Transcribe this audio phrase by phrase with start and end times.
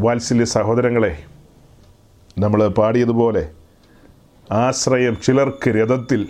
[0.00, 1.24] വാത്സല്യ സഹോദരങ്ങളെ
[2.38, 3.50] നമ്മൾ പാടിയതുപോലെ
[4.52, 6.28] ആശ്രയം ചിലർക്ക് രഥത്തിൽ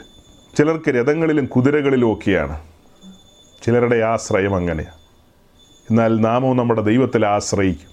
[0.58, 2.60] ചിലർക്ക് രഥങ്ങളിലും കുതിരകളിലും ഒക്കെയാണ്.
[3.62, 4.94] ചിലരുടെ ആശ്രയം അങ്ങനെയാണ്
[5.90, 7.90] എന്നാൽ നാമവും നമ്മുടെ ദൈവത്തിൽ ആശ്രയിക്കും.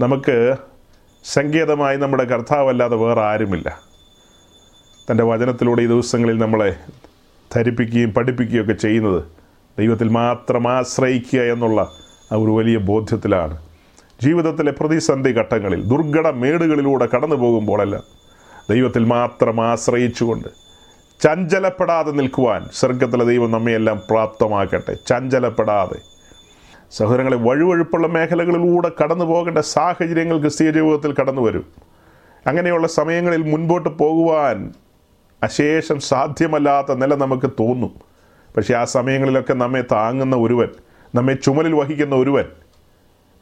[0.00, 0.56] നമുക്ക്
[1.24, 3.80] സങ്കേതമായി നമ്മുടെ കർത്താവല്ലാതെ വേറെ ആരുമില്ല.
[5.10, 6.76] തന്റെ വചനത്തിലൂടെ ഈ ദിവസങ്ങളിൽ നമ്മളെ
[7.54, 9.24] ധരിപ്പിക്കുകയും പഠിപ്പിക്കുകയും ഒക്കെ ചെയ്യുന്നത്
[9.78, 11.80] ദൈവത്തിൽ മാത്രം ആശ്രയിക്കുക എന്നുള്ള
[12.32, 13.65] ആ ഒരു വലിയ ബോധ്യത്തിലാണ്.
[14.22, 18.02] ജീവിതത്തിലെ പ്രതിസന്ധി ഘട്ടങ്ങളിൽ ദുർഘട മേടുകളിലൂടെ കടന്നു പോകുമ്പോഴെല്ലാം
[18.70, 20.48] ദൈവത്തിൽ മാത്രം ആശ്രയിച്ചുകൊണ്ട്
[21.22, 24.94] ചഞ്ചലപ്പെടാതെ നിൽക്കുവാൻ സ്വർഗത്തിലെ ദൈവം നമ്മയെല്ലാം പ്രാപ്തമാക്കട്ടെ.
[25.06, 25.98] ചഞ്ചലപ്പെടാതെ.
[26.90, 31.66] സഹോദരങ്ങളെ വഴുവഴുപ്പുള്ള മേഖലകളിലൂടെ കടന്നു പോകേണ്ട സാഹചര്യങ്ങൾ ക്രിസ്തീയ ജീവിതത്തിൽ കടന്നു വരും.
[32.46, 34.72] അങ്ങനെയുള്ള സമയങ്ങളിൽ മുൻപോട്ട് പോകുവാൻ
[35.42, 37.90] അശേഷം സാധ്യമല്ലാത്ത നില നമുക്ക് തോന്നും.
[38.56, 40.68] പക്ഷേ ആ സമയങ്ങളിലൊക്കെ നമ്മെ താങ്ങുന്ന ഒരുവൻ
[41.14, 42.44] നമ്മെ ചുമലിൽ വഹിക്കുന്ന ഒരുവൻ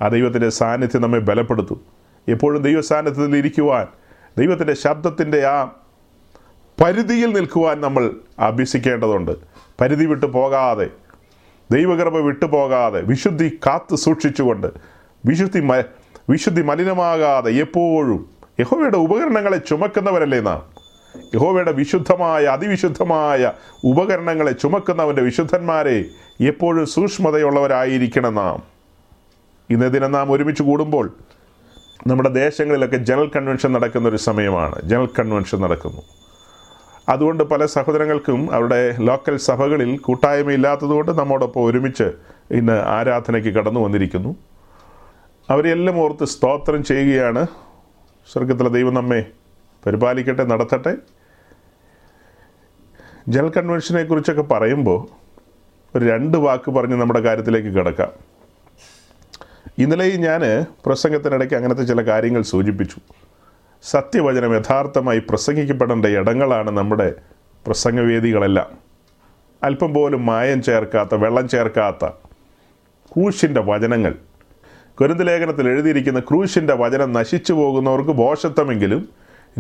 [0.03, 1.81] ആ ദൈവത്തിന്റെ സാന്നിധ്യം നമ്മെ ബലപ്പെടുത്തും.
[2.29, 3.87] എപ്പോഴും ദൈവ സാന്നിധ്യത്തിൽ ഇരിക്കുവാൻ
[4.39, 5.65] ദൈവത്തിന്റെ ശബ്ദത്തിന്റെ ആ
[6.85, 9.33] പരിധിയിൽ നിൽക്കുവാൻ നമ്മൾ അഭ്യസിക്കേണ്ടതുണ്ട്.
[9.81, 10.87] പരിധി വിട്ടു പോകാതെ
[11.73, 14.67] ദൈവകൃപ വിട്ടു പോകാതെ വിശുദ്ധി കാത്തു സൂക്ഷിച്ചുകൊണ്ട്
[15.27, 15.75] വിശുദ്ധി മ
[16.31, 18.29] വിശുദ്ധി മലിനമാകാതെ എപ്പോഴും
[18.61, 20.63] യഹോവയുടെ ഉപകരണങ്ങളെ ചുമക്കുന്നവരല്ലേ നാം?
[21.35, 23.53] യഹോവയുടെ വിശുദ്ധമായ അതിവിശുദ്ധമായ
[23.85, 26.05] ഉപകരണങ്ങളെ ചുമക്കുന്നവന്റെ വിശുദ്ധന്മാരെ
[26.41, 28.74] എപ്പോഴും സൂക്ഷ്മതയുള്ളവരായിരിക്കണം നാം.
[29.71, 31.15] ഇന്ന് ദിനം നാം ഒരുമിച്ച് കൂടുമ്പോൾ
[32.07, 34.83] നമ്മുടെ ദേശങ്ങളിലൊക്കെ ജനറൽ കൺവെൻഷൻ നടക്കുന്ന ഒരു സമയമാണ്.
[34.83, 36.03] ജനറൽ കൺവെൻഷൻ നടക്കുന്നു.
[37.09, 42.13] അതുകൊണ്ട് പല സഹോദരങ്ങൾക്കും അവരുടെ ലോക്കൽ സഭകളിൽ കൂട്ടായ്മയില്ലാത്തതുകൊണ്ട് നമ്മോടൊപ്പം ഒരുമിച്ച്
[42.51, 44.37] ഇന്ന് ആരാധനയ്ക്ക് കടന്നു വന്നിരിക്കുന്നു.
[45.51, 47.47] അവരെല്ലാം ഓർത്ത് സ്തോത്രം ചെയ്യുകയാണ്.
[48.33, 49.27] സ്വർഗത്തിലെ ദൈവം നമ്മെ
[49.87, 50.97] പരിപാലിക്കട്ടെ നടത്തട്ടെ.
[53.29, 55.09] ജനറൽ കൺവെൻഷനെ കുറിച്ചൊക്കെ പറയുമ്പോൾ
[55.99, 58.34] ഒരു രണ്ട് വാക്ക് പറഞ്ഞ് നമ്മുടെ കാര്യത്തിലേക്ക് കിടക്കാം.
[59.79, 62.97] ഇന്നലെയും ഞാൻ പ്രസംഗത്തിനിടയ്ക്ക് അങ്ങനത്തെ ചില കാര്യങ്ങൾ സൂചിപ്പിച്ചു.
[63.83, 67.15] സത്യവചനം യഥാർത്ഥമായി പ്രസംഗിക്കപ്പെടേണ്ട ഇടങ്ങളാണ് നമ്മുടെ
[67.67, 68.79] പ്രസംഗവേദികളെല്ലാം.
[69.63, 72.09] അല്പം പോലും മായം ചേർക്കാത്ത വെള്ളം ചേർക്കാത്ത
[73.13, 74.15] ക്രൂശിന്റെ വചനങ്ങൾ.
[75.01, 79.09] കുരുന്തലേഖനത്തിൽ എഴുതിയിരിക്കുന്ന ക്രൂശിന്റെ വചനം നശിച്ചു പോകുന്നവർക്ക് ബോഷത്വമെങ്കിലും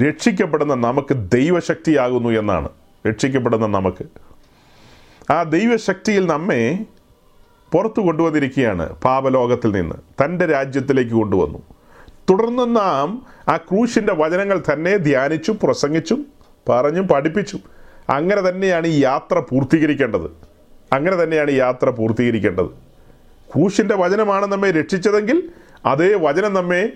[0.08, 2.68] രക്ഷിക്കപ്പെടുന്ന നമുക്ക് ദൈവശക്തിയാകുന്നു എന്നാണ്.
[3.08, 4.04] രക്ഷിക്കപ്പെടുന്ന നമുക്ക്.
[5.32, 6.78] ആ ദൈവശക്തിയിൽ നമ്മെ
[7.74, 10.24] പുറത്തു കൊണ്ടുവന്നിരിക്കുകയാണ് പാപലോകത്തിൽ നിന്ന്.
[10.24, 11.62] തന്റെ രാജ്യത്തിലേക്ക് കൊണ്ടുവന്നു.
[12.30, 16.26] തുടർന്ന് നാം ആ ക്രൂശിന്റെ വചനങ്ങൾ തന്നെ ധ്യാനിച്ചും പ്രസംഗിച്ചും
[16.68, 17.60] പറഞ്ഞും പഠിപ്പിച്ചും
[18.10, 20.30] അങ്ങനെ തന്നെയാണ് ഈ യാത്ര പൂർത്തീകരിക്കേണ്ടത്.
[20.92, 22.66] അങ്ങനെ തന്നെയാണ് ഈ യാത്ര പൂർത്തീകരിക്കേണ്ടത്.
[23.54, 25.50] ക്രൂശിന്റെ വചനമാണ് നമ്മെ രക്ഷിച്ചതെങ്കിൽ
[25.86, 26.92] അതേ വചനം നമ്മെ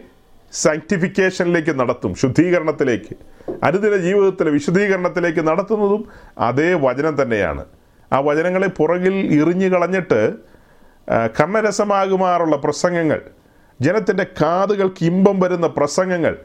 [0.53, 3.17] സാങ്ക്ടിഫിക്കേഷനിലേക്ക് നടത്തും ശുദ്ധീകരണത്തിലേക്ക്.
[3.65, 7.65] അനുദിന ജീവിതത്തിലെ വിശുദ്ധീകരണത്തിലേക്ക് നടത്തുന്നതും അതേ വചനം തന്നെയാണ്.
[8.13, 10.48] ആ വചനങ്ങളെ പുറകിൽ എറിഞ്ഞു കളഞ്ഞിട്ട്
[11.11, 13.21] ആ, കർണരസമാകുമാറുള്ള പ്രസംഗങ്ങൾ
[13.81, 16.37] ജനത്തിന്റെ കാതുകൾക്ക് ഇമ്പം വരുന്ന പ്രസംഗങ്ങൾ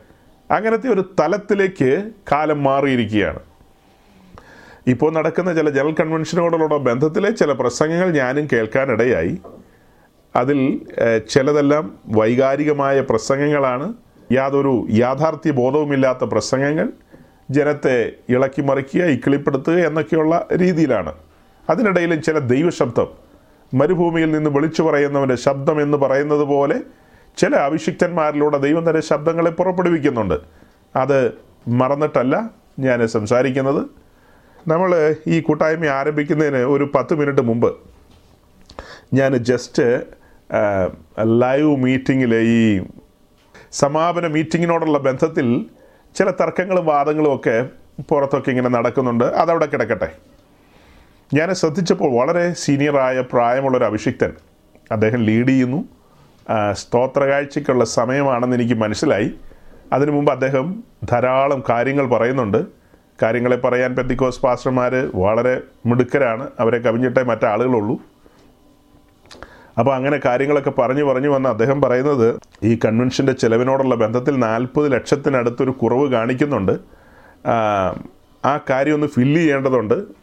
[0.52, 3.40] അങ്ങനത്തെ ഒരു തലത്തിലേക്ക് കാലം മാറിയിരിക്കുകയാണ്.
[4.88, 9.38] ഇപ്പോൾ നടക്കുന്ന ചില ജനറൽ കൺവെൻഷനുകളോടുള്ള ബന്ധത്തിലെ ചില പ്രസംഗങ്ങൾ ഞാനും കേൾക്കാനിടയായി.
[10.36, 10.82] അതിൽ
[11.30, 13.94] ചിലതെല്ലാം വൈകാരികമായ പ്രസംഗങ്ങളാണ്.
[14.32, 16.90] യാതൊരു യാഥാർത്ഥ്യ ബോധവുമില്ലാത്ത പ്രസംഗങ്ങൾ.
[17.52, 21.14] ജനത്തെ ഇളക്കി മറിക്കുക ഇക്കിളിപ്പെടുത്തുക എന്നൊക്കെയുള്ള രീതിയിലാണ്.
[21.70, 23.23] അതിനിടയിലും ചില ദൈവശബ്ദം
[23.74, 26.80] മരുഭൂമിയിൽ നിന്ന് വിളിച്ചു പറയുന്നവന്റെ ശബ്ദം എന്ന് പറയുന്നത് പോലെ
[27.38, 30.38] ചില അഭിഷിക്തന്മാരിലൂടെ ദൈവം തന്നെ ശബ്ദങ്ങളെ പുറപ്പെടുവിക്കുന്നുണ്ട്.
[30.96, 31.34] അത്
[31.68, 33.86] മറന്നിട്ടല്ല ഞാൻ സംസാരിക്കുന്നത്.
[34.68, 37.76] നമ്മൾ ഈ കൂട്ടായ്മ ആരംഭിക്കുന്നതിന് ഒരു പത്ത് മിനിറ്റ് മുമ്പ്
[39.14, 40.04] ഞാൻ ജസ്റ്റ്
[41.24, 42.82] ലൈവ് മീറ്റിങ്ങിലെ ഈ
[43.72, 45.66] സമാപന മീറ്റിങ്ങിനോടുള്ള ബന്ധത്തിൽ
[46.16, 47.70] ചില തർക്കങ്ങളും വാദങ്ങളും ഒക്കെ
[48.10, 49.24] പുറത്തൊക്കെ ഇങ്ങനെ നടക്കുന്നുണ്ട്.
[49.24, 50.12] അതവിടെ കിടക്കട്ടെ.
[51.34, 54.32] ഞാൻ ശ്രദ്ധിച്ചപ്പോൾ വളരെ സീനിയറായ പ്രായമുള്ളൊരു അഭിഷിക്തൻ.
[54.92, 55.86] അദ്ദേഹം ലീഡ് ചെയ്യുന്നു.
[56.72, 59.32] സ്തോത്രകാഴ്ചയ്ക്കുള്ള സമയമാണെന്ന് എനിക്ക് മനസ്സിലായി.
[59.94, 62.66] അതിനു മുമ്പ് അദ്ദേഹം ധാരാളം കാര്യങ്ങൾ പറയുന്നുണ്ട്.
[63.24, 66.48] കാര്യങ്ങളെ പറയാൻ പെത്തിക്കോസ് പാസ്റ്റർമാർ വളരെ മിടുക്കരാണ്.
[66.60, 67.98] അവരെ കവിഞ്ഞിട്ടേ മറ്റാളുകളുള്ളൂ.
[69.80, 76.12] അപ്പോൾ അങ്ങനെ കാര്യങ്ങളൊക്കെ പറഞ്ഞു പറഞ്ഞു വന്ന് അദ്ദേഹം പറയുന്നത് ഈ കൺവെൻഷന്റെ ചിലവിനോടുള്ള ബന്ധത്തിൽ നാൽപ്പത് ലക്ഷത്തിനടുത്തൊരു കുറവ്
[76.12, 76.72] കാണിക്കുന്നുണ്ട്.
[78.46, 80.23] ആ കാര്യം ഒന്ന് ഫില്ല് ചെയ്യേണ്ടതുണ്ട്.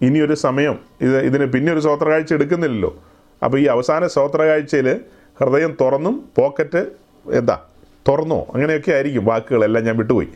[0.00, 0.78] ഇനിയൊരു സമയം.
[1.00, 3.02] ഇത് ഇതിന് പിന്നെ ഒരു സ്വോത്രകാഴ്ച എടുക്കുന്നില്ലല്ലോ.
[3.44, 5.00] അപ്പോൾ ഈ അവസാന സ്വോത്രകാഴ്ചയിൽ
[5.40, 6.86] ഹൃദയം തുറന്നും പോക്കറ്റ്
[7.26, 7.60] എന്താ
[8.08, 10.28] തുറന്നോ അങ്ങനെയൊക്കെ ആയിരിക്കും വാക്കുകളെല്ലാം ഞാൻ വിട്ടുപോയി.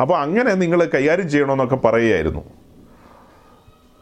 [0.00, 2.44] അപ്പോൾ അങ്ങനെ നിങ്ങൾ കൈകാര്യം ചെയ്യണമെന്നൊക്കെ പറയുകയായിരുന്നു.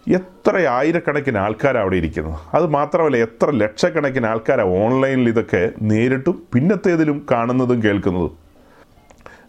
[0.06, 7.82] എത്ര ആയിരക്കണക്കിന് ആൾക്കാർ അവിടെ ഇരിക്കുന്നു അത് മാത്രമല്ല എത്ര ലക്ഷക്കണക്കിന് ആൾക്കാർ ഓൺലൈനിൽ ഇതൊക്കെ നേരിട്ടും പിന്നത്തേതിലും കാണുന്നതും
[7.82, 8.43] കേൾക്കുന്നതും.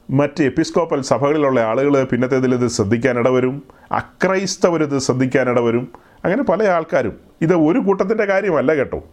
[0.09, 5.91] മറ്റ് എപ്പിസ്കോപ്പൽ സഭകളിലുള്ള ആളുകൾ പിന്നത്തേതിൽ ഇത് ശ്രദ്ധിക്കാനിടവരും അക്രൈസ്തവർ ഇത് ശ്രദ്ധിക്കാനിടവരും
[6.25, 7.19] അങ്ങനെ പല ആൾക്കാരും.
[7.41, 9.03] ഇത് ഒരു കൂട്ടത്തിന്റെ കാര്യമല്ല കേട്ടോ.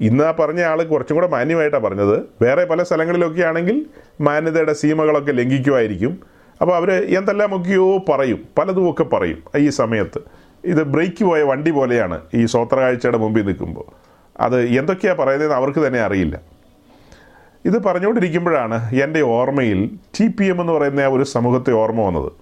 [0.00, 2.22] ഇന്ന് ആ പറഞ്ഞ ആൾ കുറച്ചും കൂടെ മാന്യമായിട്ടാണ് പറഞ്ഞത്.
[2.42, 3.86] വേറെ പല സ്ഥലങ്ങളിലൊക്കെ ആണെങ്കിൽ
[4.20, 6.20] മാന്യതയുടെ സീമകളൊക്കെ ലംഘിക്കുമായിരിക്കും
[6.60, 10.18] അപ്പോൾ അവർ എന്തെല്ലാമൊക്കെയോ പറയും പലതുമൊക്കെ പറയും ഈ സമയത്ത്.
[10.64, 13.84] ഇത് ബ്രേക്ക് പോയ വണ്ടി പോലെയാണ് ഈ സ്വോത്രകാഴ്ചയുടെ മുമ്പിൽ നിൽക്കുമ്പോൾ.
[14.40, 16.55] അത് എന്തൊക്കെയാണ് പറയുന്നതെന്ന് അവർക്ക് തന്നെ അറിയില്ല.
[17.66, 19.80] ഇത് പറഞ്ഞുകൊണ്ടിരിക്കുമ്പോഴാണ് എന്റെ ഓർമ്മയിൽ
[20.16, 22.32] ടി പി എം എന്ന് പറയുന്ന ആ ഒരു സമൂഹത്തെ ഓർമ്മ വന്നത്.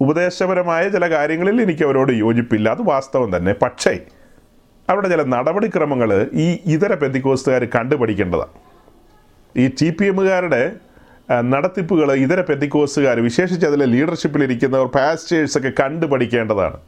[0.00, 2.68] ഉപദേശപരമായ ചില കാര്യങ്ങളിൽ എനിക്ക് അവരോട് യോജിപ്പില്ല.
[2.68, 3.54] അത് വാസ്തവം തന്നെ.
[3.62, 3.98] പക്ഷേ
[4.90, 8.54] അവരുടെ ചില നടപടിക്രമങ്ങൾ ഈ ഇതര പെന്തിക്കോസ്തുകാർ കണ്ടുപഠിക്കേണ്ടതാണ്.
[9.56, 10.62] ഈ ടി പി എമ്മുകാരുടെ
[11.52, 16.78] നടത്തിപ്പുകൾ ഇതര പെന്തിക്കോസ്തുകാർ വിശേഷിച്ച് അതിലെ ലീഡർഷിപ്പിലിരിക്കുന്നവർ പാസ്റ്റേഴ്സൊക്കെ കണ്ടുപഠിക്കേണ്ടതാണ്.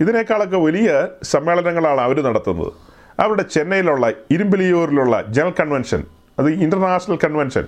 [0.00, 2.72] ഇതിനേക്കാളൊക്കെ വലിയ സമ്മേളനങ്ങളാണ് അവർ നടത്തുന്നത്.
[3.20, 6.04] അവരുടെ ചെന്നൈയിലുള്ള ഇരുമ്പിലിയൂരിലുള്ള ജനറൽ കൺവെൻഷൻ
[6.40, 7.66] അത് ഇന്റർനാഷണൽ കൺവെൻഷൻ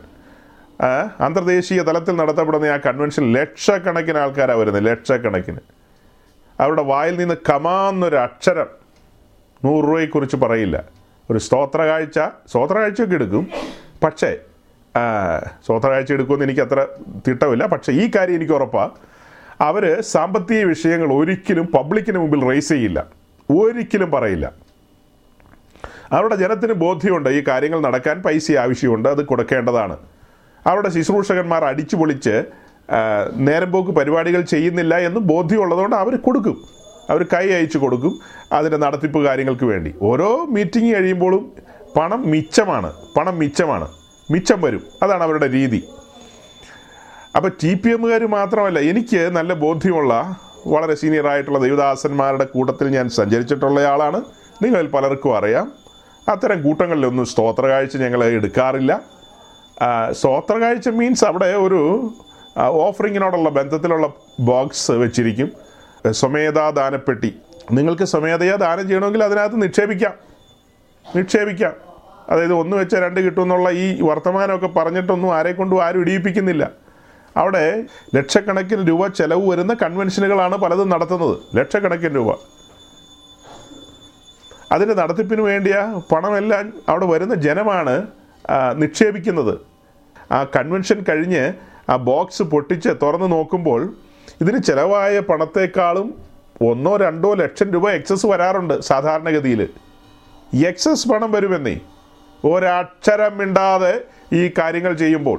[1.20, 5.60] അന്തർദേശീയ തലത്തിൽ നടത്തപ്പെടുന്ന ആ കൺവെൻഷൻ ലക്ഷക്കണക്കിന് ആൾക്കാരാണ് വരുന്നത് ലക്ഷക്കണക്കിന്.
[6.60, 8.66] അവരുടെ വായിൽ നിന്ന് കമാന്നൊരു അക്ഷരം
[9.64, 10.84] നൂറ് രൂപയെക്കുറിച്ച് പറയില്ല.
[11.30, 13.44] ഒരു സ്തോത്ര കാഴ്ച സ്തോത്ര കാഴ്ചയൊക്കെ എടുക്കും.
[14.04, 14.36] പക്ഷേ
[15.64, 16.86] സ്തോത്ര കാഴ്ച എടുക്കുമെന്ന് എനിക്ക് അത്ര
[17.28, 17.66] തിട്ടമില്ല.
[17.66, 18.90] പക്ഷേ ഈ കാര്യം എനിക്ക് ഉറപ്പാണ്
[19.60, 23.06] അവർ സാമ്പത്തിക വിഷയങ്ങൾ ഒരിക്കലും പബ്ലിക്കിന് മുമ്പിൽ റേസ് ചെയ്യില്ല.
[23.50, 24.52] ഒരിക്കലും പറയില്ല.
[26.12, 29.96] അവരുടെ ജനത്തിന് ബോധ്യമുണ്ട് ഈ കാര്യങ്ങൾ നടക്കാൻ പൈസ ആവശ്യമുണ്ട് അത് കൊടുക്കേണ്ടതാണ്.
[30.66, 32.44] അവരുടെ ശുശ്രൂഷകന്മാർ അടിച്ചു പൊളിച്ച്
[33.34, 36.56] നേരം പോക്ക് പരിപാടികൾ ചെയ്യുന്നില്ല എന്ന് ബോധ്യമുള്ളതുകൊണ്ട് അവർ കൊടുക്കും.
[37.10, 38.20] അവർ കൈ അയച്ചു കൊടുക്കും
[38.52, 39.94] അതിന്റെ നടത്തിപ്പ് കാര്യങ്ങൾക്ക് വേണ്ടി.
[40.02, 41.52] ഓരോ മീറ്റിംഗ് കഴിയുമ്പോഴും
[41.96, 43.88] പണം മിച്ചമാണ് പണം മിച്ചമാണ്
[44.30, 44.82] മിച്ചം വരും.
[45.02, 45.82] അതാണ് അവരുടെ രീതി.
[47.36, 50.36] അപ്പോൾ ടി പി എമ്മുകാർ മാത്രമല്ല എനിക്ക് നല്ല ബോധ്യമുള്ള
[50.66, 54.22] വളരെ സീനിയർ ആയിട്ടുള്ള ദൈവദാസന്മാരുടെ കൂട്ടത്തിൽ ഞാൻ സഞ്ചരിച്ചിട്ടുള്ളയാളാണ്
[54.62, 55.81] നിങ്ങളിൽ പലർക്കും അറിയാം.
[56.28, 59.00] അത്തരം കൂട്ടങ്ങളിലൊന്നും സ്തോത്ര കാഴ്ച ഞങ്ങൾ എടുക്കാറില്ല.
[60.10, 62.10] സ്തോത്ര കാഴ്ച മീൻസ് അവിടെ ഒരു
[62.58, 64.08] ഓഫറിങ്ങിനോടുള്ള ബന്ധത്തിലുള്ള
[64.40, 65.52] ബോക്സ് വെച്ചിരിക്കും.
[66.10, 67.34] സ്വമേധാ ദാനപ്പെട്ടി.
[67.72, 70.12] നിങ്ങൾക്ക് സ്വമേധയാ ദാനം ചെയ്യണമെങ്കിൽ അതിനകത്ത് നിക്ഷേപിക്കാം.
[71.16, 71.72] നിക്ഷേപിക്കാം.
[72.28, 76.70] അതായത് ഒന്ന് വെച്ചാൽ രണ്ട് കിട്ടുമെന്നുള്ള ഈ വർത്തമാനമൊക്കെ പറഞ്ഞിട്ടൊന്നും ആരെ കൊണ്ടും ആരും ഇടിയിപ്പിക്കുന്നില്ല.
[77.36, 77.84] അവിടെ
[78.14, 81.38] ലക്ഷക്കണക്കിന് രൂപ ചെലവ് വരുന്ന കൺവെൻഷനുകളാണ് പലതും നടത്തുന്നത്.
[81.56, 82.38] ലക്ഷക്കണക്കിന് രൂപ.
[84.72, 85.76] അതിന്റെ നടത്തിപ്പിന് വേണ്ടിയ
[86.12, 87.94] പണമെല്ലാം അവിടെ വരുന്ന ജനമാണ്
[88.76, 89.54] നിക്ഷേപിക്കുന്നത്.
[90.32, 91.52] ആ കൺവെൻഷൻ കഴിഞ്ഞ്
[91.90, 93.80] ആ ബോക്സ് പൊട്ടിച്ച് തുറന്ന് നോക്കുമ്പോൾ
[94.40, 96.14] ഇതിന് ചിലവായ പണത്തേക്കാളും
[96.68, 99.68] ഒന്നോ രണ്ടോ ലക്ഷം രൂപ എക്സസ് വരാറുണ്ട് സാധാരണഗതിയിൽ.
[100.68, 101.76] എക്സസ് പണം വരുമെന്നേ
[102.44, 103.94] ഒരക്ഷരം മിണ്ടാതെ
[104.32, 105.38] ഈ കാര്യങ്ങൾ ചെയ്യുമ്പോൾ.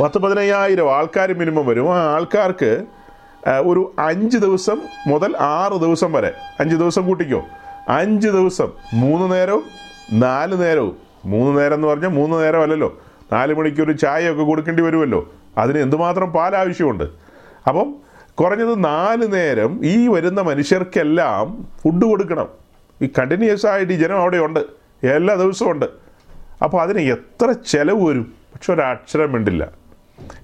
[0.00, 1.88] പത്ത് പതിനയ്യായിരം ആൾക്കാർ മിനിമം വരും.
[1.96, 2.70] ആ ആൾക്കാർക്ക്
[3.70, 6.30] ഒരു അഞ്ച് ദിവസം മുതൽ ആറ് ദിവസം വരെ
[6.60, 7.42] അഞ്ച് ദിവസം കൂട്ടിക്കോ.
[7.88, 9.62] അഞ്ച് ദിവസം മൂന്ന് നേരവും
[10.12, 10.96] നാല് നേരവും.
[11.24, 13.00] മൂന്ന് നേരം എന്ന് പറഞ്ഞാൽ മൂന്ന് നേരം അല്ലല്ലോ.
[13.32, 15.32] നാല് മണിക്ക് ഒരു ചായയൊക്കെ കൊടുക്കേണ്ടി വരുമല്ലോ.
[15.58, 17.04] അതിന് എന്തുമാത്രം പാൽ ആവശ്യമുണ്ട്
[17.68, 17.94] അപ്പം
[18.34, 22.48] കുറഞ്ഞത് നാല് നേരം ഈ വരുന്ന മനുഷ്യർക്കെല്ലാം ഫുഡ് കൊടുക്കണം.
[23.02, 24.60] ഈ കണ്ടിന്യൂസ് ആയിട്ട് ഈ ജനം അവിടെ ഉണ്ട്.
[25.06, 25.86] എല്ലാ ദിവസവും ഉണ്ട്.
[26.62, 28.34] അപ്പോൾ അതിന് എത്ര ചിലവ് വരും?
[28.54, 29.68] പക്ഷെ ഒരക്ഷരം വേണ്ടില്ല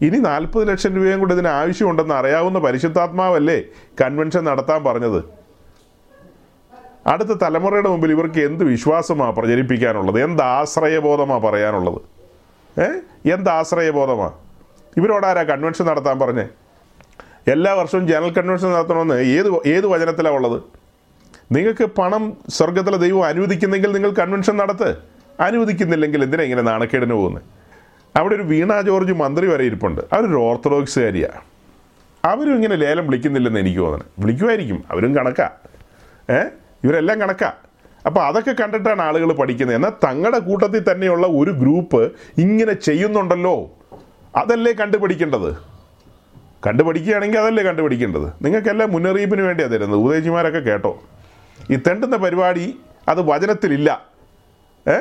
[0.02, 3.62] ഇനി നാൽപ്പത് ലക്ഷം രൂപയും കൂടെ ഇതിന് ആവശ്യമുണ്ടെന്ന് അറിയാവുന്ന പരിശുദ്ധാത്മാവല്ലേ
[4.00, 5.41] കൺവെൻഷൻ നടത്താൻ പറഞ്ഞത്?
[7.06, 10.24] അടുത്ത തലമുറയുടെ മുമ്പിൽ ഇവർക്ക് എന്ത് വിശ്വാസമാണ് പ്രചരിപ്പിക്കാനുള്ളത്?
[10.24, 12.00] എന്ത് ആശ്രയബോധമാണ് പറയാനുള്ളത്?
[12.80, 12.84] ഏ?
[13.32, 14.32] എന്ത് ആശ്രയബോധമാണ്
[14.96, 16.44] ഇവരോടാരാ കൺവെൻഷൻ നടത്താൻ പറഞ്ഞേ?
[17.52, 20.62] എല്ലാ വർഷവും ജനറൽ കൺവെൻഷൻ നടത്തണമെന്ന് ഏത് ഏത് വചനത്തിലാണ് ഉള്ളത്?
[21.52, 24.96] നിങ്ങൾക്ക് പണം സ്വർഗത്തിലെ ദൈവം അനുവദിക്കുന്നെങ്കിൽ നിങ്ങൾ കൺവെൻഷൻ നടത്ത്.
[25.40, 27.42] അനുവദിക്കുന്നില്ലെങ്കിൽ എന്തിനാ ഇങ്ങനെ നാണക്കേടിന് പോകുന്നത്
[28.16, 30.00] അവിടെ ഒരു വീണ ജോർജ് മന്ത്രി വരെ ഇരിപ്പുണ്ട്.
[30.12, 31.40] അവരൊരു ഓർത്തഡോക്സുകാരിയാണ്
[32.24, 34.84] അവരും ഇങ്ങനെ ലേലം വിളിക്കുന്നില്ലെന്ന് എനിക്ക് തോന്നുന്നത് വിളിക്കുമായിരിക്കും.
[34.90, 35.50] അവരും കണക്കാ.
[36.30, 36.40] ഏ?
[36.84, 37.52] ഇവരെല്ലാം കണക്കാ.
[38.06, 39.76] അപ്പോൾ അതൊക്കെ കണ്ടിട്ടാണ് ആളുകൾ പഠിക്കുന്നത്.
[39.76, 43.70] എന്നാൽ തങ്ങളുടെ കൂട്ടത്തിൽ തന്നെയുള്ള ഒരു ഗ്രൂപ്പ് ഇങ്ങനെ ചെയ്യുന്നുണ്ടല്ലോ.
[44.36, 45.56] അതല്ലേ കണ്ടുപിടിക്കേണ്ടത്?
[46.66, 48.26] കണ്ടുപിടിക്കുകയാണെങ്കിൽ അതല്ലേ കണ്ടുപിടിക്കേണ്ടത്?
[48.42, 50.00] നിങ്ങൾക്കെല്ലാം മുന്നറിയിപ്പിന് വേണ്ടിയാണ് തരുന്നത്.
[50.00, 51.02] ഉദയജിമാരൊക്കെ കേട്ടോ.
[51.70, 54.06] ഈ തെണ്ടുന്ന പരിപാടി അത് വചനത്തിലില്ല.
[54.88, 54.96] ഏ?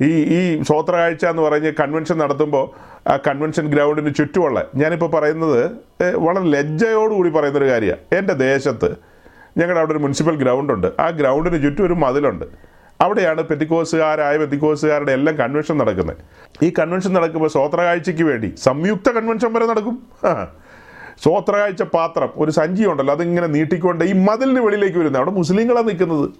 [0.00, 2.70] ഈ ഈ സ്വോത്ര കാഴ്ച എന്ന് പറഞ്ഞ് കൺവെൻഷൻ നടത്തുമ്പോൾ
[3.08, 5.70] ആ കൺവെൻഷൻ ഗ്രൗണ്ടിന് ചുറ്റുമുള്ള ഞാനിപ്പോൾ പറയുന്നത്
[6.14, 8.96] വളരെ ലജ്ജയോടുകൂടി പറയുന്നൊരു കാര്യമാണ് എന്റെ ദേശത്ത്
[9.56, 12.44] ഞങ്ങളുടെ അവിടെ ഒരു മുനിസിപ്പൽ ഗ്രൗണ്ടുണ്ട് ആ ഗ്രൗണ്ടിന് ചുറ്റും ഒരു മതിലുണ്ട്.
[13.00, 16.16] അവിടെയാണ് പെത്തിക്കോസുകാരായ പെത്തിക്കോസുകാരുടെ എല്ലാം കൺവെൻഷൻ നടക്കുന്നത്.
[16.64, 20.02] ഈ കൺവെൻഷൻ നടക്കുമ്പോൾ സ്വോത്ര കാഴ്ചയ്ക്ക് വേണ്ടി സംയുക്ത കൺവെൻഷൻ വരെ നടക്കും.
[20.24, 20.48] ആ.
[21.22, 25.16] സ്വോത്ര കാഴ്ച പാത്രം ഒരു സഞ്ചി ഉണ്ടല്ലോ അതിങ്ങനെ നീട്ടിക്കൊണ്ട് ഈ മതിലിന് വെളിയിലേക്ക് വരുന്നത്.
[25.16, 26.30] അവിടെ മുസ്ലിങ്ങളാണ് നിൽക്കുന്നത്.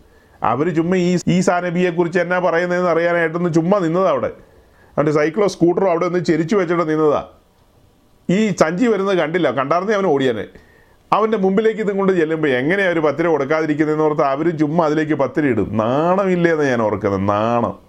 [0.43, 4.27] അവർ ചുമ്മാ ഈ ഈ സാനബിയെ കുറിച്ച് എന്നാ പറയുന്നതെന്ന് അറിയാനായിട്ടൊന്ന് ചുമ്മാ നിന്നതാ അവിടെ.
[4.97, 7.25] അവന്റെ സൈക്കിളോ സ്കൂട്ടറോ അവിടെ ഒന്ന് ചെരിച്ചു വെച്ചിട്ട് നിന്നതാ.
[8.31, 9.51] ഈ സഞ്ചി വരുന്നത് കണ്ടില്ല.
[9.51, 10.47] കണ്ടാർന്നേ അവൻ ഓടിയാനെ.
[11.13, 15.77] അവന്റെ മുമ്പിലേക്ക് ഇതും കൊണ്ട് ചെല്ലുമ്പോൾ എങ്ങനെയാണ് ഒരു പത്തിര കൊടുക്കാതിരിക്കുന്നതെന്ന് ഓർത്ത് അവർ ചുമ്മാ അതിലേക്ക് പത്തിര ഇടും.
[15.77, 17.29] നാണമില്ലേന്ന് ഞാൻ ഓർക്കുന്നത്.
[17.29, 17.86] നാണം.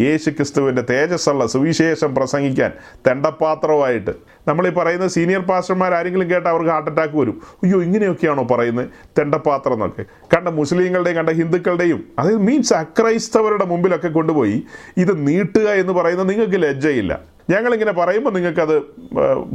[0.00, 2.72] യേശു ക്രിസ്തുവിന്റെ തേജസ്സുള്ള സുവിശേഷം പ്രസംഗിക്കാൻ
[3.06, 4.10] തെണ്ടപ്പാത്രവുമായിട്ട്
[4.48, 7.40] നമ്മൾ ഈ പറയുന്ന സീനിയർ പാസ്റ്റർമാർ ആരെങ്കിലും കേട്ടാൽ അവർക്ക് ഹാർട്ട് അറ്റാക്ക് വരും.
[7.62, 8.88] അയ്യോ ഇങ്ങനെയൊക്കെയാണോ പറയുന്നത്?
[9.18, 10.04] തെണ്ടപ്പാത്രം എന്നൊക്കെ.
[10.36, 14.62] കണ്ട മുസ്ലിങ്ങളുടെയും കണ്ട ഹിന്ദുക്കളുടെയും അതായത് മീൻസ് അക്രൈസ്തവരുടെ മുമ്പിലൊക്കെ കൊണ്ടുപോയി
[14.96, 17.20] ഇത് നീട്ടുക എന്ന് പറയുന്നത് നിങ്ങൾക്ക് ലജ്ജയില്ല.
[17.50, 18.78] ഞങ്ങളിങ്ങനെ പറയുമ്പോൾ നിങ്ങൾക്കത്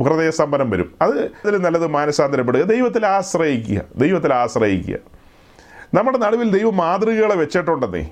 [0.04, 0.92] ഹൃദയസ്തംഭനം വരും.
[1.02, 2.62] അത് അതിൽ നല്ലത് മാനസാന്തരപ്പെടുക.
[2.62, 3.82] ദൈവത്തിൽ ആശ്രയിക്കുക.
[3.98, 4.98] ദൈവത്തിൽ ആശ്രയിക്കുക.
[5.94, 8.10] നമ്മുടെ നടുവിൽ ദൈവം മാതൃകകളെ വെച്ചിട്ടുണ്ടെന്നേ.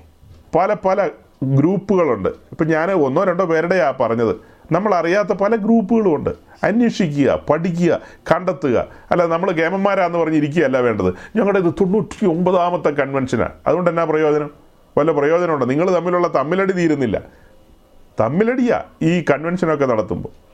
[0.54, 1.08] പല പല
[1.44, 2.28] ഗ്രൂപ്പുകളുണ്ട്.
[2.28, 4.36] ഇപ്പം ഞാൻ ഒന്നോ രണ്ടോ പേരുടെയാ പറഞ്ഞത്.
[4.72, 6.30] നമ്മൾ അറിയാത്ത പല ഗ്രൂപ്പുകളുമുണ്ട്.
[6.64, 8.00] അന്വേഷിക്കുക പഠിക്കുക
[8.32, 8.86] കണ്ടെത്തുക.
[9.10, 11.14] അല്ല നമ്മൾ ഗേമന്മാരാന്ന് പറഞ്ഞിരിക്കുകയല്ല വേണ്ടത്.
[11.36, 14.50] ഞങ്ങളുടെ ഇത് തൊണ്ണൂറ്റി ഒമ്പതാമത്തെ കൺവെൻഷനാണ് അതുകൊണ്ട് എന്നാ പ്രയോജനം?
[14.98, 15.66] വല്ല പ്രയോജനമുണ്ടോ?
[15.66, 17.22] നിങ്ങൾ തമ്മിലുള്ള തമ്മിലടി തീരുന്നില്ല.
[18.20, 20.44] തമ്മിലടിയാ ഈ കൺവെൻഷനൊക്കെ നടത്തുമ്പോൾ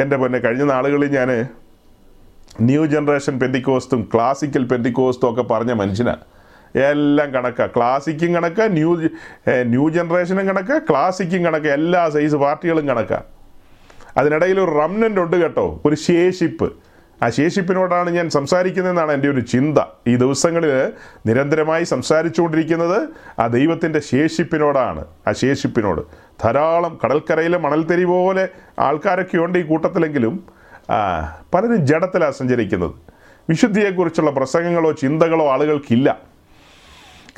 [0.00, 1.46] എന്റെ പൊന്നെ കഴിഞ്ഞ നാളുകളിൽ ഞാൻ
[2.60, 6.33] ന്യൂ ജനറേഷൻ പെന്റിക്കോസ്റ്റും ക്ലാസിക്കൽ പെന്റിക്കോസ്റ്റും ഒക്കെ പറഞ്ഞ മനുഷ്യനാണ്
[6.76, 7.66] എല്ലാം കണക്കാ.
[7.66, 9.02] ക്ലാസിക്കും കണക്ക് ന്യൂ
[9.62, 13.22] ന്യൂ ജനറേഷനും കണക്ക് ക്ലാസിക്കും കണക്ക് എല്ലാ സൈസ് പാർട്ടികളും കണക്കാ.
[14.16, 16.72] അതിനിടയിൽ ഒരു റംനന്റ് ഉണ്ട് കേട്ടോ ഒരു ശേഷിപ്പ്.
[17.22, 19.78] ആ ശേഷിപ്പിനോടാണ് ഞാൻ സംസാരിക്കുന്നതെന്നാണ് എന്റെ ഒരു ചിന്ത.
[20.06, 20.92] ഈ ദിവസങ്ങളിൽ
[21.26, 23.08] നിരന്തരമായി സംസാരിച്ചുകൊണ്ടിരിക്കുന്നത്
[23.40, 25.04] ആ ദൈവത്തിന്റെ ശേഷിപ്പിനോടാണ്.
[25.28, 26.00] ആ ശേഷിപ്പിനോട്.
[26.44, 30.44] ധാരാളം കടൽക്കരയിലെ മണൽത്തരി പോലെ ആൾക്കാരൊക്കെ ഉണ്ട് ഈ കൂട്ടത്തിലെങ്കിലും
[31.54, 32.94] പലരും ജഡത്തിലാണ് സഞ്ചരിക്കുന്നത്.
[33.48, 36.33] വിശുദ്ധിയെക്കുറിച്ചുള്ള പ്രസംഗങ്ങളോ ചിന്തകളോ ആളുകൾക്കില്ല.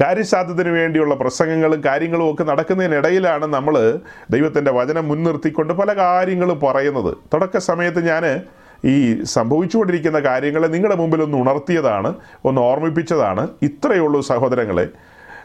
[0.00, 3.98] കാര്യസാധ്യത്തിന് വേണ്ടിയുള്ള പ്രസംഗങ്ങളും കാര്യങ്ങളും ഒക്കെ നടക്കുന്നതിനിടയിലാണ് നമ്മൾ
[4.30, 7.16] ദൈവത്തിന്റെ വചനം മുൻനിർത്തിക്കൊണ്ട് പല കാര്യങ്ങളും പറയുന്നത്.
[7.32, 8.42] തുടക്ക സമയത്ത് ഞാൻ
[8.84, 13.48] ഈ സംഭവിച്ചുകൊണ്ടിരിക്കുന്ന കാര്യങ്ങളെ നിങ്ങളുടെ മുമ്പിൽ ഒന്ന് ഉണർത്തിയതാണ് ഒന്ന് ഓർമ്മിപ്പിച്ചതാണ്.
[13.62, 14.88] ഇത്രയുള്ളൂ സഹോദരങ്ങളെ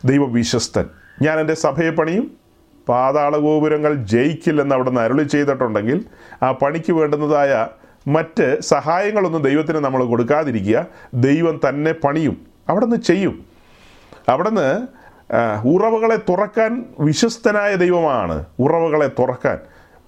[0.05, 0.85] ദൈവവിശ്വസ്തൻ.
[1.21, 2.31] ഞാൻ എന്റെ സഭയെ പണിയും
[2.89, 6.05] പാതാള ഗോപുരങ്ങൾ ജയിക്കില്ലെന്ന് അവിടെ നിന്ന് അരുളി ചെയ്തിട്ടുണ്ടെങ്കിൽ
[6.43, 7.67] ആ പണിക്ക് വേണ്ടുന്നതായ
[8.07, 10.85] മറ്റ് സഹായങ്ങളൊന്നും ദൈവത്തിന് നമ്മൾ കൊടുക്കാതിരിക്കുക.
[11.13, 13.50] ദൈവം തന്നെ പണിയും അവിടെ നിന്ന് ചെയ്യും.
[14.31, 14.67] അവിടുന്ന്
[15.67, 18.45] ഉറവുകളെ തുറക്കാൻ വിശ്വസ്തനായ ദൈവമാണ്.
[18.59, 19.59] ഉറവുകളെ തുറക്കാൻ.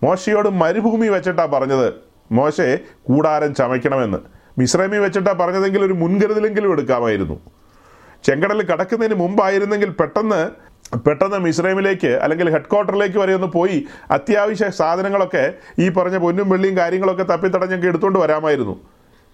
[0.03, 1.93] മോശയോട് മരുഭൂമി വെച്ചിട്ടാണ് പറഞ്ഞത്.
[2.31, 4.17] മോശെ കൂടാരം ചമയ്ക്കണമെന്ന്.
[4.59, 7.37] മിശ്രമി വെച്ചിട്ടാണ് പറഞ്ഞതെങ്കിൽ ഒരു മുൻകരുതലെങ്കിലും എടുക്കാമായിരുന്നു.
[8.23, 10.41] ചെങ്കടൽ കടക്കുന്നതിന് മുമ്പായിരുന്നെങ്കിൽ പെട്ടെന്ന്
[11.05, 17.23] പെട്ടെന്ന് മിശ്രൈമിലേക്ക് അല്ലെങ്കിൽ ഹെഡ് ക്വാർട്ടറിലേക്ക് വരെ ഒന്ന് പോയി അത്യാവശ്യ സാധനങ്ങളൊക്കെ ഈ പറഞ്ഞ പൊന്നും വെള്ളിയും കാര്യങ്ങളൊക്കെ
[17.23, 18.75] തപ്പിത്തടഞ്ഞൊക്കെ എടുത്തുകൊണ്ട് വരാമായിരുന്നു.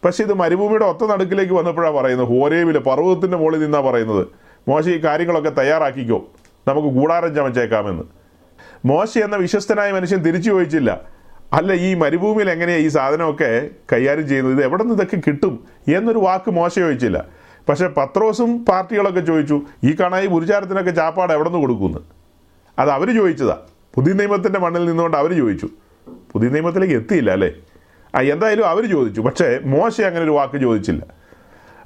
[0.06, 2.28] പക്ഷേ ഇത് മരുഭൂമിയുടെ ഒത്ത നടുക്കിലേക്ക് വന്നപ്പോഴാണ് പറയുന്നത്.
[2.28, 4.28] ഹോരേവിൽ പർവതത്തിന്റെ മുകളിൽ നിന്നാണ് പറയുന്നത്.
[4.68, 6.28] മോശ ഈ കാര്യങ്ങളൊക്കെ തയ്യാറാക്കിക്കോ.
[6.68, 8.04] നമുക്ക് കൂടാരം ചമച്ചേക്കാമെന്ന്.
[8.86, 11.02] മോശ എന്ന വിശ്വസ്തനായ മനുഷ്യൻ തിരിച്ചു ചോദിച്ചില്ല.
[11.54, 14.56] അല്ല ഈ മരുഭൂമിയിൽ എങ്ങനെയാണ് ഈ സാധനമൊക്കെ കൈകാര്യം ചെയ്യുന്നത്?
[14.56, 15.68] ഇത് എവിടെ നിന്ന് ഇതൊക്കെ കിട്ടും?
[15.96, 17.26] എന്നൊരു വാക്ക് മോശ ചോദിച്ചില്ല.
[17.70, 22.00] പക്ഷേ പത്രോസും പാർട്ടികളൊക്കെ ചോദിച്ചു ഈ കണായി പുരുചാരത്തിനൊക്കെ ചാപ്പാട് എവിടെ നിന്ന് കൊടുക്കുമെന്ന്
[22.80, 23.58] അത് അവർ ചോദിച്ചതാ.
[23.96, 25.70] പുതിയ നിയമത്തിന്റെ മണ്ണിൽ നിന്നുകൊണ്ട് അവർ ചോദിച്ചു.
[26.32, 27.52] പുതിയ നിയമത്തിലേക്ക് എത്തിയില്ല അല്ലേ?
[28.16, 29.22] ആ എന്തായാലും അവർ ചോദിച്ചു.
[29.22, 31.19] പക്ഷേ മോശ അങ്ങനെ ഒരു വാക്ക് ചോദിച്ചില്ല.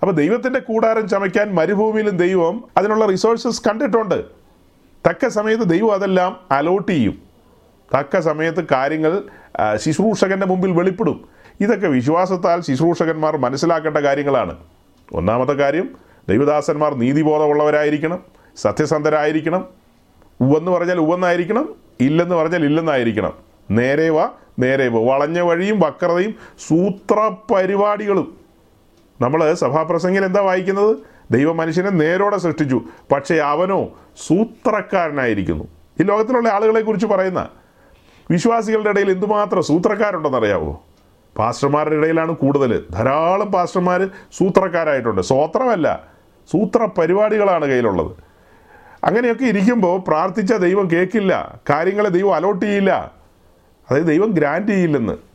[0.03, 4.23] അപ്പോൾ ദൈവത്തിന്റെ കൂടാരം ചമയ്ക്കാൻ മരുഭൂമിയിലും ദൈവം അതിനുള്ള റിസോഴ്സസ് കണ്ടിട്ടുണ്ട്.
[5.09, 7.21] തക്ക സമയത്ത് ദൈവം അതെല്ലാം അലോട്ട് ചെയ്യും.
[7.99, 9.23] തക്ക സമയത്ത് കാര്യങ്ങൾ
[9.75, 11.29] ശുശ്രൂഷകന്റെ മുമ്പിൽ വെളിപ്പെടും.
[11.61, 14.57] ഇതൊക്കെ വിശ്വാസത്താൽ ശുശ്രൂഷകന്മാർ മനസ്സിലാക്കേണ്ട കാര്യങ്ങളാണ്.
[15.13, 15.89] ഒന്നാമത്തെ കാര്യം
[16.29, 18.23] ദൈവദാസന്മാർ നീതിബോധമുള്ളവരായിരിക്കണം
[18.57, 19.67] സത്യസന്ധരായിരിക്കണം.
[20.41, 23.33] ഉവെന്ന് പറഞ്ഞാൽ ഉവെന്നായിരിക്കണം ഇല്ലെന്ന് പറഞ്ഞാൽ ഇല്ലെന്നായിരിക്കണം.
[23.71, 26.35] നേരെ വാ നേരെ വളഞ്ഞ വഴിയും വക്രതയും
[26.67, 28.42] സൂത്ര പരിപാടികളും
[29.23, 30.97] നമ്മൾ സഭാപ്രസംഗിൽ എന്താ വായിക്കുന്നത്?
[31.31, 32.81] ദൈവ മനുഷ്യനെ നേരോടെ സൃഷ്ടിച്ചു.
[33.11, 33.89] പക്ഷേ അവനോ
[34.27, 35.63] സൂത്രക്കാരനായിരിക്കുന്നു.
[35.99, 37.49] ഈ ലോകത്തിലുള്ള ആളുകളെ കുറിച്ച് പറയുന്ന
[38.31, 40.83] വിശ്വാസികളുടെ ഇടയിൽ എന്തുമാത്രം സൂത്രക്കാരുണ്ടെന്നറിയാവോ?
[41.37, 45.21] പാസ്റ്റർമാരുടെ ഇടയിലാണ് കൂടുതൽ ധാരാളം പാസ്റ്റർമാർ സൂത്രക്കാരായിട്ടുണ്ട്.
[45.21, 46.03] സ്വോത്രമല്ല
[46.51, 48.11] സൂത്ര പരിപാടികളാണ് കയ്യിലുള്ളത്.
[49.03, 53.11] അങ്ങനെയൊക്കെ ഇരിക്കുമ്പോൾ പ്രാർത്ഥിച്ച ദൈവം കേൾക്കില്ല കാര്യങ്ങളെ ദൈവം അലോട്ട് ചെയ്യില്ല.
[53.89, 55.32] അതായത് ദൈവം ഗ്രാൻഡ് ചെയ്യില്ലെന്ന്.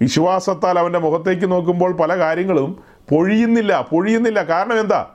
[0.00, 4.42] വിശ്വാസത്താൽ അവന്റെ മുഖത്തേക്ക് നോക്കുമ്പോൾ പല കാര്യങ്ങളും പൊഴിയുന്നില്ല പൊഴിയുന്നില്ല.
[4.42, 5.06] കാരണം എന്താ?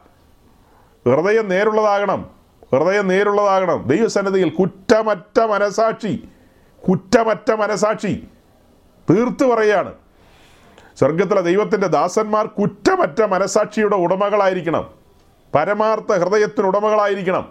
[1.06, 2.30] ഹൃദയം നേരുള്ളതാകണം
[2.76, 3.84] ഹൃദയം നേരുള്ളതാകണം.
[3.88, 6.24] ദൈവസന്നദ്ധിയിൽ കുറ്റമറ്റ മനസാക്ഷി
[6.90, 8.28] കുറ്റമറ്റ മനസാക്ഷി
[9.10, 9.94] തീർത്തു പറയാണ്.
[11.00, 14.90] സ്വർഗത്തിലെ ദൈവത്തിന്റെ ദാസന്മാർ കുറ്റമറ്റ മനസാക്ഷിയുടെ ഉടമകളായിരിക്കണം.
[15.56, 17.50] പരമാർത്ഥ ഹൃദയത്തിന് ഉടമകളായിരിക്കണം.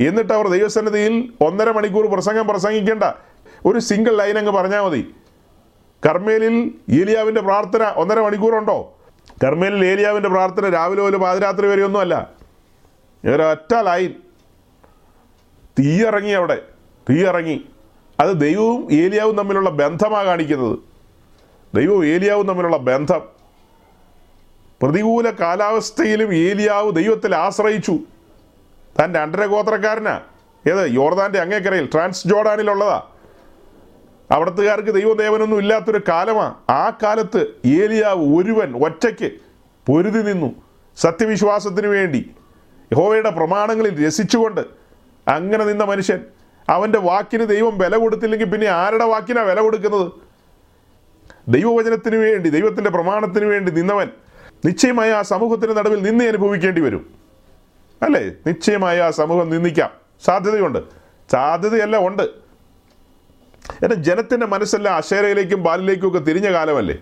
[0.00, 3.04] എന്നിട്ട് അവർ ദൈവസന്നിധിയിൽ ഒന്നര മണിക്കൂർ പ്രസംഗം പ്രസംഗിക്കേണ്ട.
[3.66, 5.14] ഒരു സിംഗിൾ ലൈൻ അങ്ങ് പറഞ്ഞാൽ മതി.
[6.06, 8.98] കർമ്മേലിൽ ഏലിയാവിന്റെ പ്രാർത്ഥന ഒന്നര മണിക്കൂറുണ്ടോ?
[9.44, 12.30] കർമ്മേലിൽ ഏലിയാവിന്റെ പ്രാർത്ഥന രാവിലെ ഒരു പാതിരാത്രി വരെയൊന്നുമല്ല.
[13.24, 14.12] ഒരൊറ്റ ലൈൻ.
[15.78, 16.62] തീയിറങ്ങി അവിടെ.
[17.10, 17.64] തീയിറങ്ങി.
[18.20, 20.78] അത് ദൈവവും ഏലിയാവും തമ്മിലുള്ള ബന്ധമാണ് കാണിക്കുന്നത്.
[21.76, 23.22] ദൈവവും ഏലിയാവും തമ്മിലുള്ള ബന്ധം.
[24.82, 27.98] പ്രതികൂല കാലാവസ്ഥയിലും ഏലിയാവ് ദൈവത്തിൽ ആശ്രയിച്ചു.
[28.98, 30.20] താൻ രണ്ടര ഗോത്രക്കാരനാ
[30.68, 30.90] ഏത്?
[30.90, 33.02] യോർദാന്റെ അങ്ങേക്കരയിൽ ട്രാൻസ് ജോർഡാനിലുള്ളതാ
[34.30, 39.30] അവിടത്തുകാർക്ക് ദൈവദേവനൊന്നും ഇല്ലാത്തൊരു കാലമാണ് ആ കാലത്ത് ഏലിയാവ് ഒരുവൻ ഒറ്റയ്ക്ക്
[39.86, 40.54] പൊരുതി നിന്നു
[40.96, 42.30] സത്യവിശ്വാസത്തിന് വേണ്ടി.
[42.92, 44.60] യഹോവയുടെ പ്രമാണങ്ങളിൽ രസിച്ചുകൊണ്ട്
[45.28, 46.20] അങ്ങനെ നിന്ന മനുഷ്യൻ
[46.68, 50.12] അവന്റെ വാക്കിന് ദൈവം വില കൊടുത്തില്ലെങ്കിൽ പിന്നെ ആരുടെ വാക്കിനാ വില കൊടുക്കുന്നത്?
[51.48, 54.08] ദൈവവചനത്തിന് വേണ്ടി ദൈവത്തിന്റെ പ്രമാണത്തിന് വേണ്ടി നിന്നവൻ
[54.64, 57.14] നിശ്ചയമായ ആ സമൂഹത്തിന് നടുവിൽ നിന്ന് അനുഭവിക്കേണ്ടി വരും.
[58.02, 58.30] അല്ലേ?
[58.46, 59.90] നിശ്ചയമായ ആ സമൂഹം നിന്ദിക്കാം.
[60.24, 60.78] സാധ്യതയുണ്ട്.
[61.32, 62.47] സാധ്യതയല്ല ഉണ്ട്.
[63.82, 66.96] എന്റെ ജനത്തിന്റെ മനസ്സെല്ലാം അശേരയിലേക്കും ബാലിലേക്കും ഒക്കെ തിരിഞ്ഞ കാലമല്ലേ?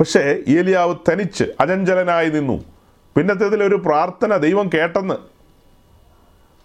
[0.00, 2.64] പക്ഷേ ഏലിയാവ് തനിച്ച് അജഞ്ചലനായി നിന്നു.
[3.16, 5.14] പിന്നത്തേതിൽ ഒരു പ്രാർത്ഥന ദൈവം കേട്ടെന്ന്.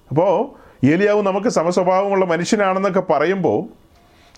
[0.10, 3.66] അപ്പോൾ ഏലിയാവ് നമുക്ക് സമസ്വഭാവമുള്ള മനുഷ്യനാണെന്നൊക്കെ പറയുമ്പോൾ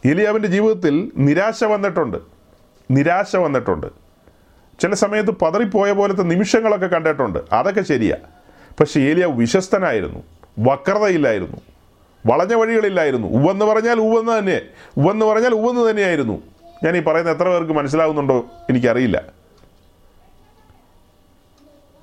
[0.08, 2.18] ഏലിയാവിന്റെ ജീവിതത്തിൽ നിരാശ വന്നിട്ടുണ്ട്.
[2.92, 3.88] നിരാശ വന്നിട്ടുണ്ട്.
[4.80, 7.40] ചില സമയത്ത് പതറിപ്പോയ പോലത്തെ നിമിഷങ്ങളൊക്കെ കണ്ടിട്ടുണ്ട്.
[7.52, 8.16] അതൊക്കെ ശരിയാ.
[8.80, 10.24] പക്ഷേ ഏലിയാവ് വിശ്വസ്തനായിരുന്നു.
[10.60, 11.58] വക്രതയില്ലായിരുന്നു.
[12.26, 13.28] വളഞ്ഞ വഴികളില്ലായിരുന്നു.
[13.28, 14.62] ഉവെന്ന് പറഞ്ഞാൽ ഉവെന്ന് തന്നെ.
[14.98, 16.42] ഉവെന്ന് പറഞ്ഞാൽ ഉവെന്ന് തന്നെയായിരുന്നു.
[16.84, 19.24] ഞാൻ ഈ പറയുന്ന എത്ര പേർക്ക് മനസ്സിലാവുന്നുണ്ടോ എനിക്കറിയില്ല.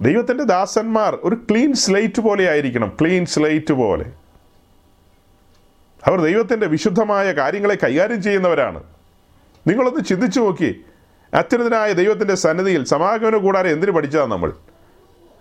[0.01, 2.97] ദൈവത്തിന്റെ ദാസന്മാർ ഒരു ക്ലീൻ സ്ലേറ്റ് പോലെ ആയിരിക്കണം.
[3.01, 4.05] ക്ലീൻ സ്ലേറ്റ് പോലെ.
[6.05, 8.83] അവർ ദൈവത്തിന്റെ വിശുദ്ധമായ കാര്യങ്ങളെ കൈകാര്യം ചെയ്യുന്നവരാണ്.
[9.67, 10.85] നിങ്ങളൊന്ന് ചിന്തിച്ചു നോക്കി.
[11.35, 14.53] അത്യുന്നതനായ ദൈവത്തിന്റെ സന്നിധിയിൽ സമാഗമന കൂടാതെ എന്തിനു പഠിച്ചതാണ് നമ്മൾ?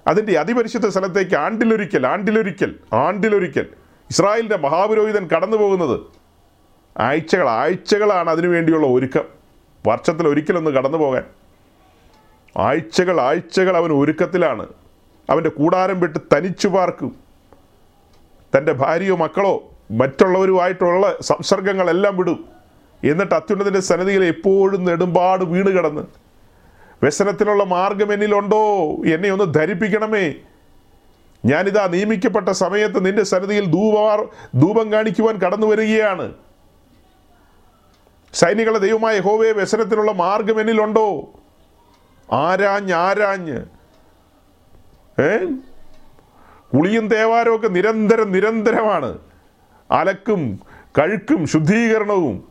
[0.08, 3.66] അതിന്റെ അതിപരിശുദ്ധ സ്ഥലത്തേക്ക് ആണ്ടിലൊരിക്കൽ ആണ്ടിലൊരിക്കൽ ആണ്ടിലൊരിക്കൽ.
[4.12, 6.00] ഇസ്രായേലിന്റെ മഹാപുരോഹിതൻ കടന്നു പോകുന്നത്
[7.00, 9.24] ആഴ്ചകൾ ആഴ്ചകളാണ് അതിനുവേണ്ടിയുള്ള ഒരുക്കം.
[9.88, 11.24] വർഷത്തിൽ ഒരിക്കലൊന്ന് കടന്നു പോകാൻ
[12.58, 14.68] ആഴ്ചകൾ ആഴ്ചകൾ അവൻ ഒരുക്കത്തിലാണ്.
[15.30, 17.16] അവന്റെ കൂടാരം വിട്ട് തനിച്ചു പാർക്കും.
[18.58, 22.46] തന്റെ ഭാര്യയോ മക്കളോ മറ്റുള്ളവരുമായിട്ടുള്ള സംസർഗങ്ങളെല്ലാം വിടും.
[23.04, 26.02] എന്നിട്ട് അത്യുന്നതിന്റെ സന്നിധിയിൽ എപ്പോഴും നെടുമ്പാട് വീണ് കിടന്ന്.
[27.04, 28.66] വ്യസനത്തിനുള്ള മാർഗം എന്നിലുണ്ടോ?
[29.14, 30.34] എന്നെ ഒന്ന് ധരിപ്പിക്കണമേ.
[31.46, 36.34] ഞാനിതാ നിയമിക്കപ്പെട്ട സമയത്ത് നിന്റെ സന്നിധിയിൽ ധൂപാർ ധൂപം കാണിക്കുവാൻ കടന്നു വരികയാണ്.
[38.34, 41.30] സൈനികളുടെ ദൈവമായ ഹോവേ വ്യസനത്തിനുള്ള മാർഗം എന്നിലുണ്ടോ?
[42.34, 43.58] ആരാഞ്ഞ് ആരാഞ്ഞ്?
[45.22, 45.38] ഏ?
[46.74, 49.18] കുളിയും തേവാരവും ഒക്കെ നിരന്തരം നിരന്തരമാണ്.
[49.92, 50.60] അലക്കും
[51.00, 52.48] കഴുക്കും ശുദ്ധീകരണവും.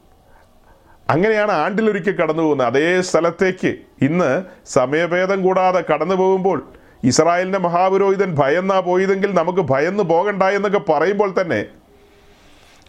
[1.11, 6.69] അങ്ങനെയാണ് ആണ്ടിലൊരിക്കൽ കടന്നു പോകുന്നത് അതേ സ്ഥലത്തേക്ക് ഇന്ന് സമയഭേദം കൂടാതെ കടന്നു പോകുമ്പോൾ
[7.09, 11.64] ഇസ്രായേലിന്റെ മഹാപുരോഹിതൻ ഭയന്നാ പോയതെങ്കിൽ നമുക്ക് ഭയന്ന് പോകണ്ട എന്നൊക്കെ പറയുമ്പോൾ തന്നെ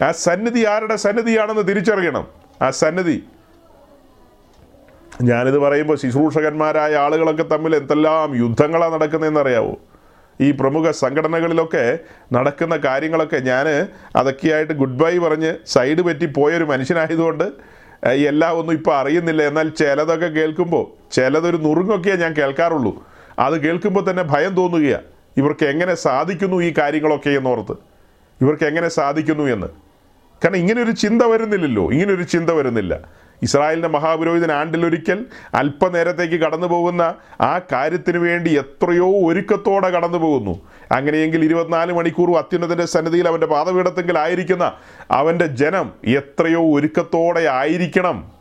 [0.03, 2.27] ആ സന്നിധി ആരുടെ സന്നിധിയാണെന്ന് തിരിച്ചറിയണം.
[2.61, 3.23] ആ സന്നിധി.
[5.21, 9.79] ഞാനിത് പറയുമ്പോൾ ശുശ്രൂഷകന്മാരായ ആളുകളൊക്കെ തമ്മിൽ എന്തെല്ലാം യുദ്ധങ്ങളാണ് നടക്കുന്നതെന്ന് അറിയാവോ
[10.41, 11.99] ഈ പ്രമുഖ സംഘടനകളിലൊക്കെ
[12.33, 13.67] നടക്കുന്ന കാര്യങ്ങളൊക്കെ ഞാൻ
[14.15, 17.43] അതൊക്കെയായിട്ട് ഗുഡ് ബൈ പറഞ്ഞ് സൈഡ് പറ്റി പോയൊരു മനുഷ്യനായതുകൊണ്ട്
[18.07, 19.43] എല്ലാം ഒന്നും ഇപ്പോൾ അറിയുന്നില്ല.
[19.43, 23.10] എന്നാൽ ചിലതൊക്കെ കേൾക്കുമ്പോൾ ചിലതൊരു നുറുങ്ങൊക്കെയേ ഞാൻ കേൾക്കാറുള്ളൂ.
[23.39, 25.01] അത് കേൾക്കുമ്പോൾ തന്നെ ഭയം തോന്നുകയാണ്
[25.37, 27.71] ഇവർക്ക് എങ്ങനെ സാധിക്കുന്നു ഈ കാര്യങ്ങളൊക്കെ എന്നോർത്ത്.
[28.41, 29.67] ഇവർക്ക് എങ്ങനെ സാധിക്കുന്നു എന്ന്.
[30.43, 31.91] കാരണം ഇങ്ങനൊരു ചിന്ത വരുന്നില്ലല്ലോ.
[31.91, 33.21] ഇങ്ങനൊരു ചിന്ത വരുന്നില്ല.
[33.43, 40.61] ഇസ്രായേലിന്റെ മഹാപുരോഹിതൻ ആണ്ടിലൊരിക്കൽ അല്പനേരത്തേക്ക് കടന്നു പോകുന്ന ആ കാര്യത്തിന് വേണ്ടി എത്രയോ ഒരുക്കത്തോടെ കടന്നു പോകുന്നു.
[40.91, 44.73] അങ്ങനെയെങ്കിൽ ഇരുപത്തിനാല് മണിക്കൂറും അത്യുന്നതന്റെ സന്നിധിയിൽ അവന്റെ പാതപീഠത്തെങ്കിൽ ആയിരിക്കുന്ന
[45.11, 48.31] അവന്റെ ജനം എത്രയോ ഒരുക്കത്തോടെ ആയിരിക്കണം.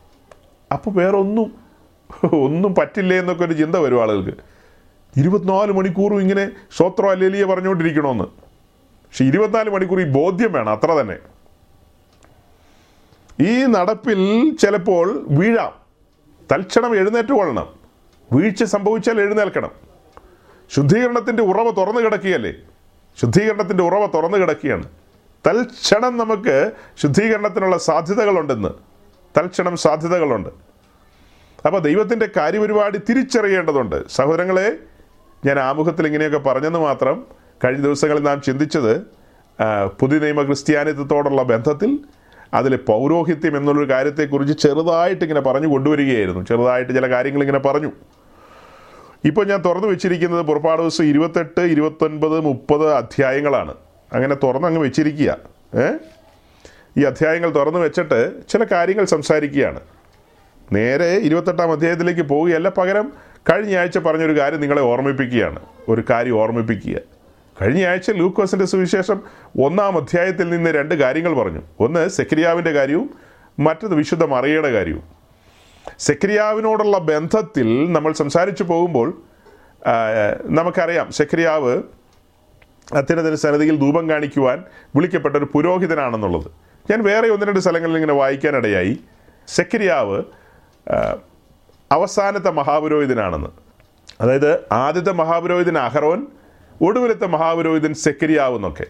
[0.72, 1.54] അപ്പോൾ വേറൊന്നും
[2.32, 4.49] ഒന്നും പറ്റില്ലേ എന്നൊക്കെ ഒരു ചിന്ത വരും ആളുകൾക്ക്.
[5.16, 11.16] ഇരുപത്തിനാല് മണിക്കൂറും ഇങ്ങനെ സ്വത്ര അല്ലേലിയെ പറഞ്ഞുകൊണ്ടിരിക്കണമെന്ന് പക്ഷെ ഇരുപത്തിനാല് മണിക്കൂർ ഈ ബോധ്യം വേണം അത്ര തന്നെ.
[13.42, 15.72] ഈ നടപ്പിൽ ചിലപ്പോൾ വീഴാം.
[16.52, 17.68] തൽക്ഷണം എഴുന്നേറ്റ് കൊള്ളണം.
[18.32, 19.70] വീഴ്ച സംഭവിച്ചാൽ എഴുന്നേൽക്കണം.
[20.70, 22.54] ശുദ്ധീകരണത്തിന്റെ ഉറവ തുറന്നു കിടക്കുകയല്ലേ?
[23.20, 24.88] ശുദ്ധീകരണത്തിന്റെ ഉറവ തുറന്നു കിടക്കുകയാണ്.
[25.46, 28.68] തൽക്ഷണം നമുക്ക് ശുദ്ധീകരണത്തിനുള്ള സാധ്യതകളുണ്ടെന്ന്.
[29.38, 30.48] തൽക്ഷണം സാധ്യതകളുണ്ട്.
[31.66, 34.08] അപ്പോൾ ദൈവത്തിന്റെ കാര്യപരിപാടി തിരിച്ചറിയേണ്ടതുണ്ട്.
[34.08, 34.78] സഹോദരങ്ങളെ
[35.46, 37.26] ഞാൻ ആമുഖത്തിൽ ഇങ്ങനെയൊക്കെ പറഞ്ഞെന്ന് മാത്രം
[37.64, 39.02] കഴിഞ്ഞ ദിവസങ്ങളിൽ നാം ചിന്തിച്ചത്
[40.00, 41.98] പുതിയ നിയമ ക്രിസ്ത്യാനിത്വത്തോടുള്ള ബന്ധത്തിൽ
[42.54, 46.44] അതിലെ പൗരോഹിത്യം എന്നുള്ളൊരു കാര്യത്തെക്കുറിച്ച് ചെറുതായിട്ട് ഇങ്ങനെ പറഞ്ഞു കൊണ്ടുവരികയായിരുന്നു.
[46.44, 47.92] ചെറുതായിട്ട് ചില കാര്യങ്ങൾ ഇങ്ങനെ പറഞ്ഞു.
[49.24, 53.74] ഇപ്പോൾ ഞാൻ തുറന്നു വെച്ചിരിക്കുന്നത് പുറപ്പാട് ദിവസം ഇരുപത്തെട്ട് ഇരുപത്തൊൻപത് മുപ്പത് അധ്യായങ്ങളാണ്.
[54.12, 55.36] അങ്ങനെ തുറന്ന് അങ്ങ് വെച്ചിരിക്കുക.
[55.78, 55.88] ഏ?
[56.96, 59.80] ഈ അധ്യായങ്ങൾ തുറന്നു വെച്ചിട്ട് ചില കാര്യങ്ങൾ സംസാരിക്കുകയാണ്.
[60.72, 63.12] നേരെ ഇരുപത്തെട്ടാം അധ്യായത്തിലേക്ക് പോവുകയല്ല പകരം
[63.48, 65.60] കഴിഞ്ഞ ആഴ്ച പറഞ്ഞൊരു കാര്യം നിങ്ങളെ ഓർമ്മിപ്പിക്കുകയാണ്.
[65.88, 66.98] ഒരു കാര്യം ഓർമ്മിപ്പിക്കുക.
[67.62, 69.20] കഴിഞ്ഞ ആഴ്ച ലൂക്കോസിന്റെ സുവിശേഷം
[69.62, 71.60] ഒന്നാം അധ്യായത്തിൽ നിന്ന് രണ്ട് കാര്യങ്ങൾ പറഞ്ഞു.
[71.80, 73.10] ഒന്ന് സെക്രിയാവിന്റെ കാര്യവും
[73.58, 75.02] മറ്റത് വിശുദ്ധ മറിയയുടെ കാര്യവും.
[75.98, 79.22] സെക്രിയാവിനോടുള്ള ബന്ധത്തിൽ നമ്മൾ സംസാരിച്ചു പോകുമ്പോൾ
[80.46, 81.82] നമുക്കറിയാം സെക്രിയാവ്
[82.94, 84.64] അത്യുന്നതിന് സന്നിധിയിൽ ധൂപം കാണിക്കുവാൻ
[84.96, 86.50] വിളിക്കപ്പെട്ട ഒരു പുരോഹിതനാണെന്നുള്ളത്.
[86.90, 88.98] ഞാൻ വേറെ ഒന്ന് രണ്ട് സ്ഥലങ്ങളിൽ ഇങ്ങനെ വായിക്കാനിടയായി
[89.48, 90.22] സെക്രിയാവ്
[91.92, 93.48] അവസാനത്തെ മഹാപുരോഹിതനാണെന്ന്.
[94.20, 96.26] അതായത് ആദ്യത്തെ മഹാപുരോഹിതൻ അഹറോൻ
[96.82, 98.86] ഒടുവിലത്തെ മഹാപുരോഹിതൻ സെക്കരിയാവുന്നൊക്കെ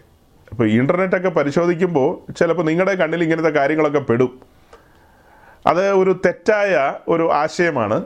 [0.51, 4.39] അപ്പോൾ ഇന്റർനെറ്റൊക്കെ പരിശോധിക്കുമ്പോൾ ചിലപ്പോൾ നിങ്ങളുടെ കണ്ണിൽ ഇങ്ങനത്തെ കാര്യങ്ങളൊക്കെ പെടും.
[5.67, 8.03] അത് ഒരു തെറ്റായ ഒരു ആശയമാണ്.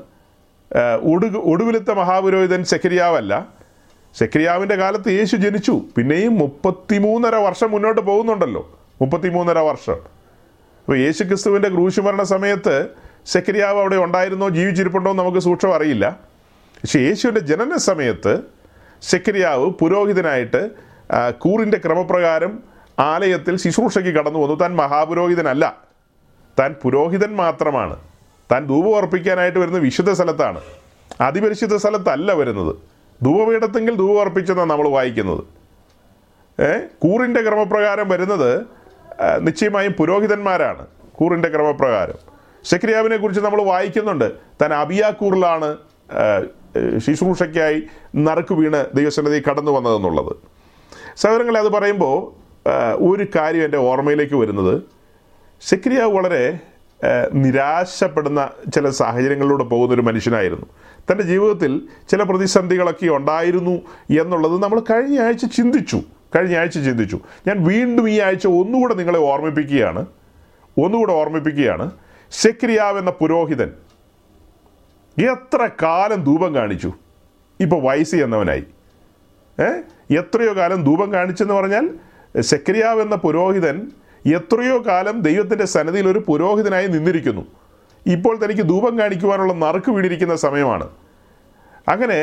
[1.01, 3.47] ഒടു ഒടുവിലത്തെ മഹാപുരോഹിതൻ സെക്രിയാവല്ല
[4.17, 5.81] സെക്രിയാവിന്റെ കാലത്ത് യേശു ജനിച്ചു.
[5.97, 8.79] പിന്നെയും മുപ്പത്തിമൂന്നര വർഷം മുന്നോട്ട് പോകുന്നുണ്ടല്ലോ.
[9.01, 9.93] മുപ്പത്തിമൂന്നര വർഷം.
[9.93, 14.49] അപ്പോൾ യേശു ക്രിസ്തുവിന്റെ ക്രൂശുമരണ സമയത്ത് സെക്രിയാവ് അവിടെ ഉണ്ടായിരുന്നോ?
[14.49, 16.19] ജീവിച്ചിരിപ്പുണ്ടോ നമുക്ക് സൂക്ഷ്മം അറിയില്ല.
[16.83, 18.39] പക്ഷേ യേശുവിന്റെ ജനന സമയത്ത്
[19.01, 20.69] സെക്രിയാവ് പുരോഹിതനായിട്ട്
[21.31, 22.59] കൂറിന്റെ ക്രമപ്രകാരം
[22.99, 24.55] ആലയത്തിൽ ശുശ്രൂഷയ്ക്ക് കടന്നു വന്നു.
[24.55, 25.83] താൻ മഹാപുരോഹിതനല്ല.
[26.59, 27.95] താൻ പുരോഹിതൻ മാത്രമാണ്.
[28.51, 30.61] താൻ ധൂപം അർപ്പിക്കാനായിട്ട് വരുന്ന വിശുദ്ധ സ്ഥലത്താണ്.
[31.21, 32.75] അതിപരിശുദ്ധ സ്ഥലത്തല്ല വരുന്നത്.
[33.23, 35.43] ധൂപപീഠത്തെങ്കിൽ ധൂപം അർപ്പിച്ചെന്നാണ് നമ്മൾ വായിക്കുന്നത്.
[36.99, 38.61] കൂറിന്റെ ക്രമപ്രകാരം വരുന്നത്
[39.39, 40.87] നിശ്ചയമായും പുരോഹിതന്മാരാണ്.
[41.13, 42.34] കൂറിന്റെ ക്രമപ്രകാരം.
[42.65, 44.27] ശക്രിയാവിനെ കുറിച്ച് നമ്മൾ വായിക്കുന്നുണ്ട്.
[44.61, 45.69] താൻ അബിയാക്കൂറിലാണ്
[46.97, 47.79] ശുശ്രൂഷയ്ക്കായി
[48.15, 50.33] നറുക്ക് വീണ് ദൈവസന്നിധി കടന്നു വന്നതെന്നുള്ളത്.
[51.17, 52.17] സഹോദരങ്ങളെ അത് പറയുമ്പോൾ
[53.09, 54.81] ഒരു കാര്യം എന്റെ ഓർമ്മയിലേക്ക് വരുന്നത്.
[55.61, 56.59] സെക്രിയാവ് വളരെ
[57.33, 58.41] നിരാശപ്പെടുന്ന
[58.75, 60.65] ചില സാഹചര്യങ്ങളിലൂടെ പോകുന്നൊരു മനുഷ്യനായിരുന്നു.
[61.11, 63.75] തന്റെ ജീവിതത്തിൽ ചില പ്രതിസന്ധികളൊക്കെ ഉണ്ടായിരുന്നു
[64.21, 65.99] എന്നുള്ളത് നമ്മൾ കഴിഞ്ഞ ആഴ്ച ചിന്തിച്ചു.
[66.35, 67.19] കഴിഞ്ഞ ആഴ്ച ചിന്തിച്ചു.
[67.47, 70.05] ഞാൻ വീണ്ടും ഈ ആഴ്ച ഒന്നുകൂടെ നിങ്ങളെ ഓർമ്മിപ്പിക്കുകയാണ്.
[70.77, 71.91] ഒന്നുകൂടെ ഓർമ്മിപ്പിക്കുകയാണ്.
[72.41, 73.69] സെക്രിയാവ് എന്ന പുരോഹിതൻ
[75.31, 76.93] എത്ര കാലം ധൂപം കാണിച്ചു?
[77.59, 78.63] ഇപ്പോൾ വയസ്സ് എന്നവനായി
[79.61, 79.69] ഏ?
[80.17, 81.89] എത്രയോ കാലം ധൂപം കാണിച്ചെന്ന് പറഞ്ഞാൽ
[82.39, 83.91] സെക്രിയാവ് എന്ന പുരോഹിതൻ
[84.33, 87.45] എത്രയോ കാലം ദൈവത്തിന്റെ സന്നദ്ധിയിൽ ഒരു പുരോഹിതനായി നിന്നിരിക്കുന്നു.
[88.07, 90.89] ഇപ്പോൾ തനിക്ക് ധൂപം കാണിക്കുവാനുള്ള നറുക്ക് വീണിരിക്കുന്ന സമയമാണ്.
[91.87, 92.19] അങ്ങനെ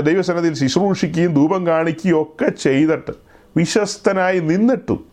[0.00, 3.12] ദൈവസന്നദ്ധിയിൽ ശുശ്രൂഷിക്കുകയും ധൂപം കാണിക്കുകയും ഒക്കെ ചെയ്തിട്ട്
[3.56, 5.06] വിശ്വസ്തനായി നിന്നിട്ടും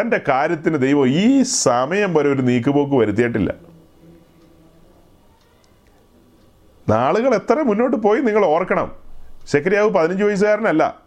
[0.00, 3.65] തന്റെ കാര്യത്തിന് ദൈവം ഈ സമയം വരെ ഒരു നീക്കുപോക്ക് വരുത്തിയിട്ടില്ല.
[6.88, 8.92] നാളുകൾ എത്ര മുന്നോട്ട് പോയി നിങ്ങൾ ഓർക്കണം.
[9.46, 11.00] സെക്രിയാവ് പതിനഞ്ച് വയസ്സുകാരനല്ല.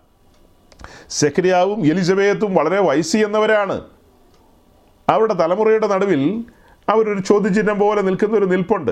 [1.09, 3.81] സെക്രിയാവും എലിസബേത്തും വളരെ വയസ്സി എന്നവരാണ്.
[5.09, 6.43] അവരുടെ തലമുറയുടെ നടുവിൽ
[6.89, 8.91] അവരൊരു ചോദ്യചിഹ്നം പോലെ നിൽക്കുന്ന ഒരു നിൽപ്പുണ്ട്.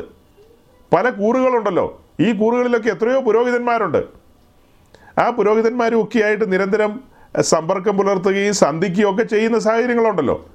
[0.96, 2.02] പല കൂറുകളുണ്ടല്ലോ.
[2.20, 4.04] ഈ കൂറുകളിലൊക്കെ എത്രയോ പുരോഹിതന്മാരുണ്ട്.
[5.20, 7.00] ആ പുരോഹിതന്മാരും ഒക്കെയായിട്ട് നിരന്തരം
[7.42, 10.46] സമ്പർക്കം പുലർത്തുകയും സന്ധിക്കുകയും ഒക്കെ ചെയ്യുന്ന സാഹചര്യങ്ങളുണ്ടല്ലോ.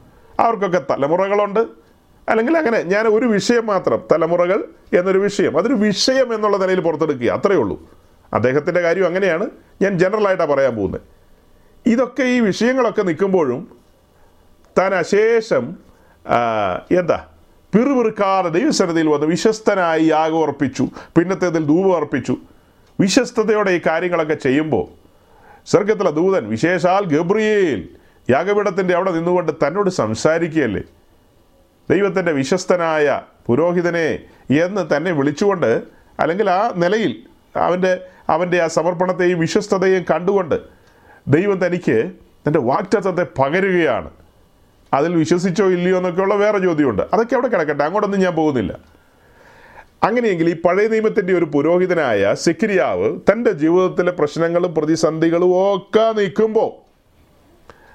[0.41, 1.82] അവർക്കൊക്കെ തലമുറകളുണ്ട്.
[2.29, 4.65] അല്ലെങ്കിൽ അങ്ങനെ ഞാൻ ഒരു വിഷയം മാത്രം തലമുറകൾ
[4.99, 7.77] എന്നൊരു വിഷയം അതൊരു വിഷയം എന്നുള്ള നിലയിൽ പുറത്തെടുക്കുക അത്രയേ ഉള്ളൂ.
[8.35, 9.47] അദ്ദേഹത്തിന്റെ കാര്യം അങ്ങനെയാണ്
[9.83, 11.01] ഞാൻ ജനറലായിട്ടാണ് പറയാൻ പോകുന്നത്.
[11.87, 13.77] ഇതൊക്കെ ഈ വിഷയങ്ങളൊക്കെ നിൽക്കുമ്പോഴും
[14.79, 15.65] താൻ അശേഷം
[16.99, 17.19] എന്താ
[17.75, 20.85] പിറുപിറുക്കാതെ ദൈവസന്നിധിയിൽ വന്ന് വിശ്വസ്തനായി യാഗം അർപ്പിച്ചു
[21.17, 22.37] പിന്നത്തേതിൽ ധൂപം അർപ്പിച്ചു
[23.01, 24.85] വിശ്വസ്തയോടെ ഈ കാര്യങ്ങളൊക്കെ ചെയ്യുമ്പോൾ
[25.67, 27.89] സ്വർഗത്തിലെ ദൂതൻ വിശേഷാൽ ഗബ്രിയേൽ
[28.31, 30.83] യാഗപീഠത്തിന്റെ അവിടെ നിന്നുകൊണ്ട് തന്നോട് സംസാരിക്കുകയല്ലേ?
[31.91, 34.19] ദൈവത്തിന്റെ വിശ്വസ്തനായ പുരോഹിതനെ
[34.51, 35.83] എന്ന് തന്നെ വിളിച്ചുകൊണ്ട്
[36.21, 37.17] അല്ലെങ്കിൽ ആ നിലയിൽ
[37.57, 40.55] അവന്റെ അവന്റെ ആ സമർപ്പണത്തെയും വിശ്വസ്തതയും കണ്ടുകൊണ്ട്
[41.29, 42.13] ദൈവം തനിക്ക്
[42.47, 44.11] തന്റെ വാക്റ്റത്വത്തെ പകരുകയാണ്.
[44.95, 47.03] അതിൽ വിശ്വസിച്ചോ ഇല്ലയോ എന്നൊക്കെയുള്ള വേറെ ചോദ്യമുണ്ട്.
[47.13, 48.79] അതൊക്കെ അവിടെ കിടക്കട്ടെ അങ്ങോട്ടൊന്നും ഞാൻ പോകുന്നില്ല.
[50.03, 56.83] അങ്ങനെയെങ്കിൽ ഈ പഴയ നിയമത്തിന്റെ ഒരു പുരോഹിതനായ സിക്രിയാവ് തന്റെ ജീവിതത്തിലെ പ്രശ്നങ്ങളും പ്രതിസന്ധികളും ഒക്കെ നിൽക്കുമ്പോൾ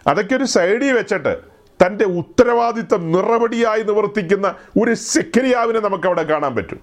[0.10, 1.38] അതൊക്കെ ഒരു സൈഡിൽ വെച്ചിട്ട്
[1.86, 6.80] തന്റെ ഉത്തരവാദിത്തം നിറവടിയായി നിവർത്തിക്കുന്ന ഒരു സെക്രിയാവിനെ നമുക്കവിടെ കാണാൻ പറ്റും.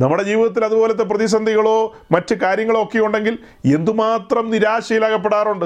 [0.00, 3.38] നമ്മുടെ ജീവിതത്തിൽ അതുപോലത്തെ പ്രതിസന്ധികളോ മറ്റ് കാര്യങ്ങളോ ഒക്കെ ഉണ്ടെങ്കിൽ
[3.74, 5.64] എന്തുമാത്രം നിരാശയിലകപ്പെടാറുണ്ട്?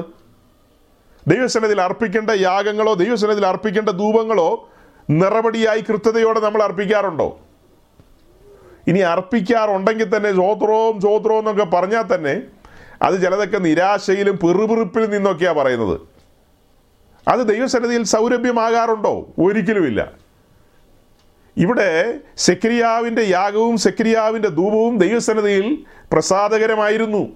[1.28, 4.70] ദൈവസനത്തിൽ അർപ്പിക്കേണ്ട യാഗങ്ങളോ ദൈവസനത്തിൽ അർപ്പിക്കേണ്ട ധൂപങ്ങളോ
[5.10, 7.40] നിറപടിയായി കൃത്യതയോടെ നമ്മൾ അർപ്പിക്കാറുണ്ടോ?
[8.86, 12.42] ഇനി അർപ്പിക്കാറുണ്ടെങ്കിൽ തന്നെ ചോത്രവും ചോത്രവും എന്നൊക്കെ പറഞ്ഞാൽ തന്നെ
[13.04, 16.00] അത് ചിലതൊക്കെ നിരാശയിലും പിറുപിറുപ്പിൽ നിന്നൊക്കെയാണ് പറയുന്നത്.
[17.28, 19.34] അത് ദൈവസന്നിധിയിൽ സൗരഭ്യമാകാറുണ്ടോ?
[19.38, 20.12] ഒരിക്കലുമില്ല.
[21.56, 27.28] ഇവിടെ സെക്രിയാവിന്റെ യാഗവും സെക്രിയാവിന്റെ ധൂപവും ദൈവസന്നിധിയിൽ പ്രസാദകരമായിരുന്നു.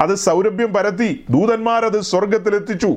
[0.00, 2.96] അത് സൗരഭ്യം പരത്തി ദൂതന്മാരത് സ്വർഗത്തിലെത്തിച്ചു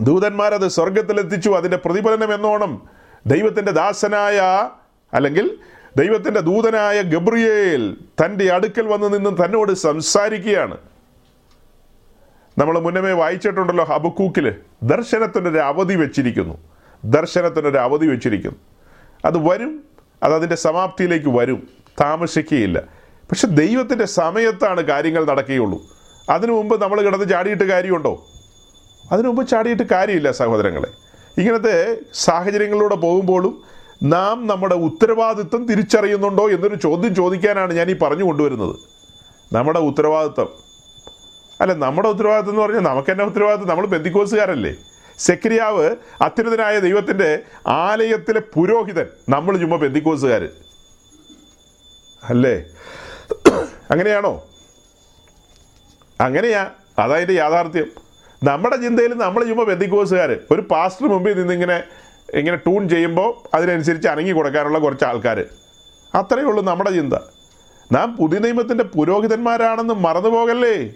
[0.00, 2.88] ദൂതന്മാരത് സ്വർഗത്തിലെത്തിച്ചു അതിന്റെ പ്രതിഫലനം എന്നോണം
[3.26, 4.68] ദൈവത്തിന്റെ ദാസനായ
[5.12, 5.58] അല്ലെങ്കിൽ
[5.96, 10.76] ദൈവത്തിന്റെ ദൂതനായ ഗബ്രിയേൽ തന്റെ അടുക്കൽ വന്ന് നിന്ന് തന്നോട് സംസാരിക്കുകയാണ്.
[12.58, 16.58] നമ്മൾ മുന്നമേ വായിച്ചിട്ടുണ്ടല്ലോ ഹബക്കൂക്കിൽ ദർശനത്തിനൊരു അവധി വെച്ചിരിക്കുന്നു.
[17.04, 18.56] ദർശനത്തിനൊരു അവധി വെച്ചിരിക്കുന്നു.
[19.24, 19.84] അത് വരും
[20.22, 21.68] അത് അതിന്റെ സമാപ്തിയിലേക്ക് വരും.
[22.00, 22.78] താമസിക്കുകയില്ല.
[23.30, 25.82] പക്ഷെ ദൈവത്തിന്റെ സമയത്താണ് കാര്യങ്ങൾ നടക്കുകയുള്ളൂ.
[26.30, 28.26] അതിനു മുമ്പ് നമ്മൾ കിടന്ന് ചാടിയിട്ട് കാര്യമുണ്ടോ?
[29.12, 30.88] അതിനു മുമ്പ് ചാടിയിട്ട് കാര്യമില്ല സഹോദരങ്ങളെ.
[31.40, 38.76] ഇങ്ങനത്തെ സാഹചര്യങ്ങളിലൂടെ പോകുമ്പോഴും നാം നമ്മുടെ ഉത്തരവാദിത്വം തിരിച്ചറിയുന്നുണ്ടോ എന്നൊരു ചോദ്യം ചോദിക്കാനാണ് ഞാൻ ഈ പറഞ്ഞു കൊണ്ടുവരുന്നത്.
[39.54, 40.48] നമ്മുടെ ഉത്തരവാദിത്വം.
[41.60, 43.68] അല്ല നമ്മുടെ ഉത്തരവാദിത്വം എന്ന് പറഞ്ഞാൽ നമുക്ക് തന്നെ ഉത്തരവാദിത്വം.
[43.68, 44.74] നമ്മൾ ബന്ധിക്കോസുകാരല്ലേ.
[45.18, 49.06] സെക്രിയാവ് അത്യുന്നതനായ ദൈവത്തിന്റെ ആലയത്തിലെ പുരോഹിതൻ.
[49.28, 50.48] നമ്മൾ ചുമ്മാ ബന്ധിക്കോസുകാർ
[52.28, 52.64] അല്ലേ?
[53.90, 54.44] അങ്ങനെയാണോ?
[56.20, 56.70] അങ്ങനെയാ.
[56.98, 57.86] അതായത് യാഥാർത്ഥ്യം.
[58.44, 61.82] നമ്മുടെ ചിന്തയിൽ നമ്മൾ ചുമ്മാ ബന്ധിക്കോസുകാർ ഒരു പാസ്റ്റർ മുമ്പിൽ നിന്നിങ്ങനെ
[62.34, 65.44] ഇങ്ങനെ ട്യൂൺ ചെയ്യുമ്പോൾ അതിനനുസരിച്ച് അനങ്ങി കൊടുക്കാനുള്ള കുറച്ച് ആൾക്കാർ
[66.14, 67.14] അത്രയേ ഉള്ളൂ നമ്മുടെ ചിന്ത.
[67.92, 70.90] നാം പുതിയ നിയമത്തിന്റെ പുരോഹിതന്മാരാണെന്ന് മറന്നു പോകല്ലേ?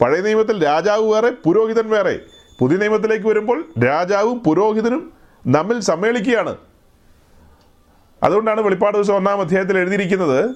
[0.00, 2.20] പഴയ നിയമത്തിൽ രാജാവ് വേറെ പുരോഹിതൻ വേറെ.
[2.58, 5.12] പുതിയ നിയമത്തിലേക്ക് വരുമ്പോൾ രാജാവും പുരോഹിതനും
[5.46, 6.56] നമ്മിൽ സമ്മേളിക്കുകയാണ്.
[8.22, 10.50] അതുകൊണ്ടാണ് വെളിപ്പാട് ദിവസം ഒന്നാം അധ്യായത്തിൽ എഴുതിയിരിക്കുന്നത്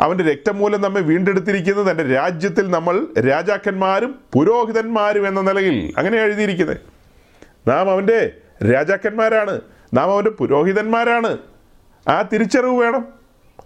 [0.00, 5.92] അവന്റെ രക്തമൂലം നമ്മെ വീണ്ടെടുത്തിരിക്കുന്നത് തന്റെ രാജ്യത്തിൽ നമ്മൾ രാജാക്കന്മാരും പുരോഹിതന്മാരും എന്ന നിലയിൽ.
[5.98, 6.76] അങ്ങനെ എഴുതിയിരിക്കുന്നത്.
[7.68, 8.30] നാം അവന്റെ
[8.64, 9.60] രാജാക്കന്മാരാണ്.
[9.94, 11.38] നാം അവന്റെ പുരോഹിതന്മാരാണ്.
[12.08, 13.08] ആ തിരിച്ചറിവ് വേണം.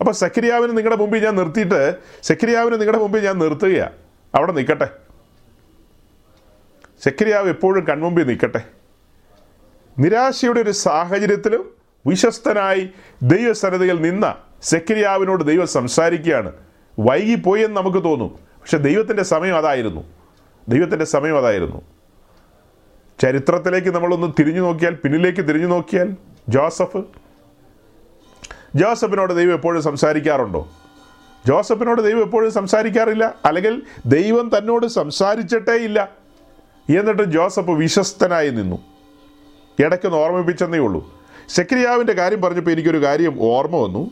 [0.00, 3.92] അപ്പോൾ സക്രിയാവിന് നിങ്ങളുടെ മുമ്പിൽ ഞാൻ നിർത്തിയിട്ട് സക്രിയാവിന് നിങ്ങളുടെ മുമ്പിൽ ഞാൻ നിർത്തുകയാണ്
[4.34, 4.88] അവിടെ നിൽക്കട്ടെ.
[7.04, 8.60] സക്രിയാവ് എപ്പോഴും കൺമുമ്പിൽ നിൽക്കട്ടെ.
[9.98, 11.70] നിരാശയുടെ ഒരു സാഹചര്യത്തിലും
[12.06, 12.90] വിശ്വസ്തനായി
[13.22, 16.52] ദൈവസന്നതയിൽ നിന്ന സെക്രിയാവിനോട് ദൈവം സംസാരിക്കുകയാണ്.
[16.98, 18.28] വൈകിപ്പോയെന്ന് നമുക്ക് തോന്നും.
[18.28, 20.00] പക്ഷെ ദൈവത്തിന്റെ സമയം അതായിരുന്നു.
[20.68, 21.82] ദൈവത്തിന്റെ സമയം അതായിരുന്നു.
[23.20, 26.14] ചരിത്രത്തിലേക്ക് നമ്മളൊന്ന് തിരിഞ്ഞു നോക്കിയാൽ പിന്നിലേക്ക് തിരിഞ്ഞു നോക്കിയാൽ
[26.48, 26.96] ജോസഫ്.
[28.74, 30.68] ജോസഫിനോട് ദൈവം എപ്പോഴും സംസാരിക്കാറുണ്ടോ?
[31.46, 33.34] ജോസഫിനോട് ദൈവം എപ്പോഴും സംസാരിക്കാറില്ല?
[33.44, 36.08] അല്ലെങ്കിൽ ദൈവം തന്നോട് സംസാരിച്ചിട്ടേ ഇല്ല?
[36.98, 38.78] എന്നിട്ട് ജോസഫ് വിശ്വസ്തനായി നിന്നു.
[39.84, 41.22] ഇടയ്ക്കൊന്ന് ഓർമ്മിപ്പിച്ചെന്നേ ഉള്ളൂ.
[41.48, 44.10] സെക്രിയാവിന്റെ കാര്യം പറഞ്ഞപ്പോൾ എനിക്കൊരു കാര്യം ഓർമ്മ വന്നു.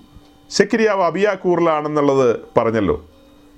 [0.50, 3.06] സെക്രിയാവ് അബിയാ കൂറിലാണെന്നുള്ളത് പറഞ്ഞല്ലോ.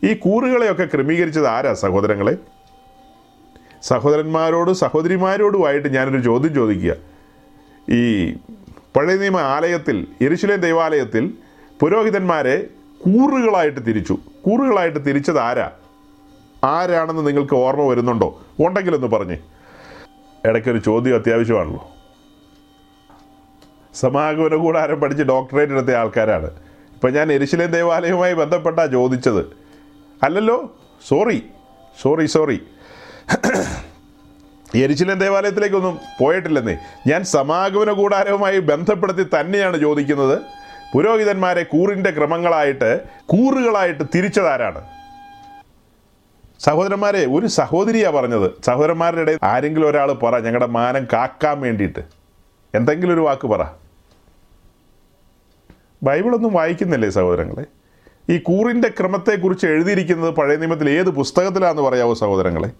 [0.04, 2.36] ഈ കൂറുകളെയൊക്കെ ക്രമീകരിച്ചത് ആരാ സഹോദരങ്ങളെ?
[3.82, 6.94] സഹോദരന്മാരോടും സഹോദരിമാരോടുമായിട്ട് ഞാനൊരു ചോദ്യം ചോദിക്കുക.
[7.90, 8.32] ഈ
[8.96, 11.34] പഴയ നിയമ ആലയത്തിൽ എരിശിലേം ദൈവാലയത്തിൽ
[11.80, 12.66] പുരോഹിതന്മാരെ
[12.98, 14.18] കൂറുകളായിട്ട് തിരിച്ചു.
[14.46, 15.70] കൂറുകളായിട്ട് തിരിച്ചത് ആരാ?
[16.64, 18.42] ആരാണെന്ന് നിങ്ങൾക്ക് ഓർമ്മ വരുന്നുണ്ടോ?
[18.60, 19.38] ഉണ്ടെങ്കിലൊന്ന് പറഞ്ഞേ.
[20.44, 21.90] ഇടയ്ക്കൊരു ചോദ്യം അത്യാവശ്യമാണല്ലോ.
[23.94, 26.46] സമാഗമന കൂടാരം പഠിച്ച് ഡോക്ടറേറ്റ് എടുത്ത ആൾക്കാരാണ്.
[26.94, 29.44] ഇപ്പം ഞാൻ എരിശിലേം ദേവാലയവുമായി ബന്ധപ്പെട്ടാണ് ചോദിച്ചത്.
[30.22, 30.76] അല്ലല്ലോ?
[31.08, 31.42] സോറി.
[32.02, 32.60] Sorry sorry.
[34.74, 36.78] എരിശിലേം ദേവാലയത്തിലേക്കൊന്നും പോയിട്ടില്ലെന്നേ.
[37.06, 40.38] ഞാൻ സമാഗമന കൂടാരവുമായി ബന്ധപ്പെടുത്തി തന്നെയാണ് ചോദിക്കുന്നത്.
[40.94, 44.84] പുരോഹിതന്മാരെ കൂറിന്റെ ക്രമങ്ങളായിട്ട് കൂറുകളായിട്ട് തിരിച്ചതാരാണ്?
[46.60, 48.50] സഹോദരന്മാരെ ഒരു സഹോദരിയാണ് പറഞ്ഞത്.
[48.66, 52.00] സഹോദരന്മാരുടെ ഇടയിൽ ആരെങ്കിലും ഒരാൾ പറ ഞങ്ങളുടെ മാനം കാക്കാൻ വേണ്ടിയിട്ട്.
[52.74, 53.66] എന്തെങ്കിലും ഒരു വാക്ക് പറ.
[56.02, 57.64] ബൈബിളൊന്നും വായിക്കുന്നില്ലേ സഹോദരങ്ങളെ?
[58.32, 62.70] ഈ കൂറിന്റെ ക്രമത്തെക്കുറിച്ച് എഴുതിയിരിക്കുന്നത് പഴയ നിയമത്തിൽ ഏത് പുസ്തകത്തിലാണെന്ന് പറയാവോ സഹോദരങ്ങളെ?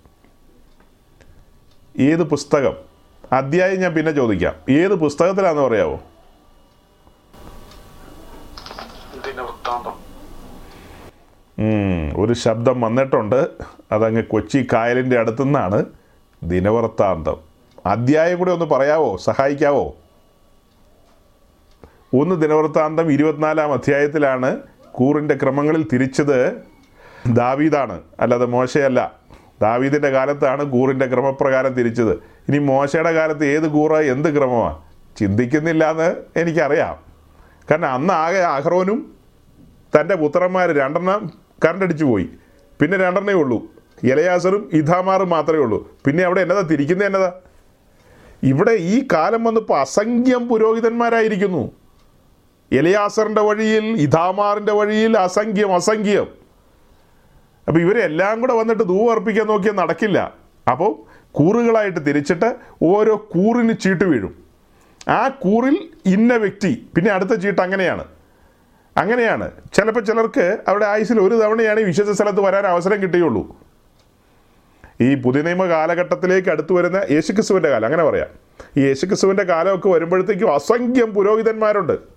[1.99, 2.73] ഏത് പുസ്തകം?
[3.33, 4.55] അധ്യായം ഞാൻ പിന്നെ ചോദിക്കാം.
[4.71, 6.01] ഏത് പുസ്തകത്തിലാണെന്ന് പറയാവോ?
[12.17, 13.49] ഒരു ശബ്ദം വന്നിട്ടുണ്ട്.
[13.93, 15.85] അതങ്ങ് കൊച്ചി കായലിന്റെ അടുത്തുനിന്നാണ്.
[16.43, 17.37] ദിനവൃത്താന്തം.
[17.87, 19.17] അധ്യായം കൂടി ഒന്ന് പറയാവോ?
[19.17, 19.97] സഹായിക്കാവോ?
[22.15, 24.59] ഒന്ന് ദിനവൃത്താന്തം ഇരുപത്തിനാലാം അധ്യായത്തിലാണ്
[24.93, 26.63] കൂറിന്റെ ക്രമങ്ങളിൽ തിരിച്ചത്
[27.27, 28.01] ദാവീദാണ്.
[28.21, 29.22] അല്ലാതെ മോശയല്ല.
[29.63, 32.11] ദാവീദിന്റെ കാലത്താണ് കൂറിന്റെ ക്രമപ്രകാരം തിരിച്ചത്.
[32.49, 34.79] ഇനി മോശയുടെ കാലത്ത് ഏത് കൂറ എന്ത് ക്രമമാണ്
[35.17, 36.97] ചിന്തിക്കുന്നില്ല എന്ന് എനിക്കറിയാം.
[37.71, 39.13] കാരണം അന്ന് ആകെ അഹ്റോനും
[40.01, 41.31] തന്റെ പുത്രന്മാർ രണ്ടെണ്ണം
[41.65, 42.29] കറണ്ടടിച്ചു പോയി.
[42.81, 43.63] പിന്നെ രണ്ടെണ്ണേ ഉള്ളൂ.
[44.03, 45.99] ഇലയാസറും ഇഥാമാറും മാത്രമേ ഉള്ളൂ.
[46.07, 47.33] പിന്നെ അവിടെ എന്നതാ തിരിക്കുന്നത് എന്നതാ?
[48.43, 51.71] ഇവിടെ ഈ കാലം വന്നപ്പോൾ അസംഖ്യം പുരോഹിതന്മാരായിരിക്കുന്നു.
[52.73, 56.42] എലിയാസറിന്റെ വഴിയിൽ ഇഥാമാറിന്റെ വഴിയിൽ അസംഖ്യം അസംഖ്യം.
[57.69, 60.35] അപ്പോൾ ഇവരെല്ലാം കൂടെ വന്നിട്ട് ധൂവ് അർപ്പിക്കാൻ നോക്കിയാൽ നടക്കില്ല.
[60.71, 64.35] അപ്പോൾ കൂറുകളായിട്ട് തിരിച്ചിട്ട് ഓരോ കൂറിന് ചീട്ട് വീഴും.
[65.09, 68.05] ആ കൂറിൽ ഇന്ന വ്യക്തി പിന്നെ അടുത്ത ചീട്ട് അങ്ങനെയാണ്.
[68.97, 69.51] അങ്ങനെയാണ്.
[69.73, 73.57] ചിലപ്പോൾ ചിലർക്ക് അവിടെ ആയുസിൽ ഒരു തവണയാണ് ഈ വിശ്വസ സ്ഥലത്ത് വരാൻ അവസരം കിട്ടിയുള്ളൂ.
[75.01, 78.29] ഈ പുതിയ നിയമ കാലഘട്ടത്തിലേക്ക് അടുത്തു വരുന്ന യേശുക്രിസ്തുവിന്റെ കാലം അങ്ങനെ പറയാം.
[78.77, 82.12] ഈ യേശുക്രിസ്തുവിന്റെ കാലമൊക്കെ വരുമ്പോഴത്തേക്കും അസംഖ്യം പുരോഹിതന്മാരുണ്ട്.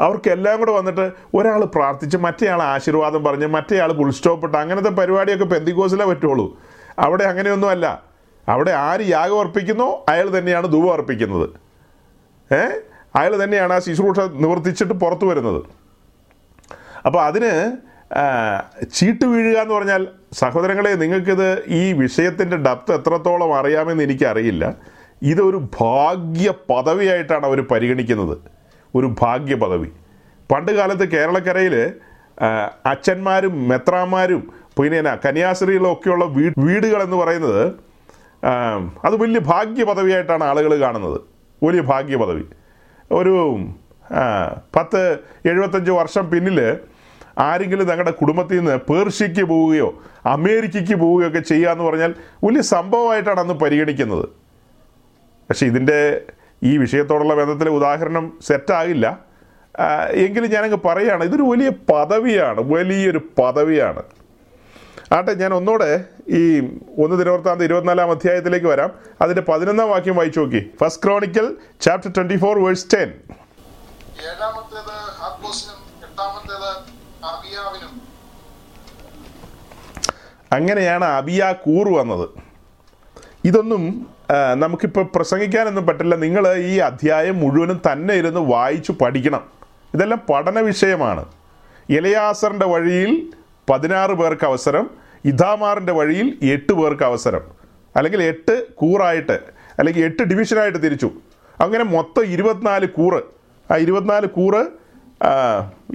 [0.00, 6.60] അവർക്കെല്ലാം കൂടെ വന്നിട്ട് ഒരാൾ പ്രാർത്ഥിച്ച് മറ്റേയാൾ ആശീർവാദം പറഞ്ഞ് മറ്റേയാൾ ഫുൾ സ്റ്റോപ്പ് അങ്ങനത്തെ പരിപാടിയൊക്കെ പെന്തിക്കോസിലേ പറ്റുള്ളൂ.
[6.98, 8.02] അവിടെ അങ്ങനെയൊന്നുമല്ല.
[8.48, 11.50] അവിടെ ആര് യാഗം അർപ്പിക്കുന്നോ അയാൾ തന്നെയാണ് ധൂപം അർപ്പിക്കുന്നത്.
[12.54, 12.66] ഏ?
[13.16, 15.64] അയാൾ തന്നെയാണ് ആ ശുശ്രൂഷ നിവർത്തിച്ചിട്ട് പുറത്തു വരുന്നത്.
[17.06, 17.76] അപ്പോൾ അതിന്
[18.92, 24.74] ചീട്ട് വീഴുക എന്ന് പറഞ്ഞാൽ സഹോദരങ്ങളെ നിങ്ങൾക്കിത് ഈ വിഷയത്തിന്റെ ഡപ്ത് എത്രത്തോളം അറിയാമെന്ന് എനിക്കറിയില്ല.
[25.22, 28.53] ഇതൊരു ഭാഗ്യ പദവിയായിട്ടാണ് അവർ പരിഗണിക്കുന്നത്.
[28.94, 29.90] ഒരു ഭാഗ്യ പദവി
[30.52, 31.92] പണ്ട് കാലത്ത് കേരളക്കരയിൽ
[32.86, 37.72] അച്ഛന്മാരും മെത്രാന്മാരും പിന്നെ എന്നാ കന്യാസ്ത്രീകളും വീ വീടുകളെന്ന് പറയുന്നത്
[39.04, 41.20] അത് വലിയ ഭാഗ്യ പദവിയായിട്ടാണ് ആളുകൾ കാണുന്നത്.
[41.62, 42.44] വലിയ ഭാഗ്യ പദവി
[43.12, 43.58] ഒരു
[44.76, 46.78] പത്ത് എഴുപത്തഞ്ച് വർഷം പിന്നിൽ
[47.38, 53.54] ആരെങ്കിലും ഞങ്ങളുടെ കുടുംബത്തിൽ നിന്ന് പേർഷ്യയ്ക്ക് പോവുകയോ അമേരിക്കയ്ക്ക് പോവുകയോ ഒക്കെ ചെയ്യുക എന്ന് പറഞ്ഞാൽ വലിയ സംഭവമായിട്ടാണ് അന്ന്
[53.54, 54.28] പരിഗണിക്കുന്നത്.
[55.50, 56.22] പക്ഷേ ഇതിന്റെ
[56.62, 59.18] ഈ വിഷയത്തോടുള്ള ബന്ധത്തിലെ ഉദാഹരണം സെറ്റാകില്ല
[60.10, 64.02] എങ്കിലും ഞാനങ്ങ് പറയുകയാണ് ഇതൊരു വലിയ പദവിയാണ് വലിയൊരു പദവിയാണ്.
[65.12, 66.60] ആട്ടെ ഞാൻ ഒന്നുകൂടെ ഈ
[66.98, 68.92] ഒന്ന് ദിനവൃത്താന്ത ഇരുപത്തിനാലാം അധ്യായത്തിലേക്ക് വരാം.
[69.20, 70.70] അതിന്റെ പതിനൊന്നാം വാക്യം വായിച്ചു നോക്കി.
[70.80, 73.12] First chronicle chapter twenty four verse ten
[80.52, 82.28] അങ്ങനെയാണ് അബിയ കൂറ് വന്നത്.
[83.44, 84.13] ഇതൊന്നും
[84.54, 86.14] നമുക്കിപ്പോൾ പ്രസംഗിക്കാനൊന്നും പറ്റില്ല.
[86.14, 89.44] നിങ്ങൾ ഈ അധ്യായം മുഴുവനും തന്നെ ഇരുന്ന് വായിച്ചു പഠിക്കണം.
[89.94, 91.24] ഇതെല്ലാം പഠന വിഷയമാണ്.
[91.90, 93.32] ഇലയാസറിന്റെ വഴിയിൽ
[93.70, 94.90] പതിനാറ് പേർക്ക് അവസരം
[95.24, 97.40] ഇതാമാറിന്റെ വഴിയിൽ എട്ട് പേർക്ക് അവസരം.
[97.96, 99.40] അല്ലെങ്കിൽ എട്ട് കൂറായിട്ട്
[99.78, 101.10] അല്ലെങ്കിൽ എട്ട് ഡിവിഷനായിട്ട് തിരിച്ചു.
[101.60, 103.22] അങ്ങനെ മൊത്തം ഇരുപത്തിനാല് കൂറ്.
[103.72, 104.66] ആ ഇരുപത്തിനാല് കൂറ്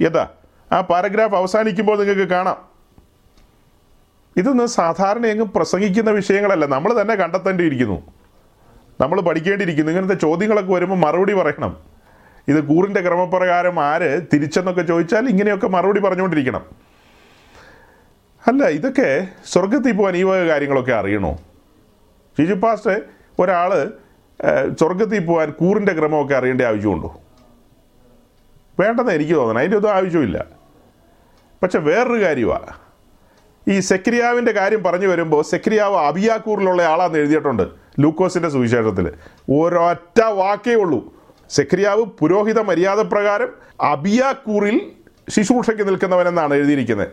[0.02, 0.28] ഏതാ?
[0.72, 2.56] ആ പാരഗ്രാഫ് അവസാനിക്കുമ്പോൾ നിങ്ങൾക്ക് കാണാം.
[4.36, 6.66] ഇതൊന്നും സാധാരണ എങ്ങും പ്രസംഗിക്കുന്ന വിഷയങ്ങളല്ല.
[6.66, 8.19] നമ്മൾ തന്നെ കണ്ടെത്തേണ്ടിയിരിക്കുന്നു.
[9.00, 9.92] നമ്മൾ പഠിക്കേണ്ടിയിരിക്കുന്നു.
[9.92, 11.76] ഇങ്ങനത്തെ ചോദ്യങ്ങളൊക്കെ വരുമ്പോൾ മറുപടി പറയണം.
[12.48, 16.64] ഇത് കൂറിന്റെ ക്രമപ്രകാരം ആര് തിരിച്ചെന്നൊക്കെ ചോദിച്ചാൽ ഇങ്ങനെയൊക്കെ മറുപടി പറഞ്ഞുകൊണ്ടിരിക്കണം.
[18.46, 21.38] അല്ല ഇതൊക്കെ സ്വർഗത്തിൽ പോകാൻ ഈ വക കാര്യങ്ങളൊക്കെ അറിയണോ?
[22.38, 23.02] ഷിജു പാസ്റ്റ്
[23.38, 23.92] ഒരാൾ
[24.78, 27.20] സ്വർഗത്തിൽ പോകാൻ കൂറിന്റെ ക്രമമൊക്കെ അറിയേണ്ട ആവശ്യമുണ്ടോ?
[28.80, 29.58] വേണ്ടെന്ന് എനിക്ക് തോന്നണം.
[29.58, 30.44] അതിന്റെ ഒന്നും ആവശ്യമില്ല.
[31.62, 32.72] പക്ഷെ വേറൊരു കാര്യമാണ്
[33.68, 37.79] ഈ സെക്രിയാവിന്റെ കാര്യം പറഞ്ഞു വരുമ്പോൾ സെക്രിയാവ് അബിയാക്കൂറിലുള്ള ആളാന്ന് എഴുതിയിട്ടുണ്ട്.
[37.98, 39.12] ലൂക്കോസിന്റെ സുവിശേഷത്തിൽ.
[39.52, 41.14] ഒരൊറ്റ വാക്കേ ഉള്ളൂ.
[41.50, 43.48] സെക്രിയാവ് പുരോഹിത മര്യാദ പ്രകാരം
[43.80, 44.90] അബിയാക്കൂറിൽ
[45.28, 47.08] ശുശ്രൂഷയ്ക്ക് നിൽക്കുന്നവനെന്നാണ് എഴുതിയിരിക്കുന്നത്.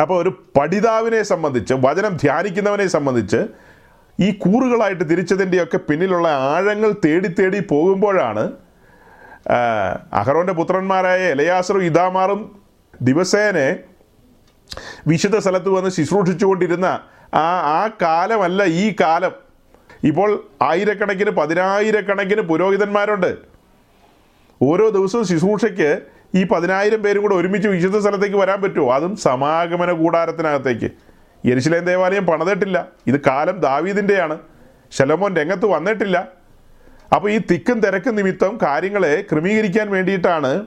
[0.00, 3.46] അപ്പോൾ ഒരു പഠിതാവിനെ സംബന്ധിച്ച് വചനം ധ്യാനിക്കുന്നവനെ സംബന്ധിച്ച്
[4.20, 8.52] ഈ കൂറുകളായിട്ട് തിരിച്ചതിന്റെയൊക്കെ പിന്നിലുള്ള ആഴങ്ങൾ തേടി തേടി പോകുമ്പോഴാണ്
[10.12, 12.60] അഹറോന്റെ പുത്രന്മാരായ എലയാസറും ഇതാമാറും
[13.02, 13.76] ദിവസേനെ
[15.06, 17.00] വിശുദ്ധ സ്ഥലത്ത് വന്ന് ശുശ്രൂഷിച്ചുകൊണ്ടിരുന്ന
[17.34, 19.45] ആ ആ കാലമല്ല ഈ കാലം.
[20.04, 23.36] ഇപ്പോൾ ആയിരക്കണക്കിന് പതിനായിരക്കണക്കിന് പുരോഹിതന്മാരുണ്ട്.
[24.62, 26.00] ഓരോ ദിവസവും ശുശ്രൂഷയ്ക്ക്
[26.34, 28.94] ഈ പതിനായിരം പേരും കൂടെ ഒരുമിച്ച് വിശുദ്ധ സ്ഥലത്തേക്ക് വരാൻ പറ്റുമോ?
[28.94, 30.90] അതും സമാഗമന കൂടാരത്തിനകത്തേക്ക്.
[31.46, 32.88] യരിശിലേൻ ദേവാലയം പണിതിട്ടില്ല.
[33.06, 34.38] ഇത് കാലം ദാവീദിന്റെയാണ്
[34.90, 36.28] ശലമോൻ രംഗത്ത് വന്നിട്ടില്ല.
[37.14, 40.66] അപ്പോൾ ഈ തിക്കും തിരക്കും നിമിത്തം കാര്യങ്ങളെ ക്രമീകരിക്കാൻ വേണ്ടിയിട്ടാണ്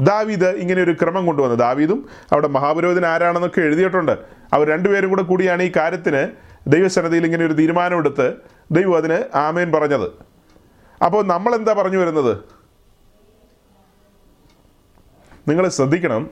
[0.00, 1.58] ദാവീദ് ഇങ്ങനെ ഒരു ക്രമം കൊണ്ടുവന്നത്.
[1.58, 4.18] ദാവീദും അവിടെ മഹാപുരോഹിതൻ ആരാണെന്നൊക്കെ എഴുതിയിട്ടുണ്ട്.
[4.52, 6.28] അവർ രണ്ടുപേരും കൂടെ കൂടിയാണ് ഈ കാര്യത്തിന്
[6.66, 8.34] ദൈവസന്നതിയിൽ ഇങ്ങനെ ഒരു തീരുമാനമെടുത്ത്
[8.70, 10.10] ദൈവം അതിന് ആമേൻ പറഞ്ഞത്.
[11.04, 12.36] അപ്പോൾ നമ്മൾ എന്താ പറഞ്ഞു വരുന്നത്?
[15.48, 16.30] നിങ്ങൾ ശ്രദ്ധിക്കണം.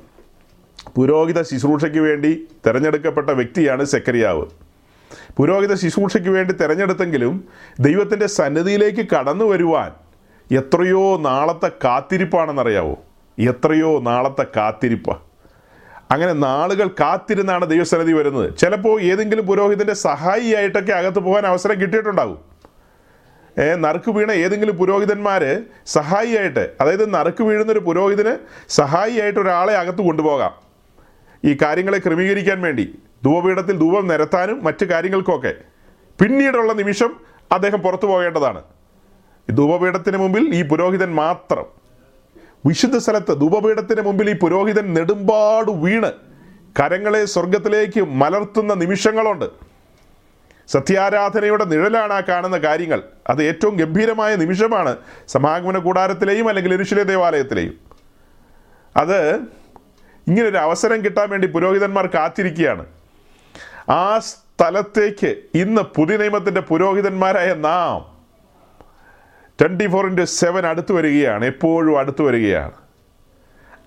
[0.96, 4.46] പുരോഹിത ശുശ്രൂഷയ്ക്ക് വേണ്ടി തിരഞ്ഞെടുക്കപ്പെട്ട വ്യക്തിയാണ് സെക്കരിയാവ്
[5.36, 7.44] പുരോഹിത ശുശ്രൂഷയ്ക്ക് വേണ്ടി തിരഞ്ഞെടുത്തെങ്കിലും
[7.80, 9.92] ദൈവത്തിന്റെ സന്നിധിയിലേക്ക് കടന്നു വരുവാൻ
[10.54, 12.98] എത്രയോ നാളത്തെ കാത്തിരിപ്പാണെന്നറിയാവോ?
[13.38, 15.18] എത്രയോ നാളത്തെ കാത്തിരിപ്പ്.
[16.10, 18.56] അങ്ങനെ നാളുകൾ കാത്തിരുന്നാണ് ദൈവസന്നിധി വരുന്നത്.
[18.58, 22.38] ചിലപ്പോൾ ഏതെങ്കിലും പുരോഹിതന്റെ സഹായിയായിട്ടൊക്കെ അകത്ത് പോകാൻ അവസരം കിട്ടിയിട്ടുണ്ടാകും.
[23.76, 28.36] നറുക്ക് വീണ ഏതെങ്കിലും പുരോഹിതന്മാർ സഹായിയായിട്ട് അതായത് നറുക്ക് വീഴുന്നൊരു പുരോഹിതന്
[28.68, 30.54] സഹായിയായിട്ട് ഒരാളെ അകത്ത് കൊണ്ടുപോകാം.
[31.44, 35.54] ഈ കാര്യങ്ങളെ ക്രമീകരിക്കാൻ വേണ്ടി ധൂപപീഠത്തിൽ ധൂപം നിരത്താനും മറ്റു കാര്യങ്ങൾക്കൊക്കെ.
[36.20, 37.16] പിന്നീടുള്ള നിമിഷം
[37.52, 38.62] അദ്ദേഹം പുറത്തു പോകേണ്ടതാണ്.
[39.50, 41.83] ധൂപപീഠത്തിന് മുമ്പിൽ ഈ പുരോഹിതൻ മാത്രം.
[42.66, 46.12] വിശുദ്ധ സ്ഥലത്ത് ധൂപപീഠത്തിന് മുമ്പിൽ ഈ പുരോഹിതൻ നെടുമ്പാട് വീണ്
[46.80, 49.44] കരങ്ങളെ സ്വർഗത്തിലേക്ക് മലർത്തുന്ന നിമിഷങ്ങളുണ്ട്.
[50.68, 53.02] സത്യാരാധനയുടെ നിഴലാണ് ആ കാണുന്ന കാര്യങ്ങൾ.
[53.28, 54.96] അത് ഏറ്റവും ഗംഭീരമായ നിമിഷമാണ്
[55.28, 57.74] സമാഗമന കൂടാരത്തിലെയും അല്ലെങ്കിൽ എരുശിലെ ദേവാലയത്തിലെയും.
[58.96, 59.34] അത്
[60.28, 62.86] ഇങ്ങനൊരു അവസരം കിട്ടാൻ വേണ്ടി പുരോഹിതന്മാർ കാത്തിരിക്കുകയാണ്.
[63.88, 68.13] ആ സ്ഥലത്തേക്ക് ഇന്ന് പുതിയ നിയമത്തിന്റെ പുരോഹിതന്മാരായ നാം
[69.60, 72.72] ട്വന്റി ഫോർ ഇന്റു സെവൻ അടുത്ത് വരികയാണ് എപ്പോഴും അടുത്ത് വരികയാണ്.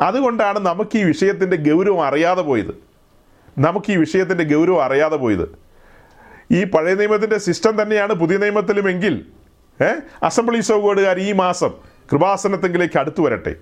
[0.02, 2.78] അതുകൊണ്ടാണ് നമുക്ക് ഈ വിഷയത്തിന്റെ ഗൗരവം അറിയാതെ പോയത്.
[3.60, 5.56] നമുക്ക് ഈ വിഷയത്തിന്റെ ഗൗരവം അറിയാതെ പോയത്.
[6.52, 9.26] ഈ പഴയ നിയമത്തിന്റെ സിസ്റ്റം തന്നെയാണ് പുതിയ നിയമത്തിലുമെങ്കിൽ
[9.82, 9.90] ഏ?
[10.24, 11.74] അസംബ്ലീസ് ഓഫ് ഈ മാസം
[12.12, 13.56] കൃപാസനത്തെങ്കിലേക്ക് അടുത്ത് വരട്ടെ.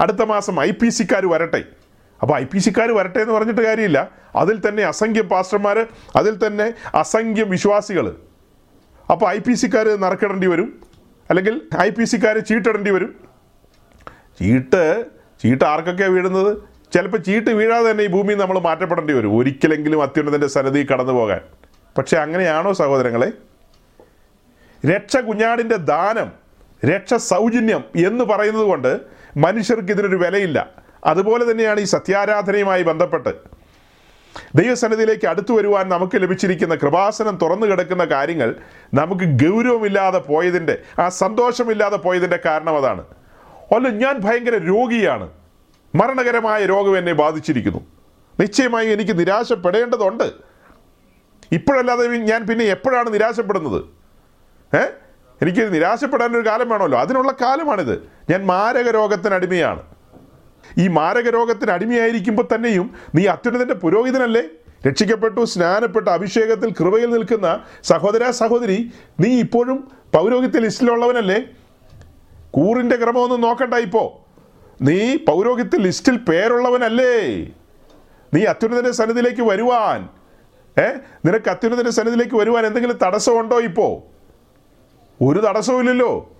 [0.00, 1.64] അടുത്ത മാസം ഐ പി സിക്കാർ വരട്ടെ.
[2.22, 4.10] അപ്പോൾ ഐ പി സിക്കാർ വരട്ടെ എന്ന് പറഞ്ഞിട്ട് കാര്യമില്ല.
[4.36, 8.16] അതിൽ തന്നെ അസംഖ്യം പാസ്റ്റർമാർ അതിൽ തന്നെ അസംഖ്യം വിശ്വാസികൾ
[9.12, 10.87] അപ്പോൾ ഐ പി സിക്കാർ നറുക്കിടേണ്ടി വരും.
[11.30, 13.16] അല്ലെങ്കിൽ ഐ പി സിക്കാർ ചീട്ടിടേണ്ടി വരും.
[14.40, 15.04] ചീട്ട്
[15.42, 16.56] ചീട്ട് ആർക്കൊക്കെയാണ് വീഴുന്നത്?
[16.94, 19.38] ചിലപ്പോൾ ചീട്ട് വീഴാതെ തന്നെ ഈ ഭൂമിയിൽ നമ്മൾ മാറ്റപ്പെടേണ്ടി വരും.
[19.38, 21.40] ഒരിക്കലെങ്കിലും അത്യുന്നതന്റെ സന്നദ്ധി കടന്നു പോകാൻ.
[21.98, 23.32] പക്ഷേ അങ്ങനെയാണോ സഹോദരങ്ങളെ?
[24.86, 26.32] രക്ഷ കുഞ്ഞാടിന്റെ ദാനം
[26.86, 29.00] രക്ഷ സൗജന്യം എന്ന് പറയുന്നത് കൊണ്ട്
[29.36, 30.68] മനുഷ്യർക്ക് ഇതിനൊരു വിലയില്ല.
[31.04, 33.57] അതുപോലെ തന്നെയാണ് ഈ സത്യാരാധനയുമായി ബന്ധപ്പെട്ട്
[34.54, 38.56] ദൈവസന്നിധിയിലേക്ക് അടുത്തു വരുവാൻ നമുക്ക് ലഭിച്ചിരിക്കുന്ന കൃപാസനം തുറന്നു കിടക്കുന്ന കാര്യങ്ങൾ
[38.94, 43.00] നമുക്ക് ഗൗരവമില്ലാതെ പോയതിന്റെ ആ സന്തോഷമില്ലാതെ പോയതിന്റെ കാരണം അതാണ്.
[43.74, 45.28] അല്ല ഞാൻ ഭയങ്കര രോഗിയാണ്.
[45.94, 47.80] മരണകരമായ രോഗം എന്നെ ബാധിച്ചിരിക്കുന്നു.
[48.40, 50.32] നിശ്ചയമായും എനിക്ക് നിരാശപ്പെടേണ്ടതുണ്ട്.
[51.52, 53.84] ഇപ്പോഴല്ലാതെ ഞാൻ പിന്നെ എപ്പോഴാണ് നിരാശപ്പെടുന്നത്?
[54.76, 54.80] ഏ?
[55.42, 56.98] എനിക്ക് നിരാശപ്പെടാനൊരു കാലം വേണമല്ലോ.
[56.98, 58.08] അതിനുള്ള കാലമാണിത്.
[58.30, 59.82] ഞാൻ മാരക രോഗത്തിന് അടിമയാണ്.
[60.78, 64.42] ഈ മാരക രോഗത്തിന് അടിമയായിരിക്കുമ്പോൾ തന്നെയും നീ അത്യുന്നതന്റെ പുരോഹിതനല്ലേ?
[64.86, 71.44] രക്ഷിക്കപ്പെട്ടു സ്നാനപ്പെട്ട അഭിഷേകത്തിൽ കൃപയിൽ നിൽക്കുന്ന സഹോദര സഹോദരി നീ ഇപ്പോഴും പൗരോഹിത്യ ലിസ്റ്റിലുള്ളവനല്ലേ?
[72.50, 74.28] കൂറിന്റെ ക്രമമൊന്നും നോക്കണ്ട ഇപ്പോൾ
[74.84, 77.44] നീ പൗരോഹിത്യ ലിസ്റ്റിൽ പേരുള്ളവനല്ലേ?
[78.34, 80.08] നീ അത്യുന്നതന്റെ സന്നിധിയിലേക്ക് വരുവാൻ.
[80.82, 80.88] ഏ?
[81.24, 84.18] നിനക്ക് അത്യുന്നതന്റെ സന്നിധിയിലേക്ക് വരുവാൻ എന്തെങ്കിലും തടസ്സമുണ്ടോ ഇപ്പോൾ
[85.24, 86.37] ഒരു തടസ്സവുമില്ലല്ലോ.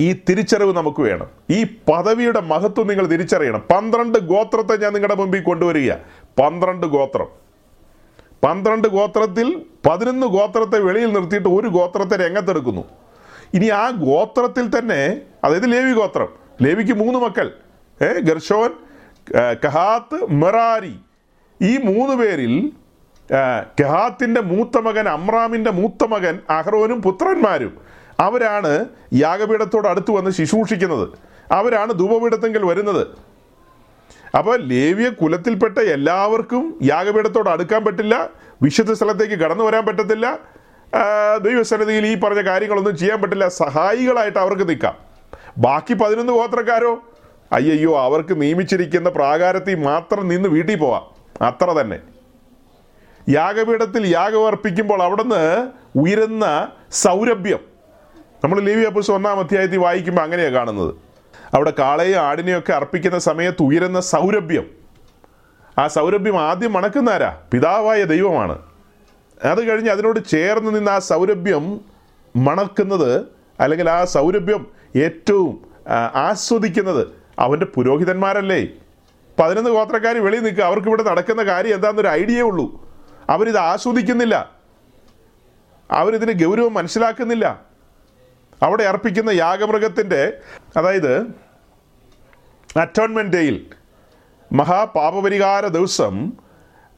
[0.00, 1.26] ഈ തിരിച്ചറിവ് നമുക്ക് വേണം.
[1.50, 3.62] ഈ പദവിയുടെ മഹത്വം നിങ്ങൾ തിരിച്ചറിയണം.
[3.74, 5.92] പന്ത്രണ്ട് ഗോത്രത്തെ ഞാൻ നിങ്ങളുടെ മുമ്പിൽ കൊണ്ടുവരിക.
[6.40, 7.26] പന്ത്രണ്ട് ഗോത്രം.
[8.44, 12.84] പന്ത്രണ്ട് ഗോത്രത്തിൽ പതിനൊന്ന് ഗോത്രത്തെ വെളിയിൽ നിർത്തിയിട്ട് ഒരു ഗോത്രത്തെ രംഗത്തെടുക്കുന്നു.
[13.54, 16.28] ഇനി ആ ഗോത്രത്തിൽ തന്നെ അതായത് ലേവി ഗോത്രം.
[16.62, 17.52] ലേവിക്ക് മൂന്ന് മക്കൾ.
[18.02, 18.70] ഏ ഗർഷോൻ
[19.64, 20.94] കഹാത്ത് മെറാരി.
[21.62, 22.72] ഈ മൂന്ന് പേരിൽ
[23.80, 27.89] കെഹാത്തിന്റെ മൂത്ത മകൻ അമ്രാമിന്റെ മൂത്ത മകൻ അഹ്റോനും പുത്രന്മാരും.
[28.20, 31.08] അവരാണ് യാഗപീഠത്തോട് അടുത്ത് വന്ന് ശുശ്രൂഷിക്കുന്നത്.
[31.52, 33.06] അവരാണ് ധൂപപീഠത്തെങ്കിൽ വരുന്നത്.
[34.38, 38.30] അപ്പോൾ ലേവ്യ കുലത്തിൽപ്പെട്ട എല്ലാവർക്കും യാഗപീഠത്തോട് അടുക്കാൻ പറ്റില്ല
[38.62, 40.38] വിശുദ്ധ സ്ഥലത്തേക്ക് കടന്നു വരാൻ പറ്റത്തില്ല.
[41.42, 43.48] ദൈവസന്നിധിയിൽ ഈ പറഞ്ഞ കാര്യങ്ങളൊന്നും ചെയ്യാൻ പറ്റില്ല.
[43.48, 44.94] സഹായികളായിട്ട് അവർക്ക് നിൽക്കാം.
[45.58, 47.02] ബാക്കി പതിനൊന്ന് ഗോത്രക്കാരോ?
[47.52, 51.02] അയ്യോ അവർക്ക് നിയമിച്ചിരിക്കുന്ന പ്രാകാരത്തിൽ മാത്രം നിന്ന് വീട്ടിൽ പോവാം.
[51.46, 51.98] അത്ര തന്നെ.
[53.28, 55.68] യാഗപീഠത്തിൽ യാഗം അർപ്പിക്കുമ്പോൾ അവിടുന്ന്
[55.98, 57.69] ഉയരുന്ന സൗരഭ്യം.
[58.44, 60.94] നമ്മൾ ലേവി അപ്പോസ് ഒന്നാം അധ്യായത്തിൽ വായിക്കുമ്പോൾ അങ്ങനെയാണ് കാണുന്നത്.
[61.54, 64.66] അവിടെ കാളയും ആടിനെയൊക്കെ അർപ്പിക്കുന്ന സമയത്ത് ഉയരുന്ന സൗരഭ്യം.
[65.78, 68.58] ആ സൗരഭ്യം ആദ്യം മണക്കുന്നാരാ പിതാവായ ദൈവമാണ്.
[69.44, 71.80] അത് കഴിഞ്ഞ് അതിനോട് ചേർന്ന് നിന്ന് ആ സൗരഭ്യം
[72.36, 73.26] മണക്കുന്നത്
[73.60, 74.66] അല്ലെങ്കിൽ ആ സൗരഭ്യം
[74.96, 75.64] ഏറ്റവും
[76.14, 77.06] ആസ്വദിക്കുന്നത്
[77.38, 78.66] അവന്റെ പുരോഹിതന്മാരല്ലേ?
[79.38, 80.64] പതിനൊന്ന് ഗോത്രക്കാർ വെളിയിൽ നിൽക്കുക.
[80.64, 82.88] അവർക്ക് ഇവിടെ നടക്കുന്ന കാര്യം എന്താണെന്നൊരു ഐഡിയേ ഉള്ളൂ.
[83.30, 84.50] അവരിത് ആസ്വദിക്കുന്നില്ല.
[85.90, 87.69] അവരിതിന് ഗൗരവം മനസ്സിലാക്കുന്നില്ല.
[88.62, 90.32] അവിടെ അർപ്പിക്കുന്ന യാഗമൃഗത്തിന്റെ
[90.76, 91.26] അതായത്
[92.80, 93.66] അറ്റോൺമെന്റ് ഡേയിൽ
[94.52, 96.32] മഹാപാപപരിഹാര ദിവസം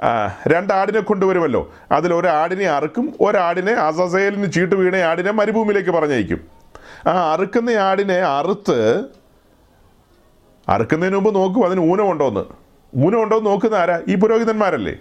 [0.05, 1.73] രണ്ട് രണ്ടാടിനെ കൊണ്ടുവരുമല്ലോ.
[1.93, 6.51] അതിൽ ഒരാടിനെ അറുക്കും ഒരാടിനെ അസസേലിന് ചീട്ട് വീണ ആടിനെ മരുഭൂമിയിലേക്ക് പറഞ്ഞയക്കും.
[7.09, 9.05] ആ അറുക്കുന്ന ആടിനെ അറുത്ത്
[10.69, 12.45] അറുക്കുന്നതിന് മുമ്പ് നോക്കും അതിന് ഊനമുണ്ടോ എന്ന്
[13.07, 14.03] ഊനമുണ്ടോ എന്ന് നോക്കുന്ന ആരാ?
[14.09, 14.95] ഈ പുരോഹിതന്മാരല്ലേ.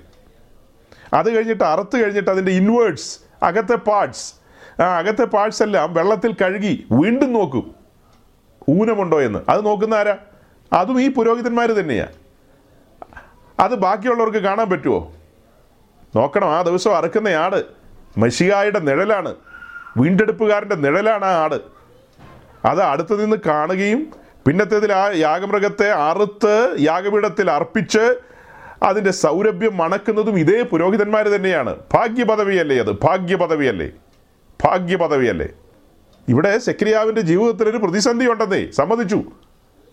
[1.13, 4.40] അത് കഴിഞ്ഞിട്ട് അറുത്ത് കഴിഞ്ഞിട്ട് അതിന്റെ ഇൻവേർട്സ് അകത്തെ പാർട്സ്
[4.81, 7.75] ആ അകത്തെ പാഴ്സ് എല്ലാം വെള്ളത്തിൽ കഴുകി വീണ്ടും നോക്കും.
[8.69, 9.39] ഊനമുണ്ടോ എന്ന്.
[9.49, 10.17] അത് നോക്കുന്ന ആരാ?
[10.73, 12.11] അതും ഈ പുരോഹിതന്മാർ തന്നെയാണ്
[13.59, 15.13] അത് ബാക്കിയുള്ളവർക്ക് കാണാൻ പറ്റുമോ
[16.15, 17.63] നോക്കണം ആ ദിവസം അറുക്കുന്ന ആട്
[18.17, 19.35] മഷികായുടെ നിഴലാണ്.
[19.97, 21.61] വീണ്ടെടുപ്പുകാരന്റെ നിഴലാണ് ആ ആട്.
[22.67, 24.11] അത് അടുത്തു നിന്ന് കാണുകയും
[24.47, 28.19] പിന്നത്തേതിൽ ആ യാഗമൃഗത്തെ അറുത്ത് യാഗപീഠത്തിൽ അർപ്പിച്ച്
[28.83, 31.75] അതിന്റെ സൗരഭ്യം മണക്കുന്നതും ഇതേ പുരോഹിതന്മാർ തന്നെയാണ്.
[31.93, 32.91] ഭാഗ്യപദവിയല്ലേ അത്?
[32.91, 33.89] ഭാഗ്യപദവിയല്ലേ?
[34.63, 35.47] ഭാഗ്യപദവിയല്ലേ?
[36.29, 39.23] ഇവിടെ സെക്രിയാവിന്റെ ജീവിതത്തിൽ ഒരു പ്രതിസന്ധി ഉണ്ടെന്നേ സമ്മതിച്ചു.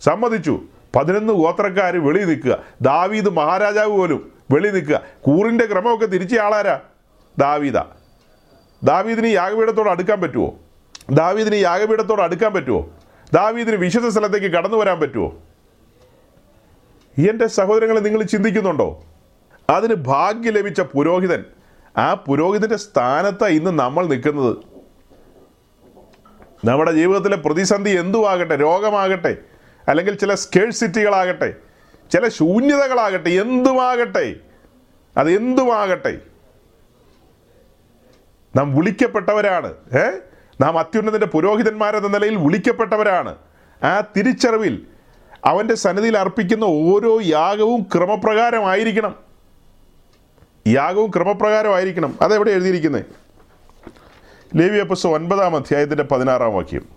[0.01, 0.61] സമ്മതിച്ചു.
[0.95, 2.59] പതിനൊന്ന് ഗോത്രക്കാർ വെളി നിൽക്കുക.
[2.81, 5.01] ദാവീദ് മഹാരാജാവ് പോലും വെളി നിൽക്കുക.
[5.21, 6.79] കൂറിന്റെ ക്രമമൊക്കെ തിരിച്ച ആളാരാ?
[7.37, 7.77] ദാവീദ.
[8.83, 10.59] ദാവീദിന് യാഗപീഠത്തോട് അടുക്കാൻ പറ്റുമോ
[11.11, 12.89] ദാവീദിന് യാഗപീഠത്തോട് അടുക്കാൻ പറ്റുമോ
[13.33, 15.35] ദാവീദിന് വിശുദ്ധ സ്ഥലത്തേക്ക് കടന്നു വരാൻ പറ്റുമോ
[17.29, 19.03] എന്റെ സഹോദരങ്ങളെ നിങ്ങൾ ചിന്തിക്കുന്നുണ്ടോ?
[19.69, 21.43] അതിന് ഭാഗ്യം ലഭിച്ച പുരോഹിതൻ
[21.97, 24.57] ആ പുരോഹിതന്റെ സ്ഥാനത്താണ് ഇന്ന് നമ്മൾ നിൽക്കുന്നത്.
[26.65, 29.37] നമ്മുടെ ജീവിതത്തിലെ പ്രതിസന്ധി എന്തുമാകട്ടെ രോഗമാകട്ടെ
[29.87, 31.53] അല്ലെങ്കിൽ ചില സ്കേഴ്സിറ്റികളാകട്ടെ
[32.13, 34.35] ചില ശൂന്യതകളാകട്ടെ എന്തുമാകട്ടെ
[35.17, 36.19] അത് എന്തുമാകട്ടെ?
[38.55, 40.11] നാം വിളിക്കപ്പെട്ടവരാണ് ഏ?
[40.61, 43.35] നാം അത്യുന്നതിന്റെ പുരോഹിതന്മാരെന്ന നിലയിൽ വിളിക്കപ്പെട്ടവരാണ്.
[43.83, 44.85] ആ തിരിച്ചറിവിൽ
[45.45, 49.28] അവന്റെ സന്നിധിയിൽ അർപ്പിക്കുന്ന ഓരോ യാഗവും ക്രമപ്രകാരമായിരിക്കണം.
[50.67, 53.05] യാഗവും ക്രമപ്രകാരമായിരിക്കണം അതെവിടെ എഴുതിയിരിക്കുന്നത്
[54.55, 56.87] ലേവി അപ്പസ് ഒൻപതാം അധ്യായത്തിന്റെ പതിനാറാം വാക്യം.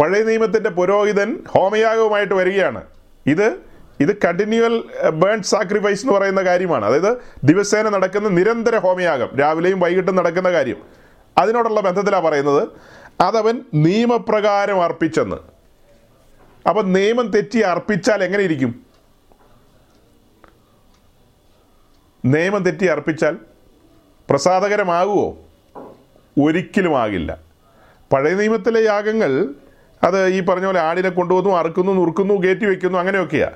[0.00, 2.82] പഴയ നിയമത്തിന്റെ പുരോഹിതൻ ഹോമയാഗവുമായിട്ട് വരികയാണ്.
[3.26, 3.56] ഇത്
[4.00, 6.84] ഇത് കണ്ടിന്യൂവൽ ബേൺ സാക്രിഫൈസ് എന്ന് പറയുന്ന കാര്യമാണ്.
[6.84, 10.76] അതായത് ദിവസേന നടക്കുന്ന നിരന്തര ഹോമയാഗം രാവിലെയും വൈകിട്ടും നടക്കുന്ന കാര്യം.
[11.38, 12.68] അതിനോടുള്ള ബന്ധത്തിലാണ് പറയുന്നത്.
[13.20, 15.53] അതവൻ നിയമപ്രകാരം അർപ്പിച്ചെന്ന്.
[16.68, 18.82] അപ്പം നിയമം തെറ്റി അർപ്പിച്ചാൽ എങ്ങനെയിരിക്കും
[22.24, 23.36] നിയമം തെറ്റി അർപ്പിച്ചാൽ
[24.30, 25.36] പ്രസാദകരമാകുമോ
[26.42, 27.38] ഒരിക്കലും ആകില്ല.
[28.12, 29.54] പഴയ നിയമത്തിലെ യാഗങ്ങൾ
[30.02, 33.54] അത് ഈ പറഞ്ഞ പോലെ ആടിനെ കൊണ്ടുവന്നു അറുക്കുന്നു നുറുക്കുന്നു കയറ്റി വെക്കുന്നു അങ്ങനെയൊക്കെയാണ്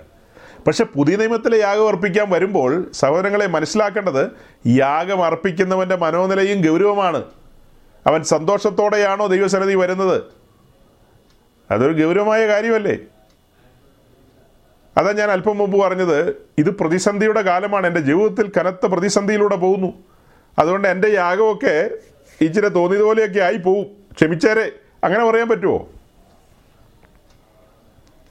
[0.66, 4.30] പക്ഷെ പുതിയ നിയമത്തിലെ യാഗം അർപ്പിക്കാൻ വരുമ്പോൾ സഹോദരങ്ങളെ മനസ്സിലാക്കേണ്ടത്
[4.66, 7.24] യാഗം അർപ്പിക്കുന്നവന്റെ മനോനിലയും ഗൗരവമാണ്.
[8.06, 10.38] അവൻ സന്തോഷത്തോടെയാണോ ദൈവസന്നിധി വരുന്നത്?
[11.70, 12.98] അതൊരു ഗൗരവമായ കാര്യമല്ലേ?
[14.96, 17.86] അതാ ഞാൻ അല്പം മുമ്പ് പറഞ്ഞത് ഇത് പ്രതിസന്ധിയുടെ കാലമാണ്.
[17.86, 19.92] എന്റെ ജീവിതത്തിൽ കനത്ത പ്രതിസന്ധിയിലൂടെ പോകുന്നു.
[20.58, 21.90] അതുകൊണ്ട് എന്റെ യാഗമൊക്കെ
[22.40, 23.86] ഇച്ചിരി തോന്നിയതുപോലെയൊക്കെ ആയി പോവും.
[24.12, 24.72] ക്ഷമിച്ചേരെ
[25.04, 25.88] അങ്ങനെ പറയാൻ പറ്റുമോ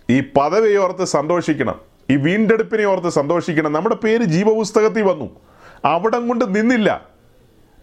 [0.10, 1.82] ഈ പദവി ഓർത്ത് സന്തോഷിക്കണം.
[2.10, 3.74] ഈ വീണ്ടെടുപ്പിനെ ഓർത്ത് സന്തോഷിക്കണം.
[3.74, 5.40] നമ്മുടെ പേര് ജീവപുസ്തകത്തിൽ വന്നു.
[5.86, 7.08] അവിടം കൊണ്ട് നിന്നില്ല.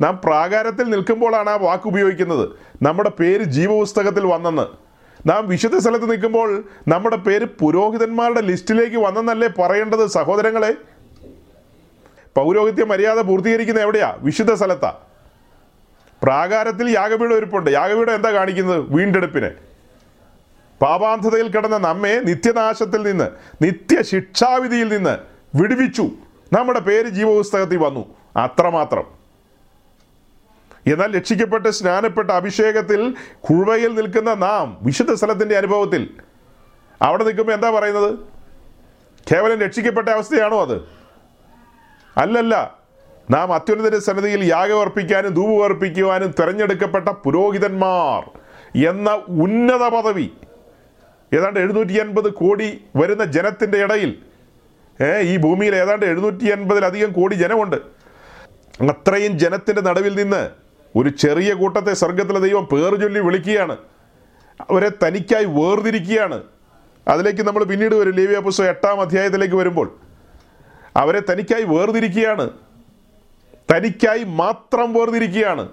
[0.00, 2.48] നാം പ്രാകാരത്തിൽ നിൽക്കുമ്പോഴാണ് ആ വാക്ക് ഉപയോഗിക്കുന്നത്.
[2.82, 4.84] നമ്മുടെ പേര് ജീവപുസ്തകത്തിൽ വന്നെന്ന്.
[5.27, 10.75] നാം വിശുദ്ധ സ്ഥലത്ത് നിൽക്കുമ്പോൾ നമ്മുടെ പേര് പുരോഹിതന്മാരുടെ ലിസ്റ്റിലേക്ക് വന്നെന്നല്ലേ പറയേണ്ടത് സഹോദരങ്ങളെ?
[12.35, 14.16] പൗരോഹിത്യ മര്യാദ പൂർത്തീകരിക്കുന്ന എവിടെയാ?
[14.20, 14.95] വിശുദ്ധ സ്ഥലത്താ.
[16.22, 17.70] പ്രാകാരത്തിൽ യാഗപീഠം ഒരുപ്പുണ്ട്.
[17.70, 18.81] യാഗപീഠം എന്താ കാണിക്കുന്നത്?
[18.81, 19.51] വീണ്ടെടുപ്പിനെ.
[20.83, 23.29] പാപാന്ധതയിൽ കിടന്ന നമ്മെ നിത്യനാശത്തിൽ നിന്ന്
[23.62, 25.18] നിത്യ ശിക്ഷാവിധിയിൽ നിന്ന്
[25.57, 26.03] വിടുവിച്ചു.
[26.53, 28.14] നമ്മുടെ പേര് ജീവപുസ്തകത്തിൽ വന്നു.
[28.37, 29.13] അത്രമാത്രം.
[30.87, 36.11] എന്നാൽ രക്ഷിക്കപ്പെട്ട് സ്നാനപ്പെട്ട അഭിഷേകത്തിൽ കുഴുവയിൽ നിൽക്കുന്ന നാം വിശുദ്ധ സ്ഥലത്തിന്റെ അനുഭവത്തിൽ
[37.03, 38.18] അവിടെ നിൽക്കുമ്പോൾ എന്താ പറയുന്നത്?
[39.32, 40.82] കേവലം രക്ഷിക്കപ്പെട്ട അവസ്ഥയാണോ അത്?
[42.16, 42.78] അല്ലല്ല.
[43.30, 48.30] നാം അത്യുന്നതന്റെ സന്നിധിയിൽ യാഗമർപ്പിക്കാനും ധൂപമർപ്പിക്കുവാനും തിരഞ്ഞെടുക്കപ്പെട്ട പുരോഹിതന്മാർ
[48.89, 50.30] എന്ന ഉന്നത പദവി.
[51.32, 54.18] ഏതാണ്ട് എഴുന്നൂറ്റി അൻപത് കോടി വരുന്ന ജനത്തിന്റെ ഇടയിൽ
[55.22, 57.76] ഈ ഭൂമിയിൽ ഏതാണ്ട് എഴുന്നൂറ്റി അൻപതിലധികം കോടി ജനമുണ്ട്.
[58.82, 60.63] അത്രയും ജനത്തിന്റെ നടുവിൽ നിന്ന്
[60.97, 63.76] ഒരു ചെറിയ കൂട്ടത്തെ സ്വർഗത്തിലെ ദൈവം പേർ ചൊല്ലി വിളിക്കുകയാണ്.
[64.70, 66.42] അവരെ തനിക്കായി വേർതിരിക്കുകയാണ്.
[67.09, 68.12] അതിലേക്ക് നമ്മൾ പിന്നീട് വരും.
[68.12, 69.97] ലേവിയ പുസ്തകം എട്ടാം അധ്യായത്തിലേക്ക് വരുമ്പോൾ
[70.97, 72.51] അവരെ തനിക്കായി വേർതിരിക്കുകയാണ്.
[73.72, 75.68] തനിക്കായി മാത്രം വേർതിരിക്കുകയാണ്.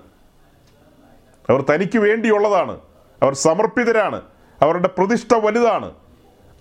[1.49, 2.80] അവർ തനിക്ക് വേണ്ടിയുള്ളതാണ്.
[3.22, 4.22] അവർ സമർപ്പിതരാണ്.
[4.61, 5.91] അവരുടെ പ്രതിഷ്ഠ വലുതാണ്.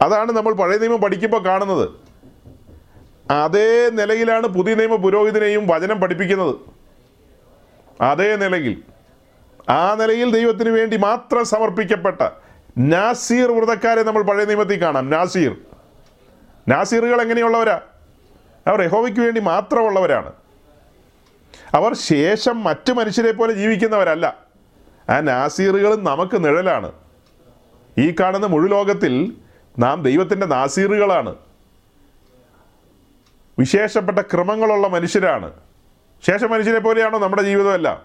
[0.02, 1.88] അതാണ് നമ്മൾ പഴയ നിയമം പഠിക്കുമ്പോൾ കാണുന്നത്.
[3.32, 6.79] അതേ നിലയിലാണ് പുതിയ നിയമ പുരോഹിതനെയും വചനം പഠിപ്പിക്കുന്നത്.
[8.00, 8.82] അതേ നിലയിൽ
[9.68, 12.28] ആ നിലയിൽ ദൈവത്തിന് വേണ്ടി മാത്രം സമർപ്പിക്കപ്പെട്ട
[12.78, 15.10] നാസീർ വ്രതക്കാരെ നമ്മൾ പഴയ നിയമത്തിൽ കാണാം.
[15.10, 15.56] നാസീർ.
[16.68, 17.80] നാസീറുകൾ എങ്ങനെയുള്ളവരാ?
[18.66, 20.32] അവർ യഹോവയ്ക്ക് വേണ്ടി മാത്രമുള്ളവരാണ്.
[21.74, 24.38] അവർ ശേഷം മറ്റു മനുഷ്യരെ പോലെ ജീവിക്കുന്നവരല്ല.
[25.10, 26.92] ആ നാസീറുകളും നമുക്ക് നിഴലാണ്.
[27.98, 29.32] ഈ കാണുന്ന മുഴുലോകത്തിൽ
[29.78, 31.34] നാം ദൈവത്തിന്റെ നാസീറുകളാണ്.
[33.58, 35.52] വിശേഷപ്പെട്ട ക്രമങ്ങളുള്ള മനുഷ്യരാണ്.
[36.26, 38.02] ശേഷ മനുഷ്യരെ പോലെയാണോ നമ്മുടെ ജീവിതമല്ല?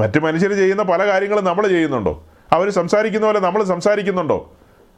[0.00, 2.26] മറ്റ് മനുഷ്യർ ചെയ്യുന്ന പല കാര്യങ്ങളും നമ്മൾ ചെയ്യുന്നുണ്ടോ?
[2.52, 4.52] അവർ സംസാരിക്കുന്ന പോലെ നമ്മൾ സംസാരിക്കുന്നുണ്ടോ?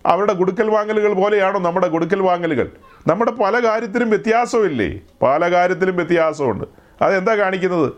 [0.06, 2.70] അവരുടെ കൊടുക്കൽ വാങ്ങലുകൾ പോലെയാണോ നമ്മുടെ കൊടുക്കൽ വാങ്ങലുകൾ?
[3.06, 5.00] നമ്മുടെ പല കാര്യത്തിലും വ്യത്യാസമില്ലേ?
[5.22, 6.64] പല കാര്യത്തിലും വ്യത്യാസമുണ്ട്.
[7.02, 7.92] അതെന്താ കാണിക്കുന്നത്?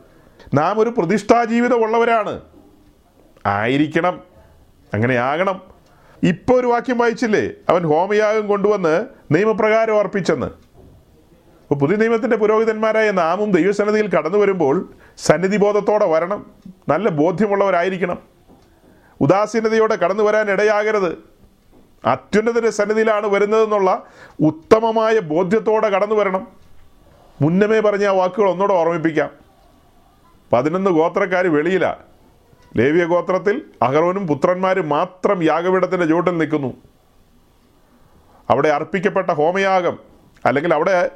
[0.55, 2.41] നാം ഒരു പ്രതിഷ്ഠാ ജീവിതം ഉള്ളവരാണ്.
[3.47, 4.21] ആയിരിക്കണം.
[4.95, 5.61] അങ്ങനെ ആകണം.
[6.23, 7.51] ഇപ്പോൾ ഒരു വാക്യം വായിച്ചില്ലേ?
[7.69, 10.64] അവൻ ഹോമയാഗം കൊണ്ടുവന്ന് നിയമപ്രകാരം അർപ്പിച്ചെന്ന്.
[11.65, 16.47] അപ്പോൾ പുതിയ നിയമത്തിന്റെ പുരോഹിതന്മാരായ നാമും ദൈവസന്നിധിയിൽ കടന്നു വരുമ്പോൾ സന്നിധി ബോധത്തോടെ വരണം.
[16.89, 18.19] നല്ല ബോധ്യമുള്ളവരായിരിക്കണം.
[19.21, 21.19] ഉദാസീനതയോടെ കടന്നു വരാൻ ഇടയാകരുത്.
[22.05, 24.03] അത്യുന്നതിന്റെ സന്നിധിയിലാണ് വരുന്നതെന്നുള്ള
[24.41, 26.49] ഉത്തമമായ ബോധ്യത്തോടെ കടന്നു വരണം.
[27.41, 29.31] മുന്നമേ പറഞ്ഞ ആ വാക്കുകൾ ഒന്നുകൂടെ ഓർമ്മിപ്പിക്കാം.
[30.53, 31.99] പതിനൊന്ന് ഗോത്രക്കാർ വെളിയിലാണ്
[32.77, 36.75] ലേവിയ ഗോത്രത്തിൽ അഹറോനും പുത്രന്മാരും മാത്രം യാഗപീഠത്തിന്റെ ചുവട്ടിൽ നിൽക്കുന്നു.
[38.51, 39.99] അവിടെ അർപ്പിക്കപ്പെട്ട ഹോമയാഗം
[40.45, 41.11] അല്ലെങ്കിൽ അവിടെ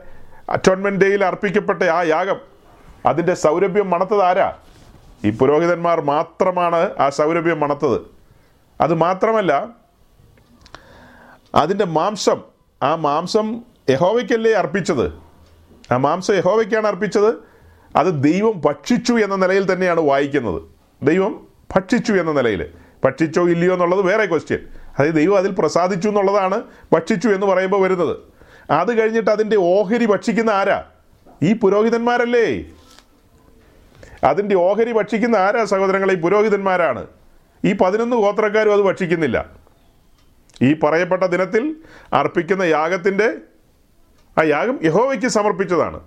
[0.49, 2.37] അറ്റോൺമെന്റ് ഡേയിൽ അർപ്പിക്കപ്പെട്ട ആ യാഗം
[3.07, 4.57] അതിന്റെ സൗരഭ്യം മണത്തത് ആരാ?
[5.25, 8.01] ഈ പുരോഹിതന്മാർ മാത്രമാണ് ആ സൗരഭ്യം മണത്തത്.
[8.81, 9.67] അത് മാത്രമല്ല
[11.55, 12.43] അതിന്റെ മാംസം
[12.83, 15.13] ആ മാംസം യഹോവയ്ക്കല്ലേ അർപ്പിച്ചത്?
[15.93, 17.35] ആ മാംസം യഹോവയ്ക്കാണ് അർപ്പിച്ചത്.
[17.97, 20.63] അത് ദൈവം ഭക്ഷിച്ചു എന്ന നിലയിൽ തന്നെയാണ് വായിക്കുന്നത്.
[21.03, 21.47] ദൈവം
[21.77, 22.71] ഭക്ഷിച്ചു എന്ന നിലയിൽ.
[23.05, 24.59] ഭക്ഷിച്ചോ ഇല്ലയോ എന്നുള്ളത് വേറെ ക്വസ്റ്റ്യൻ
[24.99, 28.17] അതായത് ദൈവം അതിൽ പ്രസാദിച്ചു എന്നുള്ളതാണ് ഭക്ഷിച്ചു എന്ന് പറയുമ്പോൾ വരുന്നത്.
[28.71, 30.85] അത് കഴിഞ്ഞിട്ട് അതിന്റെ ഓഹരി ഭക്ഷിക്കുന്ന ആരാ?
[31.43, 32.65] ഈ പുരോഹിതന്മാരല്ലേ?
[34.25, 36.15] അതിന്റെ ഓഹരി ഭക്ഷിക്കുന്ന ആരാ സഹോദരങ്ങളെ?
[36.15, 37.07] ഈ പുരോഹിതന്മാരാണ്.
[37.65, 39.51] ഈ പതിനൊന്ന് ഗോത്രക്കാരും അത് ഭക്ഷിക്കുന്നില്ല.
[40.63, 41.77] ഈ പറയപ്പെട്ട ദിനത്തിൽ
[42.13, 43.35] അർപ്പിക്കുന്ന യാഗത്തിന്റെ
[44.39, 46.01] ആ യാഗം യഹോവയ്ക്ക് സമർപ്പിച്ചതാണ്.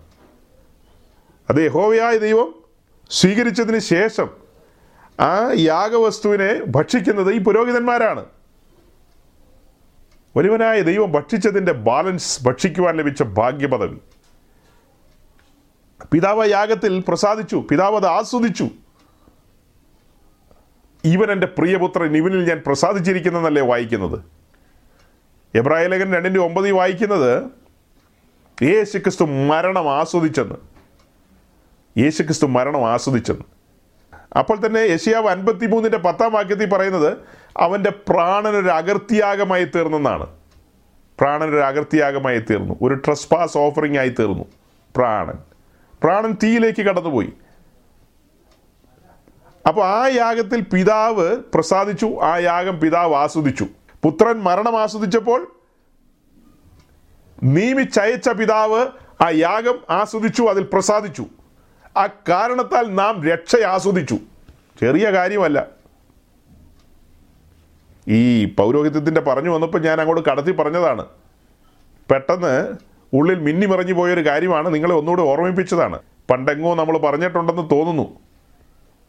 [1.49, 2.55] അത് യഹോവയായ ദൈവം
[3.09, 4.30] സ്വീകരിച്ചതിന് ശേഷം
[5.20, 8.26] ആ യാഗവസ്തുവിനെ ഭക്ഷിക്കുന്നത് ഈ പുരോഹിതന്മാരാണ്.
[10.38, 13.97] വലിയവനായ ദൈവം ഭക്ഷിച്ചതിന്റെ ബാലൻസ് ഭക്ഷിക്കുവാൻ ലഭിച്ച ഭാഗ്യപദവി.
[16.11, 18.69] പിതാവ് യാഗത്തിൽ പ്രസാദിച്ചു പിതാവ് അത് ആസ്വദിച്ചു.
[21.03, 24.19] ഇവൻ എന്റെ പ്രിയപുത്രൻ ഇവനിൽ ഞാൻ പ്രസാദിച്ചിരിക്കുന്നതല്ലേ വായിക്കുന്നത്?
[25.55, 27.43] എബ്രായ ലേഖൻ രണ്ടിന്റെ ഒമ്പതിൽ വായിക്കുന്നത്
[28.63, 30.55] യേശുക്രിസ്തു മരണം ആസ്വദിച്ചെന്ന്.
[31.99, 33.43] യേശുക്രിസ്തു മരണം ആസ്വദിച്ചെന്ന്.
[34.39, 37.17] അപ്പോൾ തന്നെ യശിയാവ് അൻപത്തി മൂന്നിന്റെ പത്താം വാക്യത്തിൽ പറയുന്നത്
[37.58, 40.28] അവന്റെ പ്രാണനൊരു അകർത്തിയാഗമായി തീർന്നെന്നാണ്.
[41.20, 42.76] പ്രാണനൊരു അകർത്തിയാഗമായി തീർന്നു.
[42.82, 44.45] ഒരു ട്രസ്പാസ് ഓഫറിംഗ് ആയി തീർന്നു.
[44.95, 45.38] പ്രാണൻ.
[46.04, 47.34] പ്രാണൻ തീയിലേക്ക് കടന്നുപോയി.
[49.68, 53.68] അപ്പോൾ ആ യാഗത്തിൽ പിതാവ് പ്രസാദിച്ചു ആ യാഗം പിതാവ് ആസ്വദിച്ചു.
[54.04, 55.56] പുത്രൻ മരണം ആസ്വദിച്ചപ്പോൾ
[57.43, 58.88] നിയമിച്ചയച്ച പിതാവ്
[59.22, 61.26] ആ യാഗം ആസ്വദിച്ചു അതിൽ പ്രസാദിച്ചു.
[61.97, 64.18] ആ കാരണത്താൽ നാം രക്ഷ ആസ്വദിച്ചു.
[64.80, 65.80] ചെറിയ കാര്യമല്ല.
[68.12, 71.05] ഈ പൗരോഹിത്യത്തിന്റെ പറഞ്ഞു വന്നപ്പോൾ ഞാൻ അങ്ങോട്ട് കടത്തി പറഞ്ഞതാണ്.
[72.12, 72.74] പെട്ടെന്ന്
[73.14, 75.99] ഉള്ളിൽ മിന്നി മിന്നിമറിഞ്ഞു പോയൊരു കാര്യമാണ് നിങ്ങളെ ഒന്നുകൂടി ഓർമ്മിപ്പിച്ചതാണ്.
[76.32, 78.20] പണ്ടെങ്ങോ നമ്മൾ പറഞ്ഞിട്ടുണ്ടെന്ന് തോന്നുന്നു.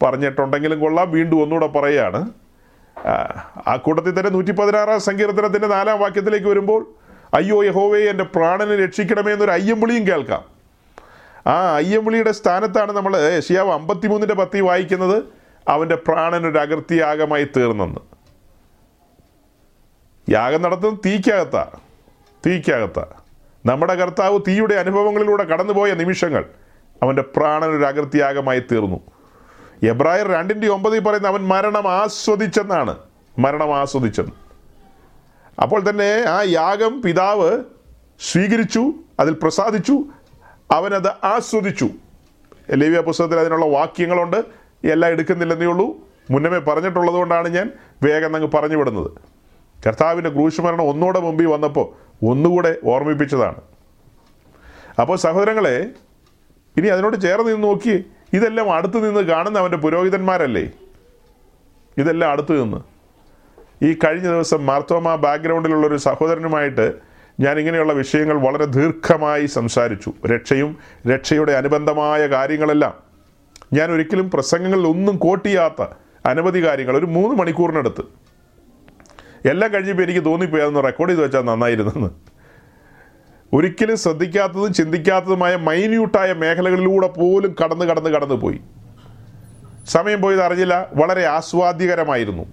[0.02, 2.30] പറഞ്ഞിട്ടുണ്ടെങ്കിലും കൊള്ളാം വീണ്ടും ഒന്നുകൂടെ പറയുകയാണ്.
[3.68, 6.94] ആ, കൂട്ടത്തിൽ തന്നെ നൂറ്റി പതിനാറാം സങ്കീർത്തനത്തിന്റെ നാലാം വാക്യത്തിലേക്ക് വരുമ്പോൾ
[7.34, 10.44] അയ്യോ യഹോവേ എന്റെ പ്രാണനെ രക്ഷിക്കണമേ എന്നൊരു അയ്യംവിളിയും കേൾക്കാം.
[11.46, 15.22] ആ അയ്യംവിളിയുടെ സ്ഥാനത്താണ് നമ്മൾ യഷിയാവ് അമ്പത്തിമൂന്നിന്റെ പത്തി വായിക്കുന്നത്
[15.68, 18.11] അവന്റെ പ്രാണനൊരു ഒരു അകൃത്യയാഗമായി തീർന്നെന്ന്.
[20.32, 21.70] യാഗം നടത്തുന്നത് തീക്കകത്താ.
[22.46, 23.06] തീക്കകത്താ.
[23.66, 26.44] നമ്മുടെ കർത്താവ് തീയുടെ അനുഭവങ്ങളിലൂടെ കടന്നുപോയ നിമിഷങ്ങൾ
[27.02, 29.00] അവന്റെ പ്രാണൻ ഒരു അകൃത്യയാഗമായി തീർന്നു.
[29.88, 32.98] എബ്രായർ രണ്ടിന്റെ ഒമ്പതിൽ പറയുന്ന അവൻ മരണം ആസ്വദിച്ചെന്നാണ്.
[33.38, 34.32] മരണം ആസ്വദിച്ചെന്ന്.
[35.62, 37.64] അപ്പോൾ തന്നെ ആ യാഗം പിതാവ്
[38.32, 40.04] സ്വീകരിച്ചു അതിൽ പ്രസാദിച്ചു
[40.70, 41.88] അവനത് ആസ്വദിച്ചു.
[42.70, 44.44] ലേവ്യ പുസ്തകത്തിൽ അതിനുള്ള വാക്യങ്ങളുണ്ട്.
[44.84, 45.96] എല്ലാം എടുക്കുന്നില്ലെന്നേ ഉള്ളൂ.
[46.30, 47.72] മുന്നമേ പറഞ്ഞിട്ടുള്ളത് കൊണ്ടാണ് ഞാൻ
[48.02, 49.31] വേഗം അങ്ങ് പറഞ്ഞു വിടുന്നത്.
[49.86, 53.60] കർത്താവിന്റെ ക്രൂശുമരണം ഒന്നുകൂടെ മുമ്പിൽ വന്നപ്പോൾ ഒന്നുകൂടെ ഓർമ്മിപ്പിച്ചതാണ്.
[55.00, 55.90] അപ്പോൾ സഹോദരങ്ങളെ
[56.76, 60.70] ഇനി അതിനോട് ചേർന്ന് നിന്ന് നോക്കി ഇതെല്ലാം അടുത്ത് നിന്ന് കാണുന്ന അവന്റെ പുരോഹിതന്മാരല്ലേ?
[61.98, 62.80] ഇതെല്ലാം അടുത്ത് നിന്ന്.
[63.84, 66.94] ഈ കഴിഞ്ഞ ദിവസം മാർത്തോമ ബാക്ക്ഗ്രൗണ്ടിലുള്ള ഒരു സഹോദരനുമായിട്ട്
[67.40, 70.12] ഞാൻ ഇങ്ങനെയുള്ള വിഷയങ്ങൾ വളരെ ദീർഘമായി സംസാരിച്ചു.
[70.26, 72.94] രക്ഷയും രക്ഷയുടെ അനുബന്ധമായ കാര്യങ്ങളെല്ലാം.
[73.72, 75.86] ഞാൻ ഒരിക്കലും പ്രസംഗങ്ങളിൽ ഒന്നും കോട്ട് ചെയ്യാത്ത
[76.26, 76.96] അനവധി കാര്യങ്ങൾ.
[76.96, 78.21] ഒരു മൂന്ന് മണിക്കൂറിനടുത്ത്.
[79.46, 82.10] എല്ലാം കഴിഞ്ഞപ്പോൾ എനിക്ക് തോന്നിപ്പോയി അതൊന്ന് റെക്കോർഡ് ചെയ്ത് വെച്ചാൽ നന്നായിരുന്നെന്ന്.
[83.52, 88.60] ഒരിക്കലും ശ്രദ്ധിക്കാത്തതും ചിന്തിക്കാത്തതുമായ മൈന്യൂട്ടായ മേഖലകളിലൂടെ പോലും കടന്ന് കടന്ന് കടന്നു പോയി.
[89.86, 92.46] സമയം പോയത് അറിഞ്ഞില്ല വളരെ ആസ്വാദ്യകരമായിരുന്നു.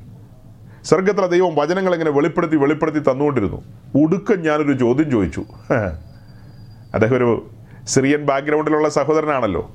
[0.83, 3.63] സ്വർഗത്തിലെ ദൈവം വചനങ്ങൾ ഇങ്ങനെ വെളിപ്പെടുത്തി വെളിപ്പെടുത്തി തന്നുകൊണ്ടിരുന്നു.
[3.95, 5.45] ഉടുക്കം ഞാനൊരു ചോദ്യം ചോദിച്ചു.
[6.93, 7.47] അദ്ദേഹം ഒരു
[7.87, 9.71] സിറിയൻ ബാക്ക്ഗ്രൗണ്ടിലുള്ള സഹോദരനാണല്ലോ.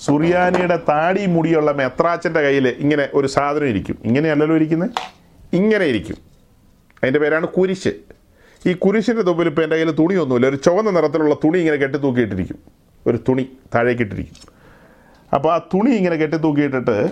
[0.00, 3.98] സുറിയാനിയുടെ താടി മുടിയുള്ള മെത്രാച്ചന്റെ കയ്യിൽ ഇങ്ങനെ ഒരു സാധനം ഇരിക്കും.
[4.04, 4.90] ഇങ്ങനെയല്ലല്ലോ ഇരിക്കുന്നത്
[5.52, 6.31] ഇങ്ങനെ ഇരിക്കും.
[7.02, 7.92] അതിന്റെ പേരാണ് കുരിശ്.
[8.66, 10.46] ഈ കുരിശിന്റെ തുമ്പിൽ ഇപ്പോൾ എന്റെ കയ്യിൽ തുണിയൊന്നുമില്ല.
[10.46, 12.58] ഒരു ചുവന്ന നിറത്തിലുള്ള തുണി ഇങ്ങനെ കെട്ടി തൂക്കിയിട്ടിരിക്കും
[13.06, 14.52] ഒരു തുണി താഴേക്കിട്ടിരിക്കും
[15.34, 17.10] അപ്പോൾ ആ തുണി ഇങ്ങനെ കെട്ടി തൂക്കിയിട്ടിട്ട്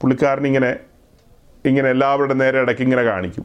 [0.00, 0.76] പുള്ളിക്കാരനിങ്ങനെ
[1.64, 3.44] ഇങ്ങനെ എല്ലാവരുടെ നേരെ ഇടയ്ക്ക് ഇങ്ങനെ കാണിക്കും.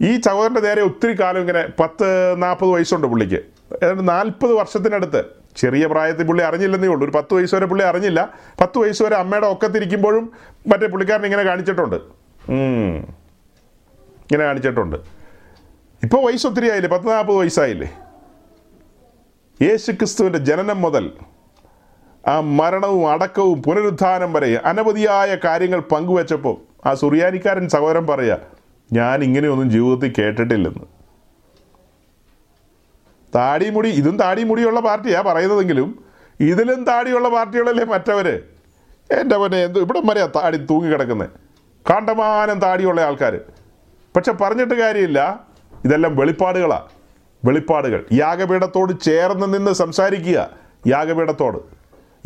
[0.00, 3.40] ഈ ചകോദരന്റെ നേരെ ഒത്തിരി കാലം ഇങ്ങനെ പത്ത് നാൽപ്പത് വയസ്സുണ്ട് പുള്ളിക്ക്.
[3.84, 5.24] ഏതാണ്ട് നാൽപ്പത് വർഷത്തിനടുത്ത്.
[5.56, 7.04] ചെറിയ പ്രായത്തിൽ പുള്ളി അറിഞ്ഞില്ലെന്നേ ഉള്ളൂ.
[7.04, 8.34] ഒരു പത്ത് വയസ്സ് വരെ പുള്ളി അറിഞ്ഞില്ല.
[8.60, 10.32] പത്ത് വയസ്സ് വരെ അമ്മയുടെ ഒക്കത്തിരിക്കുമ്പോഴും
[10.66, 11.98] മറ്റേ പുള്ളിക്കാരൻ ഇങ്ങനെ കാണിച്ചിട്ടുണ്ട്.
[14.26, 14.96] ഇങ്ങനെ കാണിച്ചിട്ടുണ്ട്.
[16.02, 17.88] ഇപ്പോൾ വയസ്സ് ഒത്തിരി ആയില്ലേ പത്ത് നാൽപ്പത് വയസ്സായില്ലേ?
[19.60, 21.04] യേശു ക്രിസ്തുവിന്റെ ജനനം മുതൽ
[22.32, 26.56] ആ മരണവും അടക്കവും പുനരുദ്ധാനം വരെ അനവധിയായ കാര്യങ്ങൾ പങ്കുവെച്ചപ്പോൾ
[26.88, 28.38] ആ സുറിയാനിക്കാരൻ സഹോദരൻ പറയുക
[28.90, 30.84] ഞാൻ ഇങ്ങനെയൊന്നും ജീവിതത്തിൽ കേട്ടിട്ടില്ലെന്ന്.
[33.32, 35.90] താടിമുടി ഇതും താടിമുടിയുള്ള പാർട്ടിയാണ് പറയുന്നതെങ്കിലും
[36.40, 38.26] ഇതിലും താടിയുള്ള പാർട്ടികളല്ലേ മറ്റവർ
[39.18, 41.30] എന്റെ പൊന്നെ എന്ത് ഇവിടം വരെയാണ് താടി തൂങ്ങിക്കിടക്കുന്നത്
[41.86, 43.34] കാണ്ടമാനം താടിയുള്ള ആൾക്കാർ
[44.16, 45.40] പക്ഷെ പറഞ്ഞിട്ട് കാര്യമില്ല.
[45.84, 46.84] ഇതെല്ലാം വെളിപ്പാടുകളാണ്
[47.44, 48.06] വെളിപ്പാടുകൾ.
[48.12, 50.50] യാഗപീഠത്തോട് ചേർന്ന് നിന്ന് സംസാരിക്കുക.
[50.86, 51.58] യാഗപീഠത്തോട്.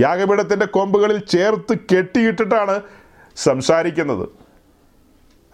[0.03, 2.81] യാഗപീഠത്തിന്റെ കൊമ്പുകളിൽ ചേർത്ത് കെട്ടിയിട്ടിട്ടാണ്
[3.37, 4.29] സംസാരിക്കുന്നത്.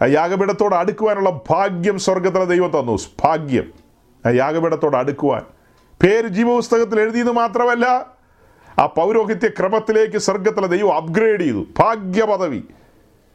[0.03, 2.97] ആ യാഗപീഠത്തോട് അടുക്കുവാനുള്ള ഭാഗ്യം സ്വർഗത്തിലെ ദൈവം തന്നു.
[3.23, 3.71] ഭാഗ്യം.
[4.25, 5.41] ആ യാഗപീഠത്തോട് അടുക്കുവാൻ.
[6.03, 8.05] പേര് ജീവപുസ്തകത്തിൽ എഴുതിയത് മാത്രമല്ല
[8.79, 11.65] ആ പൗരോഹിത്യ ക്രമത്തിലേക്ക് സ്വർഗത്തിലെ ദൈവം അപ്ഗ്രേഡ് ചെയ്തു.
[11.79, 12.63] ഭാഗ്യ പദവി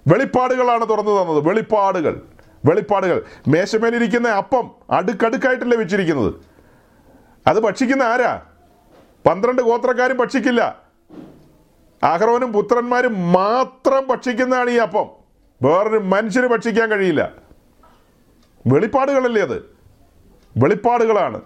[0.06, 1.48] വെളിപ്പാടുകളാണ് തുറന്നു തന്നത്.
[1.48, 2.20] വെളിപ്പാടുകൾ.
[2.64, 3.24] വെളിപ്പാടുകൾ.
[3.48, 6.34] മേശമേലിരിക്കുന്ന അപ്പം അടുക്കടുക്കായിട്ടല്ലേ വെച്ചിരിക്കുന്നത്.
[7.46, 8.42] അത് ഭക്ഷിക്കുന്ന ആരാ?
[9.26, 10.82] പന്ത്രണ്ട് ഗോത്രക്കാരും ഭക്ഷിക്കില്ല.
[12.02, 15.10] അഹ്റോനും പുത്രന്മാരും മാത്രം ഭക്ഷിക്കുന്നതാണ് ഈ അപ്പം.
[15.62, 17.32] വേറൊരു മനുഷ്യന് ഭക്ഷിക്കാൻ കഴിയില്ല.
[18.66, 19.76] വെളിപ്പാടുകളല്ലേ അത്?
[20.56, 21.40] വെളിപ്പാടുകളാണ്.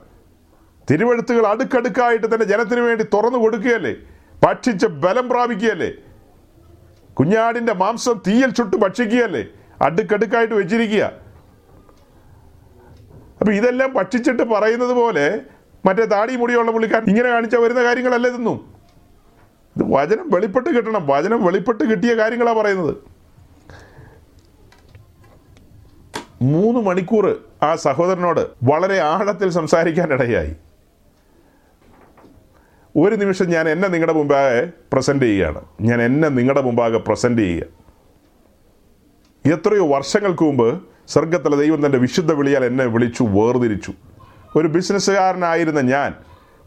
[0.90, 3.96] തിരുവഴുത്തുകൾ അടുക്കടുക്കായിട്ട് തന്നെ ജനത്തിന് വേണ്ടി തുറന്നു കൊടുക്കുകയല്ലേ?
[4.44, 5.92] ഭക്ഷിച്ച് ബലം പ്രാപിക്കുകയല്ലേ?
[7.14, 9.46] കുഞ്ഞാടിന്റെ മാംസം തീയിൽ ചുട്ട് ഭക്ഷിക്കുകയല്ലേ?
[9.84, 11.12] അടുക്കടുക്കായിട്ട് വെച്ചിരിക്കുക.
[13.40, 15.40] അപ്പൊ ഇതെല്ലാം ഭക്ഷിച്ചിട്ട് പറയുന്നത് പോലെ
[15.86, 18.74] മറ്റേ താടി മുടിയുള്ള പുള്ളിക്കാരൻ ഇങ്ങനെ കാണിച്ചാൽ വരുന്ന കാര്യങ്ങളല്ല ഇതൊന്നും.
[19.76, 21.06] ഇത് വചനം വെളിപ്പെട്ട് കിട്ടണം.
[21.06, 22.96] വചനം വെളിപ്പെട്ട് കിട്ടിയ കാര്യങ്ങളാണ് പറയുന്നത്.
[26.42, 30.56] മൂന്ന് മണിക്കൂർ ആ സഹോദരനോട് വളരെ ആഴത്തിൽ സംസാരിക്കാൻ ഇടയായി
[32.96, 35.60] ഒരു നിമിഷം ഞാൻ എന്നെ നിങ്ങളുടെ മുമ്പാകെ പ്രസന്റ് ചെയ്യുകയാണ്.
[35.80, 37.83] ഞാൻ എന്നെ നിങ്ങളുടെ മുമ്പാകെ പ്രസന്റ് ചെയ്യുക.
[39.46, 43.92] എത്രയോ വർഷങ്ങൾക്ക് മുമ്പ് സ്വർഗത്തിലെ ദൈവം തന്റെ വിശുദ്ധ വിളിയാൽ എന്നെ വിളിച്ചു വേർതിരിച്ചു.
[44.56, 46.14] ഒരു ബിസിനസ്സുകാരനായിരുന്ന ഞാൻ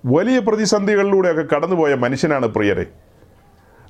[0.05, 2.85] വലിയ പ്രതിസന്ധികളിലൂടെയൊക്കെ കടന്നുപോയ മനുഷ്യനാണ് പ്രിയരെ.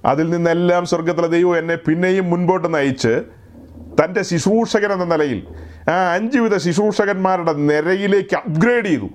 [0.06, 3.24] അതിൽ നിന്നെല്ലാം സ്വർഗത്തിലെ ദൈവം എന്നെ പിന്നെയും മുൻപോട്ട് നയിച്ച്
[4.00, 5.48] തന്റെ ശിശൂഷകൻ എന്ന നിലയിൽ
[5.90, 9.10] ആ അഞ്ച് വിധ ശുശ്രൂഷകന്മാരുടെ നിരയിലേക്ക് അപ്ഗ്രേഡ് ചെയ്തു.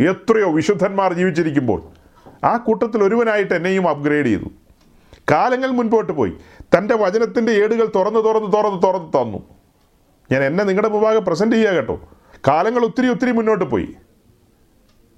[0.00, 1.82] എത്രയോ വിശുദ്ധന്മാർ ജീവിച്ചിരിക്കുമ്പോൾ
[2.44, 4.50] ആ കൂട്ടത്തിൽ ഒരുവനായിട്ട് എന്നെയും അപ്ഗ്രേഡ് ചെയ്തു.
[5.30, 6.32] കാലങ്ങൾ മുൻപോട്ട് പോയി.
[6.76, 9.38] തന്റെ വചനത്തിന്റെ ഏടുകൾ തുറന്ന് തുറന്ന് തുറന്ന് തുറന്ന് തന്നു.
[10.32, 12.08] ഞാൻ എന്നെ നിങ്ങളുടെ മുമ്പാകെ പ്രസന്റ് ചെയ്യുക കേട്ടോ.
[12.48, 13.88] കാലങ്ങൾ ഒത്തിരി ഒത്തിരി മുന്നോട്ട് പോയി.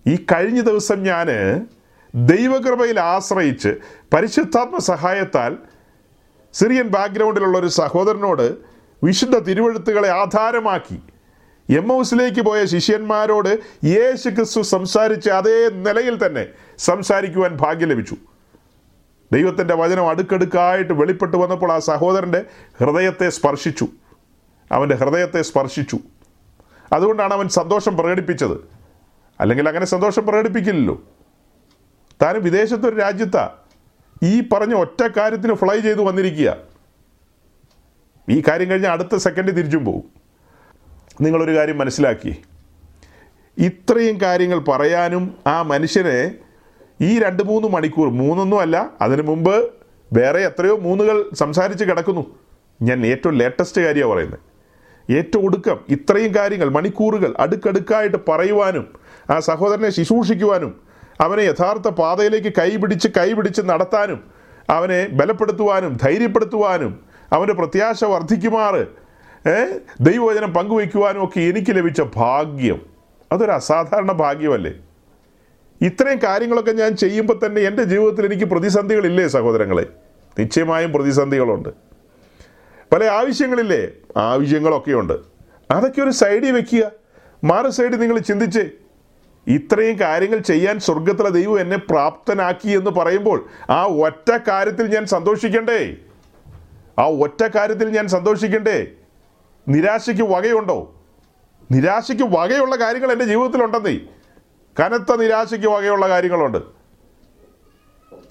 [0.07, 1.27] ഈ കഴിഞ്ഞ ദിവസം ഞാൻ
[2.15, 3.77] ദൈവകൃപയിൽ ആശ്രയിച്ച്
[4.15, 5.57] പരിശുദ്ധാത്മ സഹായത്താൽ
[6.53, 8.57] സിറിയൻ ബാക്ക്ഗ്രൗണ്ടിലുള്ള ഒരു സഹോദരനോട്
[9.05, 10.99] വിശുദ്ധ തിരുവഴുത്തുകളെ ആധാരമാക്കി
[11.73, 16.47] എം ഹൗസിലേക്ക് പോയ ശിഷ്യന്മാരോട് യേശു ക്രിസ്തു സംസാരിച്ച അതേ നിലയിൽ തന്നെ
[16.79, 18.17] സംസാരിക്കുവാൻ ഭാഗ്യം ലഭിച്ചു.
[19.33, 22.45] ദൈവത്തിന്റെ വചനം അടുക്കടുക്കായിട്ട് വെളിപ്പെട്ട് വന്നപ്പോൾ ആ സഹോദരന്റെ
[22.81, 23.89] ഹൃദയത്തെ സ്പർശിച്ചു.
[24.73, 25.99] അവന്റെ ഹൃദയത്തെ സ്പർശിച്ചു.
[26.93, 28.61] അതുകൊണ്ടാണ് അവൻ സന്തോഷം പ്രകടിപ്പിച്ചത്.
[29.41, 31.03] അല്ലെങ്കിൽ അങ്ങനെ സന്തോഷം പ്രകടിപ്പിക്കില്ലല്ലോ.
[32.23, 33.55] താൻ വിദേശത്തൊരു രാജ്യത്താ.
[34.25, 36.57] ഈ പറഞ്ഞ ഒറ്റ കാര്യത്തിന് ഫ്ലൈ ചെയ്ത് വന്നിരിക്കുക.
[38.31, 40.05] ഈ കാര്യം കഴിഞ്ഞ് അടുത്ത സെക്കൻഡ് തിരിച്ചും പോകും
[41.21, 42.43] നിങ്ങളൊരു കാര്യം മനസ്സിലാക്കി.
[43.59, 46.35] ഇത്രയും കാര്യങ്ങൾ പറയാനും ആ മനുഷ്യനെ
[47.03, 49.55] ഈ രണ്ട് മൂന്ന് മണിക്കൂർ മൂന്നൊന്നും അല്ല അതിനു മുമ്പ്
[50.13, 52.25] വേറെ എത്രയോ മൂന്നുകൾ സംസാരിച്ച് കിടക്കുന്നു.
[52.83, 54.41] ഞാൻ ഏറ്റവും ലേറ്റസ്റ്റ് കാര്യമാണ് പറയുന്നത്
[55.11, 58.85] ഏറ്റവും ഒടുക്കം ഇത്രയും കാര്യങ്ങൾ മണിക്കൂറുകൾ അടുക്കടുക്കായിട്ട് പറയുവാനും
[59.31, 60.73] ആ സഹോദരനെ ശുശ്രൂഷിക്കുവാനും
[61.21, 64.21] അവനെ യഥാർത്ഥ പാതയിലേക്ക് കൈപിടിച്ച് കൈപിടിച്ച് നടത്താനും
[64.71, 66.93] അവനെ ബലപ്പെടുത്തുവാനും ധൈര്യപ്പെടുത്തുവാനും
[67.33, 68.83] അവന്റെ പ്രത്യാശ വർദ്ധിക്കുമാറ്
[70.01, 72.81] ദൈവവചനം പങ്കുവയ്ക്കുവാനും ഒക്കെ എനിക്ക് ലഭിച്ച ഭാഗ്യം.
[73.33, 74.73] അതൊരു അസാധാരണ ഭാഗ്യമല്ലേ?
[75.83, 79.87] ഇത്രയും കാര്യങ്ങളൊക്കെ ഞാൻ ചെയ്യുമ്പോൾ തന്നെ എന്റെ ജീവിതത്തിൽ എനിക്ക് പ്രതിസന്ധികളില്ലേ സഹോദരങ്ങളെ?
[80.39, 81.69] നിശ്ചയമായും പ്രതിസന്ധികളുണ്ട്.
[82.93, 83.89] പല ആവശ്യങ്ങളില്ലേ?
[84.17, 85.13] ആവശ്യങ്ങളൊക്കെയുണ്ട്.
[85.71, 86.91] അതൊക്കെ ഒരു സൈഡിൽ വെക്കുക.
[87.45, 88.71] മാറു സൈഡിൽ നിങ്ങൾ ചിന്തിച്ച്
[89.47, 95.97] ഇത്രയും കാര്യങ്ങൾ ചെയ്യാൻ സ്വർഗത്തിലെ ദൈവം എന്നെ പ്രാപ്തനാക്കി എന്ന് പറയുമ്പോൾ ആ ഒറ്റ കാര്യത്തിൽ ഞാൻ സന്തോഷിക്കണ്ടേ?
[96.99, 98.87] ആ ഒറ്റ കാര്യത്തിൽ ഞാൻ സന്തോഷിക്കണ്ടേ?
[99.69, 100.95] നിരാശയ്ക്ക് വകയുണ്ടോ?
[101.73, 103.99] നിരാശയ്ക്ക് വകയുള്ള കാര്യങ്ങൾ എന്റെ ജീവിതത്തിലുണ്ടെന്നേ.
[104.81, 106.59] കനത്ത നിരാശയ്ക്ക് വകയുള്ള കാര്യങ്ങളുണ്ട്.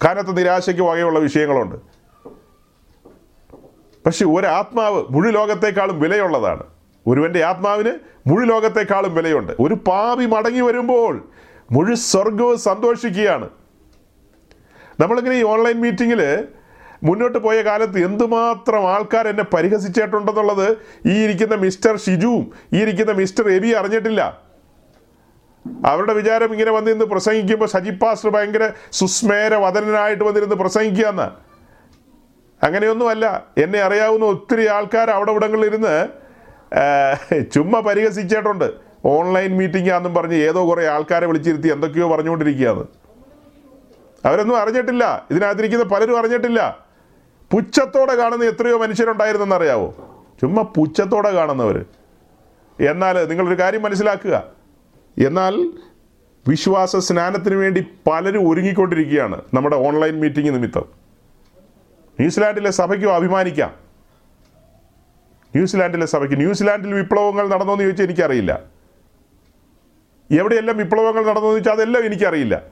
[0.04, 1.76] കനത്ത നിരാശയ്ക്ക് വകയുള്ള വിഷയങ്ങളുണ്ട്.
[4.06, 6.62] പക്ഷെ ഒരാത്മാവ് മുഴു ലോകത്തെക്കാളും വിലയുള്ളതാണ്.
[7.06, 7.92] ഒരുവന്റെ ആത്മാവിന്
[8.26, 9.52] മുഴു ലോകത്തെക്കാളും വിലയുണ്ട്.
[9.60, 11.28] ഒരു പാപി മടങ്ങി വരുമ്പോൾ
[11.70, 13.50] മുഴു സ്വർഗവും സന്തോഷിക്കുകയാണ്.
[15.00, 16.44] നമ്മളിങ്ങനെ ഈ ഓൺലൈൻ മീറ്റിങ്ങിൽ
[17.02, 20.76] മുന്നോട്ട് പോയ കാലത്ത് എന്തുമാത്രം ആൾക്കാർ എന്നെ പരിഹസിച്ചിട്ടുണ്ടെന്നുള്ളത്
[21.06, 24.51] ഈ ഇരിക്കുന്ന മിസ്റ്റർ ഷിജുവും ഈ ഇരിക്കുന്ന മിസ്റ്റർ എബി അറിഞ്ഞിട്ടില്ല.
[25.86, 31.52] അവരുടെ വിചാരം ഇങ്ങനെ വന്നിരുന്ന് പ്രസംഗിക്കുമ്പോൾ സജി പാസ്റ്റർ ഭയങ്കര സുസ്മേര വദനനായിട്ട് വന്നിരുന്ന് പ്രസംഗിക്കുക എന്ന്
[32.64, 35.30] അങ്ങനെയൊന്നുമല്ല എന്നെ അറിയാവുന്ന ഒത്തിരി ആൾക്കാർ അവിടെ
[36.74, 37.14] ആ,
[37.54, 38.72] ചുമ്മാ പരിഹസിച്ചിട്ടുണ്ട്.
[39.04, 42.84] ഓൺലൈൻ മീറ്റിംഗ് ആണെന്നും പറഞ്ഞ് ഏതോ കുറേ ആൾക്കാരെ വിളിച്ചിരുത്തി എന്തൊക്കെയോ പറഞ്ഞുകൊണ്ടിരിക്കുകയാണ്.
[44.24, 45.26] അവരൊന്നും അറിഞ്ഞിട്ടില്ല.
[45.30, 46.78] ഇതിനകത്തിരിക്കുന്ന പലരും അറിഞ്ഞിട്ടില്ല.
[47.50, 49.94] പുച്ഛത്തോടെ കാണുന്ന എത്രയോ മനുഷ്യരുണ്ടായിരുന്നെന്ന് അറിയാവോ
[50.40, 51.84] ചുമ്മാ പുച്ഛത്തോടെ കാണുന്നവർ
[52.80, 54.61] എന്നാൽ നിങ്ങളൊരു കാര്യം മനസ്സിലാക്കുക.
[55.18, 55.72] എന്നാൽ
[56.48, 60.84] വിശ്വാസ സ്നാനത്തിന് വേണ്ടി പലരും ഒരുങ്ങിക്കൊണ്ടിരിക്കുകയാണ് നമ്മുടെ ഓൺലൈൻ മീറ്റിംഗ് നിമിത്തം.
[62.20, 63.74] ന്യൂസിലാൻഡിലെ സഭയ്ക്കും അഭിമാനിക്കാം.
[65.54, 68.60] ന്യൂസിലാൻഡിലെ സഭയ്ക്ക് ന്യൂസിലാൻഡിൽ വിപ്ലവങ്ങൾ നടന്നോ എന്ന് ചോദിച്ചാൽ എനിക്കറിയില്ല.
[70.30, 72.62] എവിടെയെല്ലാം വിപ്ലവങ്ങൾ നടന്നോ എന്ന് ചോദിച്ചാൽ അതെല്ലാം എനിക്കറിയില്ല.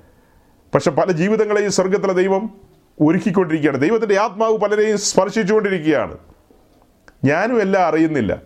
[0.75, 2.51] പക്ഷെ പല ജീവിതങ്ങളെയും സ്വർഗത്തിലെ ദൈവം
[3.01, 3.81] ഒരുക്കിക്കൊണ്ടിരിക്കുകയാണ്.
[3.81, 6.19] ദൈവത്തിന്റെ ആത്മാവ് പലരെയും സ്പർശിച്ചുകൊണ്ടിരിക്കുകയാണ്.
[7.25, 8.43] ഞാനും എല്ലാം അറിയുന്നില്ല.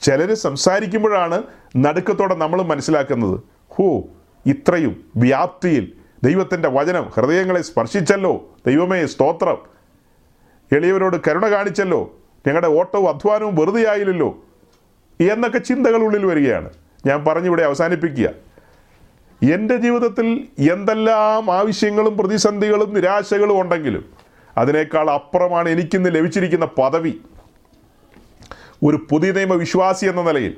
[0.00, 1.42] ചിലർ സംസാരിക്കുമ്പോഴാണ്
[1.76, 3.40] നടുക്കത്തോടെ നമ്മൾ മനസ്സിലാക്കുന്നത്
[3.72, 4.04] ഹോ
[4.46, 5.92] ഇത്രയും വ്യാപ്തിയിൽ
[6.24, 9.58] ദൈവത്തിന്റെ വചനം ഹൃദയങ്ങളെ സ്പർശിച്ചല്ലോ ദൈവമേ സ്തോത്രം.
[10.76, 12.16] എളിയവരോട് കരുണ കാണിച്ചല്ലോ
[12.46, 14.44] ഞങ്ങളുടെ ഓട്ടവും അധ്വാനവും വെറുതെ ആയില്ലല്ലോ
[15.20, 16.70] എന്നൊക്കെ ചിന്തകൾ ഉള്ളിൽ വരികയാണ്.
[17.06, 18.30] ഞാൻ പറഞ്ഞിവിടെ അവസാനിപ്പിക്കുക.
[19.52, 24.04] എന്റെ ജീവിതത്തിൽ എന്തെല്ലാം ആവശ്യങ്ങളും പ്രതിസന്ധികളും നിരാശകളും ഉണ്ടെങ്കിലും
[24.58, 27.14] അതിനേക്കാൾ അപ്പുറമാണ് എനിക്കിന്ന് ലഭിച്ചിരിക്കുന്ന പദവി.
[28.84, 30.56] ഒരു പുതിയ നിയമ വിശ്വാസി എന്ന നിലയിൽ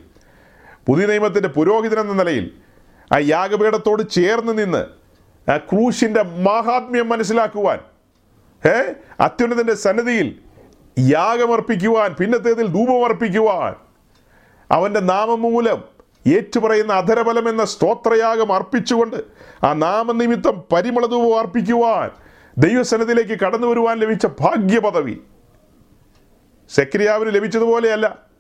[0.86, 2.52] പുതിയ നിയമത്തിന്റെ പുരോഹിതൻ എന്ന നിലയിൽ
[3.12, 4.86] ആ യാഗപീഠത്തോട് ചേർന്ന് നിന്ന്
[5.50, 7.78] ആ ക്രൂശിന്റെ മാഹാത്മ്യം മനസ്സിലാക്കുവാൻ
[8.68, 10.38] ഏ അത്യുന്നതന്റെ സന്നിധിയിൽ
[10.98, 13.74] യാഗമർപ്പിക്കുവാൻ പിന്നത്തേതിൽ ധൂപമർപ്പിക്കുവാൻ
[14.70, 15.84] അവന്റെ നാമം മൂലം
[16.26, 19.16] ഏറ്റുപറയുന്ന അധരബലം എന്ന സ്തോത്രയാഗം അർപ്പിച്ചുകൊണ്ട്
[19.66, 22.10] ആ നാമനിമിത്തം പരിമളധൂപം അർപ്പിക്കുവാൻ
[22.58, 25.20] ദൈവസന്നിധിയിലേക്ക് കടന്നു വരുവാൻ ലഭിച്ച ഭാഗ്യപദവി.
[26.70, 28.31] സെക്രിയാവിന് ലഭിച്ചതുപോലെയല്ല.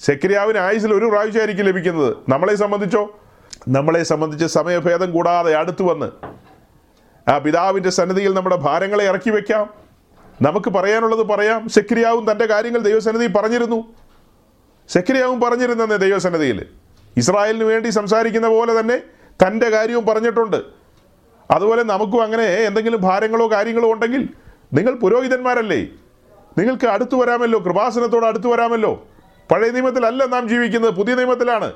[0.00, 2.16] സെക്രിയാവിന് ആയുസിൽ ഒരു പ്രാവശ്യമായിരിക്കും ലഭിക്കുന്നത്.
[2.28, 3.18] നമ്മളെ സംബന്ധിച്ചോ?
[3.68, 6.10] നമ്മളെ സംബന്ധിച്ച് സമയഭേദം കൂടാതെ അടുത്തു വന്ന്
[7.30, 9.74] ആ പിതാവിന്റെ സന്നിധിയിൽ നമ്മുടെ ഭാരങ്ങളെ ഇറക്കി വെക്കാം.
[10.42, 13.94] നമുക്ക് പറയാനുള്ളത് പറയാം സെക്രിയാവും തന്റെ കാര്യങ്ങൾ ദൈവസന്നിധിയിൽ പറഞ്ഞിരുന്നു.
[14.88, 16.66] സെക്രിയാവും പറഞ്ഞിരുന്നെന്ന് ദൈവസന്നിധിയിൽ.
[17.16, 19.02] ഇസ്രായേലിന് വേണ്ടി സംസാരിക്കുന്ന പോലെ തന്നെ
[19.46, 20.64] തന്റെ കാര്യവും പറഞ്ഞിട്ടുണ്ട്.
[21.50, 24.28] അതുപോലെ നമുക്കും അങ്ങനെ എന്തെങ്കിലും ഭാരങ്ങളോ കാര്യങ്ങളോ ഉണ്ടെങ്കിൽ
[24.74, 25.86] നിങ്ങൾ പുരോഹിതന്മാരല്ലേ?
[26.58, 29.06] നിങ്ങൾക്ക് അടുത്തു വരാമല്ലോ കൃപാസനത്തോട് അടുത്തു വരാമല്ലോ.
[29.50, 31.72] പഴയ നിയമത്തിലല്ല നാം ജീവിക്കുന്നത് പുതിയ നിയമത്തിലാണ്.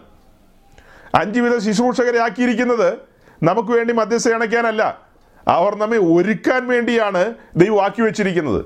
[1.15, 2.99] അഞ്ച് വിധ ശുശ്രൂഷകരെ ആക്കിയിരിക്കുന്നത്
[3.43, 5.01] നമുക്ക് വേണ്ടി മധ്യസ്ഥ അണയ്ക്കാനല്ല
[5.49, 8.65] അവർ നമ്മെ ഒരുക്കാൻ വേണ്ടിയാണ് ദൈവം ആക്കി വെച്ചിരിക്കുന്നത്.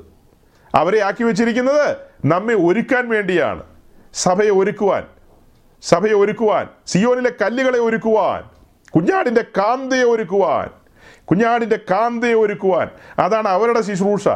[0.75, 3.63] അവരെ ആക്കി വെച്ചിരിക്കുന്നത് നമ്മെ ഒരുക്കാൻ വേണ്ടിയാണ്.
[4.15, 5.05] സഭയെ ഒരുക്കുവാൻ
[5.83, 8.45] സഭയെ ഒരുക്കുവാൻ സിയോനിലെ കല്ലുകളെ ഒരുക്കുവാൻ
[8.95, 10.71] കുഞ്ഞാടിന്റെ കാന്തയെ ഒരുക്കുവാൻ
[11.25, 12.89] കുഞ്ഞാടിന്റെ കാന്തയെ ഒരുക്കുവാൻ.
[13.19, 14.29] അതാണ് അവരുടെ ശുശ്രൂഷ.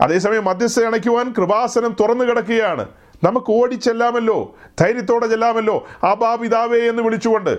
[0.00, 2.88] അതേസമയം മധ്യസ്ഥ അണയ്ക്കുവാൻ കൃപാസനം തുറന്നു കിടക്കുകയാണ്.
[3.24, 7.58] നമുക്ക് ഓടിച്ചെല്ലാമല്ലോ ധൈര്യത്തോടെ ചെല്ലാമല്ലോ ആ ബാപിതാവേ എന്ന് വിളിച്ചുകൊണ്ട്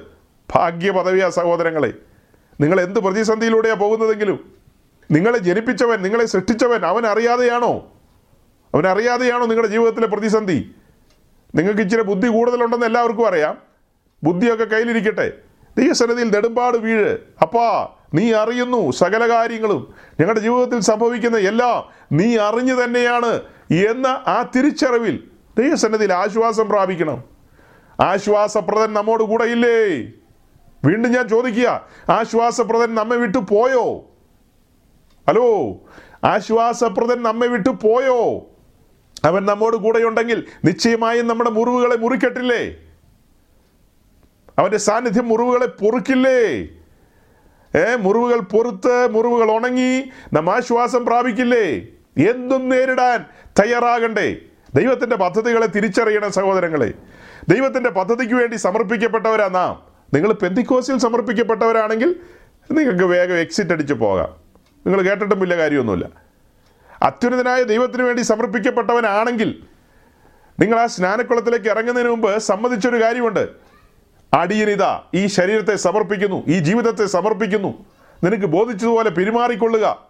[0.56, 1.94] ഭാഗ്യ പദവിയാ സഹോദരങ്ങളെ.
[2.62, 4.52] നിങ്ങൾ എന്ത് പ്രതിസന്ധിയിലൂടെയാണ് പോകുന്നതെങ്കിലും
[5.12, 7.92] നിങ്ങളെ ജനിപ്പിച്ചവൻ നിങ്ങളെ സൃഷ്ടിച്ചവൻ അവൻ അറിയാതെയാണോ?
[8.74, 10.76] അവൻ അറിയാതെയാണോ നിങ്ങളുടെ ജീവിതത്തിലെ പ്രതിസന്ധി?
[11.56, 13.58] നിങ്ങൾക്ക് ഇച്ചിരി ബുദ്ധി കൂടുതലുണ്ടെന്ന് എല്ലാവർക്കും അറിയാം.
[14.24, 15.32] ബുദ്ധിയൊക്കെ കയ്യിലിരിക്കട്ടെ.
[15.78, 19.94] ദൈവസന്നിധിയിൽ നെടുമ്പാട് വീഴ് അപ്പാ നീ അറിയുന്നു സകല കാര്യങ്ങളും.
[20.20, 23.42] ഞങ്ങളുടെ ജീവിതത്തിൽ സംഭവിക്കുന്ന എല്ലാം നീ അറിഞ്ഞു തന്നെയാണ്
[23.90, 25.28] എന്ന ആ തിരിച്ചറിവിൽ
[25.58, 27.24] ദൈവസന്നിധിയിൽ ആശ്വാസം പ്രാപിക്കണം.
[28.00, 29.78] ആശ്വാസപ്രദൻ നമ്മോട് കൂടെ ഇല്ലേ
[30.86, 34.02] വീണ്ടും ഞാൻ ചോദിക്കുക ആശ്വാസപ്രദൻ നമ്മെ വിട്ടു പോയോ?
[35.28, 35.48] ഹലോ
[36.24, 38.46] ആശ്വാസപ്രദൻ നമ്മെ വിട്ടു പോയോ?
[39.26, 42.78] അവൻ നമ്മോട് കൂടെയുണ്ടെങ്കിൽ നിശ്ചയമായും നമ്മുടെ മുറിവുകളെ മുറിക്കട്ടില്ലേ?
[44.60, 46.40] അവന്റെ സാന്നിധ്യം മുറിവുകളെ പൊറുക്കില്ലേ?
[47.76, 51.66] ഏ മുറിവുകൾ പൊറുത്ത് മുറിവുകൾ ഉണങ്ങി നാം ആശ്വാസം പ്രാപിക്കില്ലേ?
[52.30, 53.26] എന്തും നേരിടാൻ
[53.60, 54.42] തയ്യാറാകണ്ടേ?
[54.76, 56.94] ദൈവത്തിന്റെ പദ്ധതികളെ തിരിച്ചറിയണം സഹോദരങ്ങളെ
[57.50, 59.84] ദൈവത്തിന്റെ പദ്ധതിക്ക് വേണ്ടി സമർപ്പിക്കപ്പെട്ടവരാ നാം.
[60.14, 62.16] നിങ്ങൾ പെന്തിക്കോസിൽ സമർപ്പിക്കപ്പെട്ടവരാണെങ്കിൽ
[62.72, 64.36] നിങ്ങൾക്ക് വേഗം എക്സിറ്റ് അടിച്ച് പോകാം.
[64.86, 66.10] നിങ്ങൾ കേട്ടിട്ടും വലിയ കാര്യമൊന്നുമില്ല.
[67.04, 69.64] അത്യുന്നതനായ ദൈവത്തിന് വേണ്ടി സമർപ്പിക്കപ്പെട്ടവനാണെങ്കിൽ
[70.60, 73.50] നിങ്ങൾ ആ സ്നാനക്കുളത്തിലേക്ക് ഇറങ്ങുന്നതിന് മുമ്പ് സമ്മതിച്ചൊരു കാര്യമുണ്ട്.
[74.34, 77.86] അടിയനിതാ ഈ ശരീരത്തെ സമർപ്പിക്കുന്നു ഈ ജീവിതത്തെ സമർപ്പിക്കുന്നു.
[78.24, 80.02] നിനക്ക് ബോധിച്ചതുപോലെ പെരുമാറിക്കൊള്ളുക.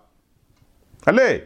[1.07, 1.41] അല്ലേ?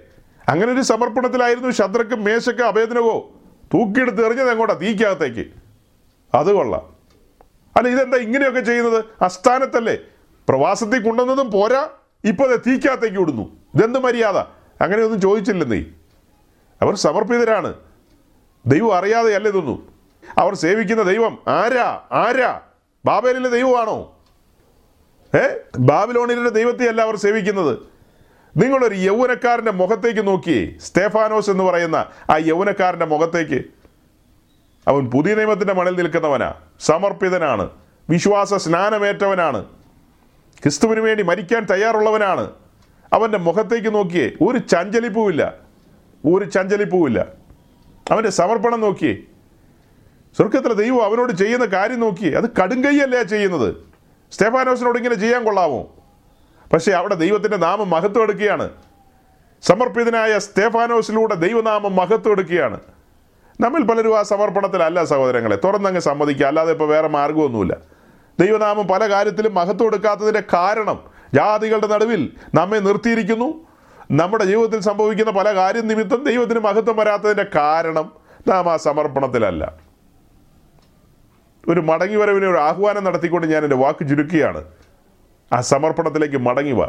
[0.49, 3.31] അങ്ങനെ ഒരു സമർപ്പണത്തിലായിരുന്നു ശത്രുക്ക് മേശക്ക് അഭേദനകോ
[3.73, 4.73] തൂക്കിയെടുത്ത് എറിഞ്ഞത് എങ്ങോട്ടാ?
[4.73, 5.45] തീക്കകത്തേക്ക്.
[6.33, 6.95] അത് കൊള്ളാം.
[7.77, 9.05] അല്ല ഇതെന്താ ഇങ്ങനെയൊക്കെ ചെയ്യുന്നത്?
[9.21, 9.97] അസ്ഥാനത്തല്ലേ?
[10.49, 11.89] പ്രവാസത്തിൽ കൊണ്ടുവന്നതും പോരാ.
[12.23, 13.57] ഇപ്പൊ അത് തീക്കകത്തേക്ക് വിടുന്നു.
[13.75, 14.37] ഇതെന്ത് മര്യാദ?
[14.83, 15.85] അങ്ങനെയൊന്നും ചോദിച്ചില്ലെന്നേ
[16.81, 17.73] അവർ സമർപ്പിതരാണ്.
[18.65, 19.87] ദൈവം അറിയാതെ അല്ലേ ഇതൊന്നും?
[20.37, 22.01] അവർ സേവിക്കുന്ന ദൈവം ആരാ?
[22.11, 22.61] ആരാ?
[23.05, 24.15] ബാബേലിലെ ദൈവമാണോ?
[25.35, 25.49] ഏ?
[25.79, 27.90] ബാബിലോണിലെ ദൈവത്തെയല്ല അവർ സേവിക്കുന്നത്.
[28.57, 30.77] നിങ്ങളൊരു യൗവനക്കാരന്റെ മുഖത്തേക്ക് നോക്കി.
[30.81, 31.95] സ്റ്റേഫാനോസ് എന്ന് പറയുന്ന
[32.29, 33.63] ആ യൗവനക്കാരന്റെ മുഖത്തേക്ക്.
[34.87, 36.53] അവൻ പുതിയ നിയമത്തിന്റെ മണിൽ നിൽക്കുന്നവനാ.
[36.79, 37.69] സമർപ്പിതനാണ്.
[38.09, 39.65] വിശ്വാസ സ്നാനമേറ്റവനാണ്.
[40.63, 42.51] ക്രിസ്തുവിന് വേണ്ടി മരിക്കാൻ തയ്യാറുള്ളവനാണ്.
[43.13, 45.53] അവന്റെ മുഖത്തേക്ക് നോക്കിയേ ഒരു ചഞ്ചലിപ്പുമില്ല
[46.25, 47.27] ഒരു ചഞ്ചലിപ്പുമില്ല
[48.11, 49.17] അവന്റെ സമർപ്പണം നോക്കിയേ
[50.37, 52.27] സ്വർഗത്തിലെ ദൈവം അവനോട് ചെയ്യുന്ന കാര്യം നോക്കി.
[52.27, 53.75] അത് കടുങ്കയ്യല്ലേ ചെയ്യുന്നത്?
[54.31, 56.00] സ്റ്റെഫാനോസിനോട് ഇങ്ങനെ ചെയ്യാൻ കൊള്ളാമോ?
[56.73, 58.69] പക്ഷേ അവിടെ ദൈവത്തിന്റെ നാമം മഹത്വം എടുക്കുകയാണ്.
[59.61, 62.79] സമർപ്പിതനായ സ്തേഫാനോസിലൂടെ ദൈവനാമം മഹത്വം എടുക്കുകയാണ്.
[63.61, 65.57] നമ്മിൽ പലരും ആ സമർപ്പണത്തിലല്ല സഹോദരങ്ങളെ.
[65.63, 66.45] തുറന്നങ്ങ് സമ്മതിക്കുക.
[66.45, 67.77] അല്ലാതെ ഇപ്പോൾ വേറെ മാർഗമൊന്നുമില്ല
[68.39, 70.99] ദൈവനാമം പല കാര്യത്തിലും മഹത്വം എടുക്കാത്തതിന്റെ കാരണം
[71.33, 73.67] ജാതികളുടെ നടുവിൽ നമ്മെ നിർത്തിയിരിക്കുന്നു.
[74.11, 78.11] നമ്മുടെ ജീവിതത്തിൽ സംഭവിക്കുന്ന പല കാര്യം നിമിത്തം ദൈവത്തിന് മഹത്വം വരാത്തതിന്റെ കാരണം
[78.47, 79.73] നാം ആ സമർപ്പണത്തിലല്ല.
[81.67, 84.63] ഒരു മടങ്ങി വരവിനെ ഒരു ആഹ്വാനം നടത്തിക്കൊണ്ട് ഞാൻ എന്റെ വാക്ക് ചുരുക്കുകയാണ്.
[85.53, 86.85] ആ സമർപ്പണത്തിലേക്ക് മടങ്ങിവ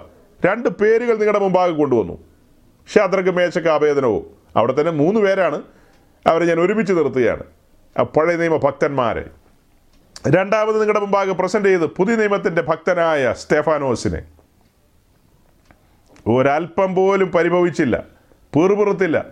[0.46, 2.18] രണ്ട് പേരുകൾ നിങ്ങളുടെ മുമ്പാകെ കൊണ്ടുവന്നു.
[2.94, 4.26] ഷാദ്രക്ക് മേശക്ക് ആവേദനവും.
[4.56, 5.62] അവിടെ തന്നെ മൂന്ന് പേരാണ്.
[6.26, 7.42] അവരെ ഞാൻ ഒരുമിച്ച് നിർത്തുകയാണ്.
[7.98, 9.30] ആ പഴയ നിയമ ഭക്തന്മാരെ.
[10.28, 14.22] രണ്ടാമത് നിങ്ങളുടെ മുമ്പാകെ പ്രസന്റ് ചെയ്ത് പുതിയ നിയമത്തിന്റെ ഭക്തനായ സ്റ്റെഫാനോസിനെ.
[16.26, 18.04] ഒരൽപ്പം പോലും പരിഭവിച്ചില്ല.
[18.56, 19.26] പീർപുറത്തില്ല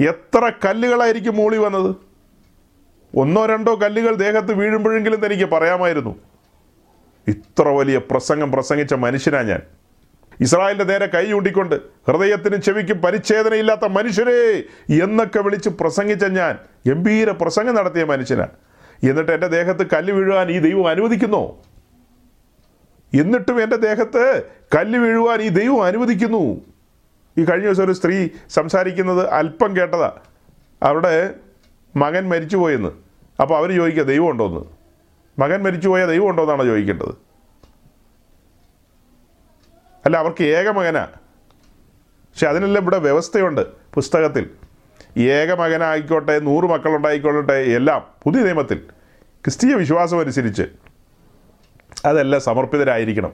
[0.00, 1.96] എത്ര കല്ലുകളായിരിക്കും മൂളി വന്നത്?
[3.16, 6.29] ഒന്നോ രണ്ടോ കല്ലുകൾ ദേഹത്ത് വീഴുമ്പോഴെങ്കിലും തനിക്ക് പറയാമായിരുന്നു.
[7.30, 9.62] ഇത്ര വലിയ പ്രസംഗം പ്രസംഗിച്ച മനുഷ്യനാ ഞാൻ.
[10.40, 11.74] ഇസ്രായേലിന്റെ നേരെ കൈ ചൂണ്ടിക്കൊണ്ട്
[12.08, 14.62] ഹൃദയത്തിന് ചെവിക്കും പരിച്ഛേദനയില്ലാത്ത മനുഷ്യരേ
[15.02, 18.50] എന്നൊക്കെ വിളിച്ച് പ്രസംഗിച്ച ഞാൻ ഗംഭീര പ്രസംഗം നടത്തിയ മനുഷ്യനാണ്
[19.08, 21.62] എന്നിട്ട് എന്റെ ദേഹത്ത് കല്ല് വീഴുവാൻ ഈ ദൈവം അനുവദിക്കുന്നു.
[23.20, 24.42] എന്നിട്ടും എന്റെ ദേഹത്ത്
[24.76, 26.60] കല്ല് വീഴുവാൻ ഈ ദൈവം അനുവദിക്കുന്നു.
[27.38, 30.12] ഈ കഴിഞ്ഞ ദിവസം ഒരു സ്ത്രീ സംസാരിക്കുന്നത് അല്പം കേട്ടതാ.
[30.82, 31.34] അവിടെ
[31.96, 32.88] മകൻ മരിച്ചുപോയെന്ന്.
[33.42, 34.79] അപ്പോൾ അവർ ചോദിക്കുക ദൈവം ഉണ്ടോയെന്ന്
[35.40, 37.08] മകൻ മരിച്ചുപോയ ദൈവം ഉണ്ടോ എന്നാണ് ചോദിക്കേണ്ടത്.
[40.04, 41.08] അല്ല അവർക്ക് ഏക മകനാ.
[42.04, 44.50] പക്ഷെ അതിനെല്ലാം ഇവിടെ വ്യവസ്ഥയുണ്ട് പുസ്തകത്തിൽ.
[45.20, 48.76] ഏക മകനായിക്കോട്ടെ നൂറ് മക്കളുണ്ടായിക്കോട്ടെ എല്ലാം പുതിയ നിയമത്തിൽ.
[49.44, 50.62] ക്രിസ്തീയ വിശ്വാസം അനുസരിച്ച്
[52.04, 53.32] അതെല്ലാം സമർപ്പിതരായിരിക്കണം.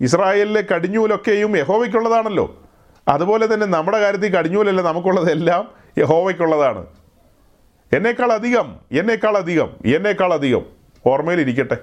[0.00, 2.62] ഇസ്രായേലിലെ കടിഞ്ഞൂലൊക്കെയും യഹോവയ്ക്കുള്ളതാണല്ലോ.
[3.08, 6.86] അതുപോലെ തന്നെ നമ്മുടെ കാര്യത്തിൽ കടിഞ്ഞൂലല്ല നമുക്കുള്ളതെല്ലാം യഹോവയ്ക്കുള്ളതാണ്.
[7.92, 10.62] എന്നേക്കാൾ അധികം എന്നേക്കാൾ അധികം എന്നേക്കാൾ അധികം.
[11.06, 11.76] ഓർമ്മയിലിരിക്കട്ടെ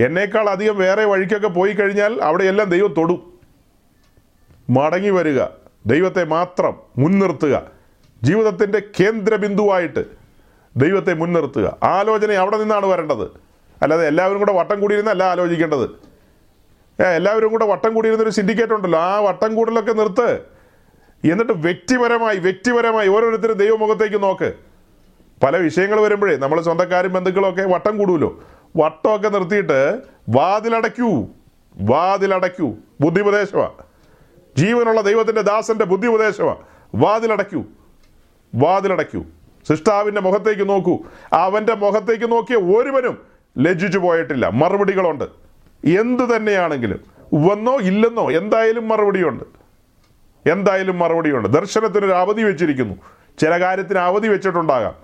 [0.00, 3.38] എന്നേക്കാൾ അധികം വേറെ വഴിക്കൊക്കെ പോയി കഴിഞ്ഞാൽ അവിടെയെല്ലാം ദൈവം തൊടും.
[4.70, 5.42] മടങ്ങി വരിക
[5.86, 7.70] ദൈവത്തെ മാത്രം മുൻനിർത്തുക.
[8.22, 10.04] ജീവിതത്തിന്റെ കേന്ദ്രബിന്ദുവായിട്ട്
[10.76, 11.76] ദൈവത്തെ മുൻനിർത്തുക.
[11.82, 13.24] ആലോചന അവിടെ നിന്നാണ് വരേണ്ടത്.
[13.82, 15.90] അല്ലാതെ എല്ലാവരും കൂടെ വട്ടം കൂടിയിരുന്നല്ല ആലോചിക്കേണ്ടത്.
[17.02, 18.98] എല്ലാവരും കൂടെ വട്ടം കൂടിയിരുന്നൊരു സിൻഡിക്കേറ്റ് ഉണ്ടല്ലോ.
[18.98, 20.34] ആ വട്ടം കൂടലൊക്കെ നിർത്ത്.
[21.32, 24.52] എന്നിട്ട് വ്യക്തിപരമായി വ്യക്തിപരമായി ഓരോരുത്തരും ദൈവമുഖത്തേക്ക് നോക്ക്.
[25.42, 28.44] പല വിഷയങ്ങൾ വരുമ്പോഴേ നമ്മൾ സ്വന്തക്കാരും ബന്ധുക്കളും ഒക്കെ വട്ടം കൂടുമല്ലോ.
[28.76, 31.26] വട്ടമൊക്കെ നിർത്തിയിട്ട് വാതിലടയ്ക്കൂ.
[31.76, 32.74] വാതിലടയ്ക്കൂ.
[33.00, 33.70] ബുദ്ധിപദേശമാണ്
[34.56, 36.58] ജീവനുള്ള ദൈവത്തിന്റെ ദാസന്റെ ബുദ്ധി ഉപദേശമാണ്
[36.94, 37.64] വാതിലടയ്ക്കൂ.
[38.54, 39.24] വാതിലടയ്ക്കൂ.
[39.68, 40.98] സിഷ്ടാവിന്റെ മുഖത്തേക്ക് നോക്കൂ.
[41.32, 43.18] അവന്റെ മുഖത്തേക്ക് നോക്കിയ ഒരുവനും
[43.58, 44.48] ലജ്ജിച്ചു പോയിട്ടില്ല.
[44.48, 45.24] മറുപടികളുണ്ട്.
[45.86, 47.00] എന്ത് തന്നെയാണെങ്കിലും.
[47.34, 49.44] വന്നോ ഇല്ലെന്നോ എന്തായാലും മറുപടിയുണ്ട്.
[50.50, 51.48] എന്തായാലും മറുപടിയുണ്ട്.
[51.48, 52.94] ദർശനത്തിനൊരു അവധി വെച്ചിരിക്കുന്നു.
[53.38, 55.03] ചില കാര്യത്തിന് അവധി വെച്ചിട്ടുണ്ടാകാം.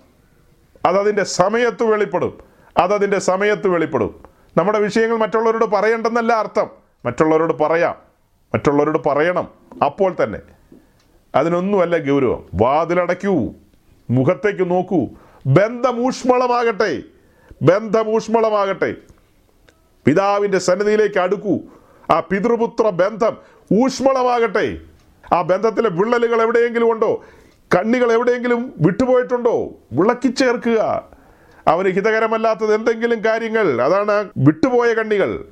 [0.87, 2.39] അതതിന്റെ സമയത്ത് വെളിപ്പെടും.
[2.79, 4.23] അതതിന്റെ സമയത്ത് വെളിപ്പെടും.
[4.57, 6.71] നമ്മുടെ വിഷയങ്ങൾ മറ്റുള്ളവരോട് പറയണ്ടെന്നല്ല അർത്ഥം.
[7.05, 7.95] മറ്റുള്ളവരോട് പറയാം.
[8.55, 9.49] മറ്റുള്ളവരോട് പറയണം.
[9.85, 10.39] അപ്പോൾ തന്നെ.
[11.35, 12.45] അതിനൊന്നുമല്ല ഗൗരവം.
[12.55, 13.53] വാതിലടയ്ക്കൂ.
[14.11, 15.09] മുഖത്തേക്ക് നോക്കൂ.
[15.47, 17.03] ബന്ധമൂഷ്മളമാകട്ടെ.
[17.63, 18.95] ബന്ധമൂഷ്മളമാകട്ടെ.
[20.05, 21.59] പിതാവിന്റെ സന്നിധിയിലേക്ക് അടുക്കൂ.
[22.11, 23.37] ആ പിതൃപുത്ര ബന്ധം
[23.85, 24.79] ഊഷ്മളമാകട്ടെ.
[25.35, 27.25] ആ ബന്ധത്തിലെ വിള്ളലുകൾ എവിടെയെങ്കിലും ഉണ്ടോ?
[27.77, 29.69] കണ്ണികൾ എവിടെയെങ്കിലും വിട്ടുപോയിട്ടുണ്ടോ?
[29.93, 31.05] വിളക്കി ചേർക്കുക.
[31.69, 33.83] അവന് ഹിതകരമല്ലാത്തത് എന്തെങ്കിലും കാര്യങ്ങൾ.
[33.83, 35.45] അതാണ് വിട്ടുപോയ കണ്ണികൾ.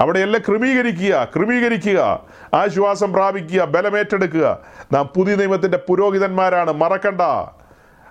[0.00, 2.26] അവിടെയെല്ലാം ക്രമീകരിക്കുക ക്രമീകരിക്കുക.
[2.54, 4.60] ആശ്വാസം പ്രാപിക്കുക ബലമേറ്റെടുക്കുക
[4.92, 6.72] നാം പുതിയ നിയമത്തിന്റെ പുരോഹിതന്മാരാണ്.
[6.72, 7.20] മറക്കണ്ട.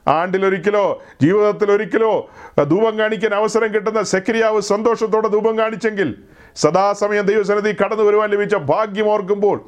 [0.09, 2.29] ആണ്ടിലൊരിക്കലോ ജീവിതത്തിൽ ഒരിക്കലോ
[2.63, 6.15] ധൂപം കാണിക്കാൻ അവസരം കിട്ടുന്ന സെക്രിയാവ് സന്തോഷത്തോടെ ധൂപം കാണിച്ചെങ്കിൽ
[6.55, 9.65] സദാസമയം ദൈവസന്നിധി കടന്നു വരുവാൻ ലഭിച്ച ഭാഗ്യം ഓർക്കുമ്പോൾ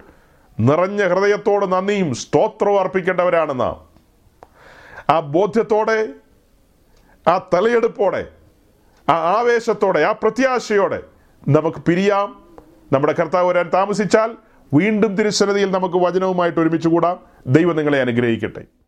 [0.60, 3.92] നിറഞ്ഞ ഹൃദയത്തോട് നന്ദിയും സ്തോത്രവും അർപ്പിക്കേണ്ടവരാണ് നാം
[5.10, 6.08] ആ ബോധ്യത്തോടെ
[7.28, 8.28] ആ തലയെടുപ്പോടെ
[9.10, 11.04] ആ ആവേശത്തോടെ ആ പ്രത്യാശയോടെ
[11.48, 12.42] നമുക്ക് പിരിയാം.
[12.94, 14.36] നമ്മുടെ കർത്താവ് വരാൻ താമസിച്ചാൽ
[14.74, 17.20] വീണ്ടും തിരുസന്നിധിയിൽ നമുക്ക് വചനവുമായിട്ട് ഒരുമിച്ച് കൂടാം.
[17.48, 18.81] ദൈവം നിങ്ങളെ അനുഗ്രഹിക്കട്ടെ.